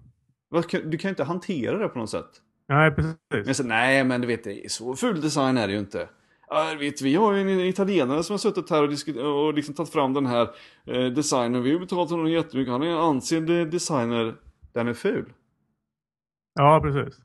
Du 0.49 0.97
kan 0.97 1.09
ju 1.09 1.09
inte 1.09 1.23
hantera 1.23 1.77
det 1.77 1.87
på 1.87 1.99
något 1.99 2.09
sätt. 2.09 2.41
Nej, 2.71 2.91
precis. 2.91 3.15
Men 3.45 3.55
säger, 3.55 3.67
nej 3.69 4.03
men 4.03 4.21
du 4.21 4.27
vet, 4.27 4.71
så 4.71 4.95
ful 4.95 5.21
design 5.21 5.57
är 5.57 5.67
det 5.67 5.73
ju 5.73 5.79
inte. 5.79 6.09
Ja, 6.47 6.75
vet, 6.79 7.01
vi 7.01 7.15
har 7.15 7.33
ju 7.33 7.41
en 7.41 7.59
italienare 7.59 8.23
som 8.23 8.33
har 8.33 8.37
suttit 8.37 8.69
här 8.69 8.83
och, 8.83 9.45
och 9.45 9.53
liksom 9.53 9.75
tagit 9.75 9.91
fram 9.91 10.13
den 10.13 10.25
här 10.25 10.49
eh, 10.85 11.05
designen. 11.05 11.63
Vi 11.63 11.73
har 11.73 11.79
betalat 11.79 12.09
honom 12.09 12.31
jättemycket. 12.31 12.71
Han 12.71 12.81
är 12.81 12.87
en 12.87 12.97
ansedd 12.97 13.71
designer. 13.71 14.35
Den 14.73 14.87
är 14.87 14.93
ful, 14.93 15.33
Ja, 16.53 16.81
precis. 16.83 17.19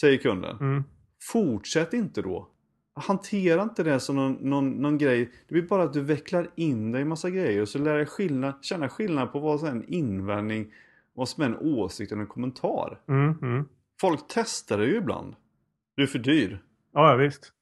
säger 0.00 0.18
kunden. 0.18 0.56
Mm. 0.60 0.84
Fortsätt 1.32 1.92
inte 1.92 2.22
då. 2.22 2.48
Hantera 2.94 3.62
inte 3.62 3.82
det 3.82 4.00
som 4.00 4.16
någon, 4.16 4.32
någon, 4.32 4.70
någon 4.70 4.98
grej. 4.98 5.32
Det 5.48 5.54
blir 5.54 5.62
bara 5.62 5.82
att 5.82 5.92
du 5.92 6.00
vecklar 6.00 6.50
in 6.54 6.92
dig 6.92 7.02
i 7.02 7.04
massa 7.04 7.30
grejer 7.30 7.62
och 7.62 7.68
så 7.68 7.78
lär 7.78 7.96
dig 7.96 8.06
skillnad, 8.06 8.54
känna 8.62 8.88
skillnad 8.88 9.32
på 9.32 9.38
vad 9.38 9.60
som 9.60 9.68
är 9.68 9.72
en 9.72 9.88
invändning, 9.88 10.72
vad 11.14 11.28
som 11.28 11.42
är 11.42 11.46
en 11.46 11.56
åsikt 11.56 12.12
eller 12.12 12.22
en 12.22 12.28
kommentar. 12.28 13.00
Mm. 13.08 13.38
Mm. 13.42 13.64
Folk 14.00 14.20
testar 14.28 14.78
det 14.78 14.86
ju 14.86 14.96
ibland. 14.96 15.34
Du 15.96 16.02
är 16.02 16.06
för 16.06 16.18
dyr. 16.18 16.62
Ja, 16.92 17.10
ja, 17.10 17.16
visst. 17.16 17.52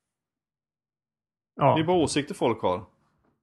Det 1.57 1.63
är 1.63 1.79
Ja. 1.79 1.85
bara 1.87 1.97
åsikter 1.97 2.35
folk 2.35 2.63
har. 2.63 2.85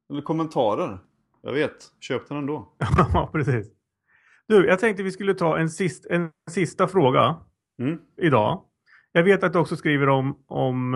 Eller 0.09 0.21
kommentarer. 0.21 0.99
Jag 1.41 1.53
vet, 1.53 1.91
köp 1.99 2.27
den 2.29 2.37
ändå. 2.37 2.73
ja, 3.13 3.29
precis. 3.33 3.67
Du, 4.47 4.65
jag 4.67 4.79
tänkte 4.79 5.03
vi 5.03 5.11
skulle 5.11 5.33
ta 5.33 5.57
en, 5.57 5.69
sist, 5.69 6.05
en 6.09 6.31
sista 6.49 6.87
fråga 6.87 7.35
Mm. 7.81 7.99
idag. 8.21 8.63
Jag 9.11 9.23
vet 9.23 9.43
att 9.43 9.53
du 9.53 9.59
också 9.59 9.75
skriver 9.75 10.09
om, 10.09 10.43
om, 10.47 10.93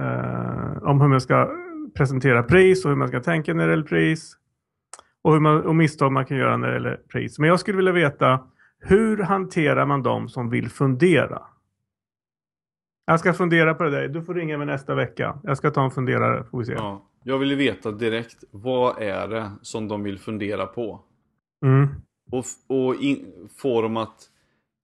eh, 0.00 0.82
om 0.82 1.00
hur 1.00 1.08
man 1.08 1.20
ska 1.20 1.50
presentera 1.94 2.42
pris 2.42 2.84
och 2.84 2.88
hur 2.90 2.96
man 2.96 3.08
ska 3.08 3.20
tänka 3.20 3.54
när 3.54 3.66
det 3.66 3.72
gäller 3.72 3.84
pris. 3.84 4.36
Och, 5.22 5.32
hur 5.32 5.40
man, 5.40 5.62
och 5.66 5.74
misstag 5.76 6.12
man 6.12 6.26
kan 6.26 6.36
göra 6.36 6.56
när 6.56 6.68
det 6.68 6.74
gäller 6.74 6.96
pris. 6.96 7.38
Men 7.38 7.48
jag 7.48 7.60
skulle 7.60 7.76
vilja 7.76 7.92
veta 7.92 8.46
hur 8.80 9.18
hanterar 9.18 9.86
man 9.86 10.02
de 10.02 10.28
som 10.28 10.50
vill 10.50 10.68
fundera? 10.68 11.42
Jag 13.06 13.20
ska 13.20 13.34
fundera 13.34 13.74
på 13.74 13.84
det 13.84 13.90
där. 13.90 14.08
Du 14.08 14.22
får 14.22 14.34
ringa 14.34 14.58
mig 14.58 14.66
nästa 14.66 14.94
vecka. 14.94 15.40
Jag 15.42 15.56
ska 15.56 15.70
ta 15.70 15.84
en 15.84 15.90
funderare 15.90 16.44
får 16.44 16.58
vi 16.58 16.64
se. 16.64 16.72
Ja. 16.72 17.04
Jag 17.24 17.38
vill 17.38 17.56
veta 17.56 17.92
direkt, 17.92 18.44
vad 18.50 19.02
är 19.02 19.28
det 19.28 19.50
som 19.62 19.88
de 19.88 20.02
vill 20.02 20.18
fundera 20.18 20.66
på? 20.66 21.00
Mm. 21.64 21.88
Och, 22.30 22.44
och 22.66 22.94
in, 22.94 23.48
få 23.56 23.82
dem 23.82 23.96
att 23.96 24.30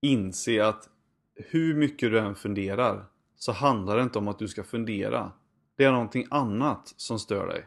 inse 0.02 0.66
att 0.66 0.88
hur 1.34 1.74
mycket 1.74 2.10
du 2.10 2.18
än 2.18 2.34
funderar 2.34 3.04
så 3.36 3.52
handlar 3.52 3.96
det 3.96 4.02
inte 4.02 4.18
om 4.18 4.28
att 4.28 4.38
du 4.38 4.48
ska 4.48 4.62
fundera. 4.62 5.32
Det 5.76 5.84
är 5.84 5.92
någonting 5.92 6.26
annat 6.30 6.94
som 6.96 7.18
stör 7.18 7.46
dig. 7.46 7.66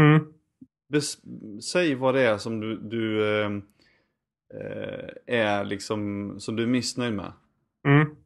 Mm. 0.00 0.32
Bes, 0.88 1.18
säg 1.72 1.94
vad 1.94 2.14
det 2.14 2.22
är 2.22 2.38
som 2.38 2.60
du, 2.60 2.76
du 2.76 3.32
eh, 3.42 3.50
är 5.26 5.64
liksom, 5.64 6.34
som 6.40 6.56
du 6.56 6.62
är 6.62 6.66
missnöjd 6.66 7.14
med. 7.14 7.32
Mm. 7.88 8.16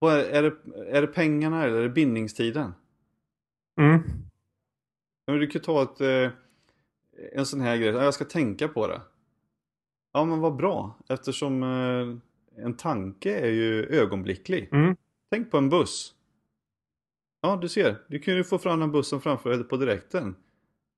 Är, 0.00 0.18
är, 0.18 0.42
det, 0.42 0.56
är 0.96 1.00
det 1.00 1.06
pengarna 1.06 1.64
eller 1.64 1.76
är 1.76 1.82
det 1.82 1.88
bindningstiden? 1.88 2.72
Mm. 3.80 4.02
Men 5.26 5.38
du 5.38 5.46
kan 5.46 5.62
ta 5.62 5.82
ett, 5.82 6.00
eh, 6.00 6.30
en 7.32 7.46
sån 7.46 7.60
här 7.60 7.76
grej, 7.76 7.88
Ja, 7.88 8.04
jag 8.04 8.14
ska 8.14 8.24
tänka 8.24 8.68
på 8.68 8.86
det. 8.86 9.00
Ja 10.12 10.24
men 10.24 10.40
vad 10.40 10.56
bra, 10.56 10.98
eftersom 11.08 11.62
eh, 11.62 12.64
en 12.64 12.76
tanke 12.76 13.38
är 13.38 13.50
ju 13.50 13.86
ögonblicklig. 13.86 14.68
Mm. 14.72 14.96
Tänk 15.30 15.50
på 15.50 15.58
en 15.58 15.68
buss. 15.68 16.14
Ja 17.42 17.56
du 17.56 17.68
ser, 17.68 17.96
du 18.08 18.18
kan 18.18 18.36
ju 18.36 18.44
få 18.44 18.58
fram 18.58 18.80
den 18.80 18.92
bussen 18.92 19.20
framför 19.20 19.50
dig 19.50 19.64
på 19.64 19.76
direkten. 19.76 20.36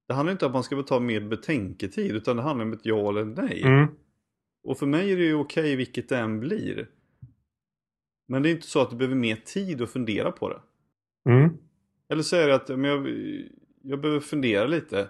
Det 0.08 0.14
handlar 0.14 0.32
inte 0.32 0.46
om 0.46 0.50
att 0.50 0.54
man 0.54 0.62
ska 0.62 0.82
ta 0.82 1.00
mer 1.00 1.20
betänketid 1.20 2.16
utan 2.16 2.36
det 2.36 2.42
handlar 2.42 2.66
om 2.66 2.72
ett 2.72 2.86
ja 2.86 3.08
eller 3.08 3.24
nej. 3.24 3.62
Mm. 3.62 3.88
Och 4.64 4.78
för 4.78 4.86
mig 4.86 5.12
är 5.12 5.16
det 5.16 5.24
ju 5.24 5.34
okej 5.34 5.76
vilket 5.76 6.08
det 6.08 6.18
än 6.18 6.40
blir. 6.40 6.88
Men 8.28 8.42
det 8.42 8.48
är 8.48 8.50
inte 8.50 8.66
så 8.66 8.80
att 8.80 8.90
du 8.90 8.96
behöver 8.96 9.16
mer 9.16 9.36
tid 9.36 9.82
att 9.82 9.90
fundera 9.90 10.32
på 10.32 10.48
det. 10.48 10.60
Mm. 11.30 11.56
Eller 12.08 12.22
så 12.22 12.36
är 12.36 12.48
det 12.48 12.54
att 12.54 12.68
men 12.68 12.84
jag, 12.84 13.08
jag 13.82 14.00
behöver 14.00 14.20
fundera 14.20 14.66
lite. 14.66 15.08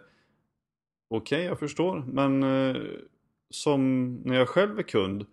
Okej, 1.10 1.44
jag 1.44 1.58
förstår. 1.58 2.04
Men 2.06 2.42
eh, 2.42 2.82
som 3.50 4.14
när 4.14 4.34
jag 4.34 4.48
själv 4.48 4.78
är 4.78 4.82
kund, 4.82 5.26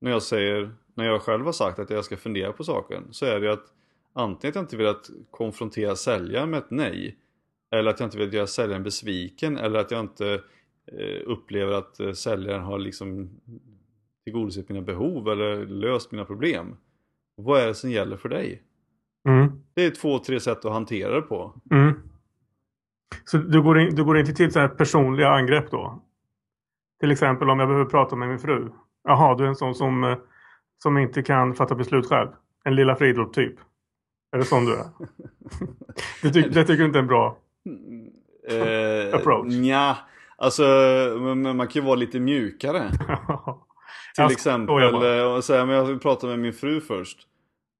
när 0.00 0.10
jag 0.10 0.22
säger, 0.22 0.74
när 0.94 1.04
jag 1.04 1.22
själv 1.22 1.44
har 1.44 1.52
sagt 1.52 1.78
att 1.78 1.90
jag 1.90 2.04
ska 2.04 2.16
fundera 2.16 2.52
på 2.52 2.64
saken, 2.64 3.08
så 3.10 3.26
är 3.26 3.40
det 3.40 3.52
att 3.52 3.72
antingen 4.12 4.50
att 4.50 4.54
jag 4.54 4.62
inte 4.62 4.76
vill 4.76 4.86
att 4.86 5.10
konfrontera 5.30 5.96
säljaren 5.96 6.50
med 6.50 6.58
ett 6.58 6.70
nej, 6.70 7.18
eller 7.70 7.90
att 7.90 8.00
jag 8.00 8.06
inte 8.06 8.18
vill 8.18 8.34
göra 8.34 8.46
säljaren 8.46 8.82
besviken, 8.82 9.58
eller 9.58 9.78
att 9.78 9.90
jag 9.90 10.00
inte 10.00 10.32
eh, 10.86 11.22
upplever 11.26 11.72
att 11.72 12.00
eh, 12.00 12.12
säljaren 12.12 12.62
har 12.62 12.78
liksom 12.78 13.30
tillgodosett 14.24 14.68
mina 14.68 14.82
behov 14.82 15.28
eller 15.28 15.66
löst 15.66 16.12
mina 16.12 16.24
problem. 16.24 16.76
Vad 17.36 17.60
är 17.60 17.66
det 17.66 17.74
som 17.74 17.90
gäller 17.90 18.16
för 18.16 18.28
dig? 18.28 18.62
Mm. 19.28 19.62
Det 19.74 19.84
är 19.84 19.90
två, 19.90 20.18
tre 20.18 20.40
sätt 20.40 20.64
att 20.64 20.72
hantera 20.72 21.14
det 21.14 21.22
på. 21.22 21.54
Mm. 21.70 21.94
Så 23.24 23.38
du 23.38 23.62
går, 23.62 23.80
in, 23.80 23.94
du 23.94 24.04
går 24.04 24.18
inte 24.18 24.32
till 24.32 24.52
så 24.52 24.60
här 24.60 24.68
personliga 24.68 25.28
angrepp 25.28 25.70
då? 25.70 26.02
Till 27.00 27.10
exempel 27.10 27.50
om 27.50 27.58
jag 27.58 27.68
behöver 27.68 27.90
prata 27.90 28.16
med 28.16 28.28
min 28.28 28.38
fru. 28.38 28.68
Jaha, 29.04 29.34
du 29.34 29.44
är 29.44 29.48
en 29.48 29.56
sån 29.56 29.74
som, 29.74 30.04
eh, 30.04 30.18
som 30.82 30.98
inte 30.98 31.22
kan 31.22 31.54
fatta 31.54 31.74
beslut 31.74 32.06
själv. 32.06 32.28
En 32.64 32.74
lilla 32.74 32.96
Fridolf 32.96 33.32
typ. 33.32 33.54
Är 34.32 34.38
det 34.38 34.44
sån 34.44 34.64
du 34.64 34.76
är? 34.76 34.84
det, 36.22 36.30
ty, 36.30 36.40
det 36.42 36.64
tycker 36.64 36.78
du 36.78 36.84
inte 36.84 36.98
är 36.98 37.02
bra? 37.02 37.38
Eh, 38.48 39.14
Approach. 39.14 39.54
Nja, 39.54 39.96
alltså 40.36 40.62
men, 41.20 41.56
man 41.56 41.68
kan 41.68 41.82
ju 41.82 41.86
vara 41.86 41.96
lite 41.96 42.20
mjukare. 42.20 42.90
Till 44.14 44.24
exempel 44.24 45.18
eh, 45.18 45.34
och 45.34 45.44
säga 45.44 45.66
men 45.66 45.76
jag 45.76 45.84
vill 45.84 45.98
prata 45.98 46.26
med 46.26 46.38
min 46.38 46.52
fru 46.52 46.80
först. 46.80 47.26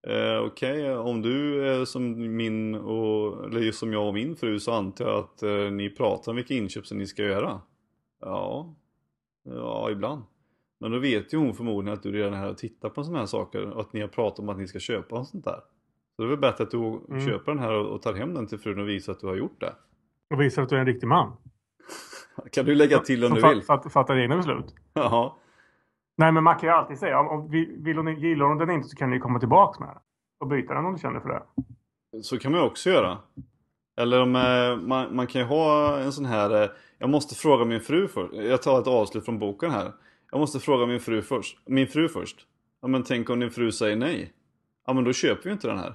Eh, 0.06 0.46
Okej, 0.46 0.94
om 0.94 1.22
du 1.22 1.68
är 1.68 1.84
som 1.84 2.36
min 2.36 2.74
och, 2.74 3.44
eller 3.44 3.60
just 3.60 3.78
som 3.78 3.92
jag 3.92 4.06
och 4.06 4.14
min 4.14 4.36
fru 4.36 4.60
så 4.60 4.72
antar 4.72 5.04
jag 5.04 5.18
att 5.18 5.42
eh, 5.42 5.70
ni 5.70 5.90
pratar 5.90 6.32
om 6.32 6.36
vilka 6.36 6.54
inköp 6.54 6.86
som 6.86 6.98
ni 6.98 7.06
ska 7.06 7.22
göra. 7.22 7.60
Ja, 8.20 8.74
ja 9.44 9.90
ibland. 9.90 10.22
Men 10.80 10.90
då 10.90 10.98
vet 10.98 11.32
ju 11.32 11.38
hon 11.38 11.54
förmodligen 11.54 11.94
att 11.94 12.02
du 12.02 12.12
redan 12.12 12.34
är 12.34 12.38
här 12.38 12.50
och 12.50 12.58
tittar 12.58 12.88
på 12.88 13.04
sådana 13.04 13.18
här 13.18 13.26
saker 13.26 13.70
och 13.70 13.80
att 13.80 13.92
ni 13.92 14.00
har 14.00 14.08
pratat 14.08 14.38
om 14.38 14.48
att 14.48 14.58
ni 14.58 14.68
ska 14.68 14.78
köpa 14.78 15.16
och 15.16 15.26
sånt 15.26 15.44
där. 15.44 15.60
Så 16.20 16.24
det 16.24 16.28
är 16.32 16.36
väl 16.36 16.38
bättre 16.40 16.64
att 16.64 16.70
du 16.70 17.00
Mm. 17.10 17.26
köper 17.26 17.52
den 17.52 17.58
här 17.58 17.72
och, 17.72 18.02
tar 18.02 18.14
hem 18.14 18.34
den 18.34 18.46
till 18.46 18.58
frun 18.58 18.80
och 18.80 18.88
visar 18.88 19.12
att 19.12 19.20
du 19.20 19.26
har 19.26 19.34
gjort 19.34 19.60
det. 19.60 19.72
Och 20.34 20.40
visar 20.40 20.62
att 20.62 20.68
du 20.68 20.76
är 20.76 20.80
en 20.80 20.86
riktig 20.86 21.06
man. 21.06 21.32
Kan 22.52 22.64
du 22.64 22.74
lägga 22.74 22.98
till 22.98 23.24
om 23.24 23.30
Som 23.30 23.40
du 23.40 23.48
vill? 23.48 23.62
fatt- 23.62 23.92
fattar 23.92 24.18
egna 24.18 24.36
beslut. 24.36 24.74
Ja. 24.92 25.38
Nej, 26.18 26.32
men 26.32 26.44
man 26.44 26.58
kan 26.58 26.68
ju 26.68 26.74
alltid 26.74 26.98
säga 26.98 27.20
om, 27.20 27.28
om 27.28 27.50
vi- 27.50 27.76
vill 27.78 27.96
hon, 27.96 28.20
gillar 28.20 28.46
hon 28.46 28.58
den 28.58 28.70
inte 28.70 28.88
så 28.88 28.96
kan 28.96 29.10
ni 29.10 29.18
komma 29.20 29.38
tillbaks 29.38 29.78
med 29.80 29.88
den. 29.88 29.98
Och 30.40 30.46
byta 30.46 30.74
den 30.74 30.84
om 30.86 30.92
du 30.92 30.98
känner 30.98 31.20
för 31.20 31.28
det. 31.28 31.42
Så 32.22 32.38
kan 32.38 32.52
man 32.52 32.60
ju 32.60 32.66
också 32.66 32.90
göra. 32.90 33.18
Eller 34.00 34.22
om 34.22 34.36
eh, 34.36 34.76
man, 34.88 35.16
man 35.16 35.26
kan 35.26 35.40
ju 35.40 35.46
ha 35.46 35.98
en 35.98 36.12
sån 36.12 36.24
här 36.24 36.62
eh, 36.62 36.68
Jag 36.98 37.10
måste 37.10 37.34
fråga 37.34 37.64
min 37.64 37.80
fru 37.80 38.08
först. 38.08 38.32
Jag 38.34 38.62
tar 38.62 38.78
ett 38.80 38.86
avslut 38.86 39.24
från 39.24 39.38
boken 39.38 39.70
här. 39.70 39.92
Jag 40.30 40.38
måste 40.40 40.58
fråga 40.60 40.86
min 40.86 41.00
fru 41.00 41.22
först. 41.22 41.58
Min 41.66 41.86
fru 41.86 42.08
först. 42.08 42.46
Ja 42.82 42.88
men 42.88 43.02
tänk 43.02 43.30
om 43.30 43.40
din 43.40 43.50
fru 43.50 43.72
säger 43.72 43.96
nej. 43.96 44.32
Ja 44.86 44.92
men 44.92 45.04
då 45.04 45.12
köper 45.12 45.42
vi 45.44 45.50
inte 45.52 45.68
den 45.68 45.78
här. 45.78 45.94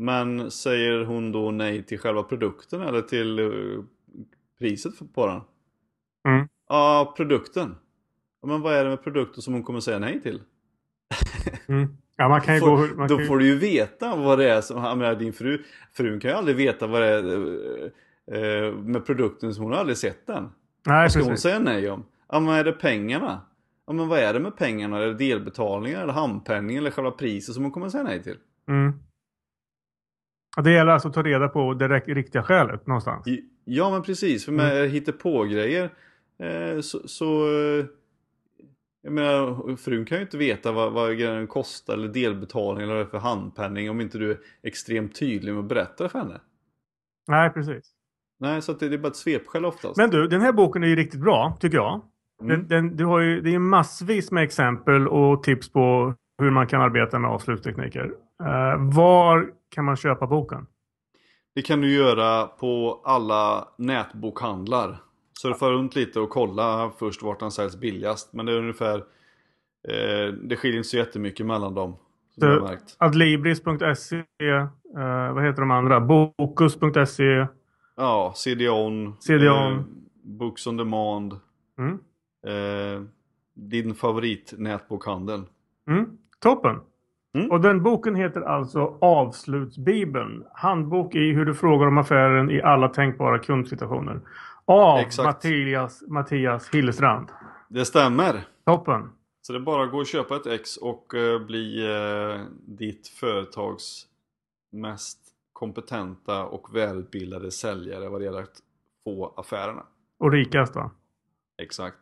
Men 0.00 0.50
säger 0.50 1.04
hon 1.04 1.32
då 1.32 1.50
nej 1.50 1.82
till 1.82 1.98
själva 1.98 2.22
produkten 2.22 2.80
eller 2.80 3.02
till 3.02 3.38
eh, 3.38 3.84
priset 4.58 5.14
på 5.14 5.26
den? 5.26 5.40
Mm. 6.34 6.48
Ja, 6.68 7.14
produkten. 7.16 7.74
Men 8.46 8.60
vad 8.60 8.74
är 8.74 8.84
det 8.84 8.90
med 8.90 9.02
produkten 9.04 9.42
som 9.42 9.54
hon 9.54 9.62
kommer 9.62 9.80
säga 9.80 9.98
nej 9.98 10.20
till? 10.22 10.42
Mm. 11.68 11.96
Ja, 12.16 12.28
man 12.28 12.40
kan 12.40 12.54
ju 12.54 12.60
får, 12.60 12.76
gå... 12.88 12.96
Man 12.96 13.08
då 13.08 13.14
kan 13.14 13.22
ju, 13.22 13.28
får 13.28 13.38
du 13.38 13.46
ju 13.46 13.58
veta 13.58 14.16
vad 14.16 14.38
det 14.38 14.50
är 14.50 14.60
som, 14.60 14.84
jag 14.84 14.98
menar, 14.98 15.14
din 15.14 15.32
fru, 15.32 15.62
frun 15.92 16.20
kan 16.20 16.30
ju 16.30 16.36
aldrig 16.36 16.56
veta 16.56 16.86
vad 16.86 17.02
det 17.02 17.06
är 17.08 17.24
eh, 18.32 18.42
eh, 18.42 18.74
med 18.74 19.06
produkten 19.06 19.54
som 19.54 19.64
hon 19.64 19.72
har 19.72 19.80
aldrig 19.80 19.96
sett 19.98 20.26
den. 20.26 20.48
nej, 20.86 21.10
Ska 21.10 21.20
hon 21.20 21.28
precis. 21.28 21.42
säga 21.42 21.58
nej 21.58 21.90
om? 21.90 22.04
Ja 22.28 22.40
men 22.40 22.54
är 22.54 22.64
det 22.64 22.72
pengarna? 22.72 23.40
Ja 23.86 23.92
men 23.92 24.08
vad 24.08 24.18
är 24.18 24.32
det 24.34 24.40
med 24.40 24.56
pengarna? 24.56 24.98
Är 24.98 25.06
det 25.06 25.14
delbetalningar 25.14 26.02
eller 26.02 26.12
handpenning 26.12 26.76
eller 26.76 26.90
själva 26.90 27.10
priset 27.10 27.54
som 27.54 27.62
hon 27.64 27.72
kommer 27.72 27.88
säga 27.88 28.04
nej 28.04 28.22
till? 28.22 28.36
Mm. 28.68 28.92
Och 30.58 30.64
det 30.64 30.70
gäller 30.70 30.92
alltså 30.92 31.08
att 31.08 31.14
ta 31.14 31.22
reda 31.22 31.48
på 31.48 31.74
det 31.74 31.88
riktiga 31.88 32.42
skälet 32.42 32.86
någonstans. 32.86 33.26
Ja 33.64 33.90
men 33.90 34.02
precis, 34.02 34.44
för 34.44 34.52
med 34.52 34.84
mm. 34.84 35.18
på 35.22 35.44
grejer 35.44 35.90
eh, 36.38 36.80
så, 36.80 37.08
så 37.08 37.46
eh, 37.46 37.84
jag 39.02 39.12
menar, 39.12 39.76
frun 39.76 40.04
kan 40.04 40.18
ju 40.18 40.22
inte 40.22 40.36
veta 40.36 40.72
vad, 40.72 40.92
vad 40.92 41.18
grejen 41.18 41.46
kostar 41.46 41.94
eller 41.94 42.08
delbetalning 42.08 42.82
eller 42.82 42.94
vad 42.94 43.04
det 43.04 43.08
är 43.08 43.10
för 43.10 43.18
handpenning 43.18 43.90
om 43.90 44.00
inte 44.00 44.18
du 44.18 44.30
är 44.30 44.38
extremt 44.62 45.18
tydlig 45.18 45.52
med 45.52 45.60
att 45.60 45.68
berätta 45.68 46.08
för 46.08 46.18
henne. 46.18 46.40
Nej, 47.28 47.50
precis. 47.50 47.90
Nej, 48.40 48.62
så 48.62 48.72
det, 48.72 48.88
det 48.88 48.96
är 48.96 48.98
bara 48.98 49.08
ett 49.08 49.16
svepskäl 49.16 49.64
oftast. 49.64 49.96
Men 49.96 50.10
du, 50.10 50.28
den 50.28 50.40
här 50.40 50.52
boken 50.52 50.84
är 50.84 50.88
ju 50.88 50.96
riktigt 50.96 51.20
bra, 51.20 51.56
tycker 51.60 51.76
jag. 51.76 52.00
Mm. 52.42 52.48
Den, 52.48 52.68
den, 52.68 52.96
du 52.96 53.04
har 53.04 53.20
ju, 53.20 53.40
det 53.40 53.50
är 53.50 53.52
ju 53.52 53.58
massvis 53.58 54.30
med 54.30 54.44
exempel 54.44 55.08
och 55.08 55.42
tips 55.42 55.72
på 55.72 56.14
hur 56.38 56.50
man 56.50 56.66
kan 56.66 56.80
arbeta 56.80 57.18
med 57.18 57.30
avslutstekniker. 57.30 58.12
Eh, 58.40 58.94
var 58.96 59.52
kan 59.68 59.84
man 59.84 59.96
köpa 59.96 60.26
boken? 60.26 60.66
Det 61.54 61.62
kan 61.62 61.80
du 61.80 61.92
göra 61.94 62.46
på 62.46 63.00
alla 63.04 63.68
nätbokhandlar. 63.78 64.96
Surfa 65.42 65.70
runt 65.70 65.96
lite 65.96 66.20
och 66.20 66.30
kolla 66.30 66.90
först 66.98 67.22
vart 67.22 67.40
den 67.40 67.50
säljs 67.50 67.76
billigast. 67.76 68.32
Men 68.32 68.46
det 68.46 68.52
är 68.52 68.56
ungefär 68.58 68.96
eh, 69.88 70.32
Det 70.42 70.56
skiljer 70.56 70.76
inte 70.76 70.88
så 70.88 70.96
jättemycket 70.96 71.46
mellan 71.46 71.74
dem. 71.74 71.96
Adlibris.se, 72.98 74.16
eh, 74.16 75.32
vad 75.34 75.44
heter 75.44 75.60
de 75.60 75.70
andra? 75.70 76.00
Bokus.se. 76.00 77.46
Ja, 77.96 78.32
CD-ON. 78.36 79.16
CD-ON. 79.20 79.72
Eh, 79.72 79.84
Books 80.22 80.66
on 80.66 80.76
Demand. 80.76 81.40
Mm. 81.78 81.98
Eh, 82.46 83.02
din 83.54 83.94
favoritnätbokhandel. 83.94 85.42
Mm. 85.88 86.06
Toppen! 86.38 86.80
Mm. 87.38 87.50
Och 87.50 87.60
den 87.60 87.82
boken 87.82 88.14
heter 88.14 88.40
alltså 88.40 88.98
Avslutsbibeln. 89.00 90.44
Handbok 90.52 91.14
i 91.14 91.32
hur 91.32 91.44
du 91.44 91.54
frågar 91.54 91.86
om 91.86 91.98
affären 91.98 92.50
i 92.50 92.62
alla 92.62 92.88
tänkbara 92.88 93.38
kundsituationer. 93.38 94.20
Av 94.64 94.98
Exakt. 94.98 95.26
Mattias, 95.26 96.02
Mattias 96.08 96.68
Hillestrand. 96.74 97.28
Det 97.68 97.84
stämmer. 97.84 98.44
Toppen! 98.66 99.10
Så 99.42 99.52
det 99.52 99.58
är 99.58 99.60
bara 99.60 99.84
att 99.84 99.90
gå 99.90 99.98
och 99.98 100.06
köpa 100.06 100.36
ett 100.36 100.46
ex 100.46 100.76
och 100.76 101.14
eh, 101.14 101.40
bli 101.46 101.86
eh, 101.86 102.44
ditt 102.66 103.08
företags 103.08 104.06
mest 104.72 105.18
kompetenta 105.52 106.44
och 106.44 106.76
välutbildade 106.76 107.50
säljare 107.50 108.08
vad 108.08 108.20
det 108.20 108.24
gäller 108.24 108.42
att 108.42 108.62
få 109.04 109.34
affärerna. 109.36 109.82
Och 110.18 110.32
rikast 110.32 110.76
va? 110.76 110.90
Exakt. 111.62 111.98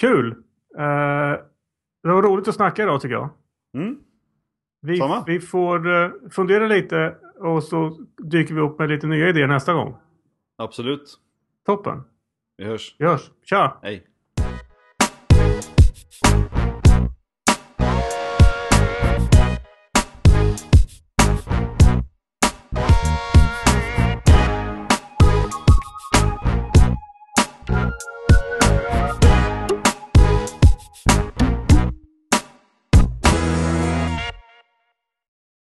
Kul! 0.00 0.30
Eh, 0.78 1.40
det 2.02 2.12
var 2.12 2.22
roligt 2.22 2.48
att 2.48 2.54
snacka 2.54 2.82
idag 2.82 3.00
tycker 3.00 3.14
jag. 3.14 3.28
Mm. 3.74 3.98
Vi, 4.86 4.96
Samma. 4.96 5.24
vi 5.26 5.40
får 5.40 6.02
eh, 6.02 6.10
fundera 6.30 6.66
lite 6.66 7.16
och 7.40 7.62
så 7.62 7.98
dyker 8.22 8.54
vi 8.54 8.60
upp 8.60 8.78
med 8.78 8.88
lite 8.88 9.06
nya 9.06 9.28
idéer 9.28 9.46
nästa 9.46 9.72
gång. 9.72 9.96
Absolut. 10.58 11.18
Toppen! 11.66 12.02
Vi 12.56 12.64
hörs. 12.64 12.96
Vi 12.98 13.06
hörs! 13.06 13.30
Tja! 13.44 13.78
Hej. 13.82 14.06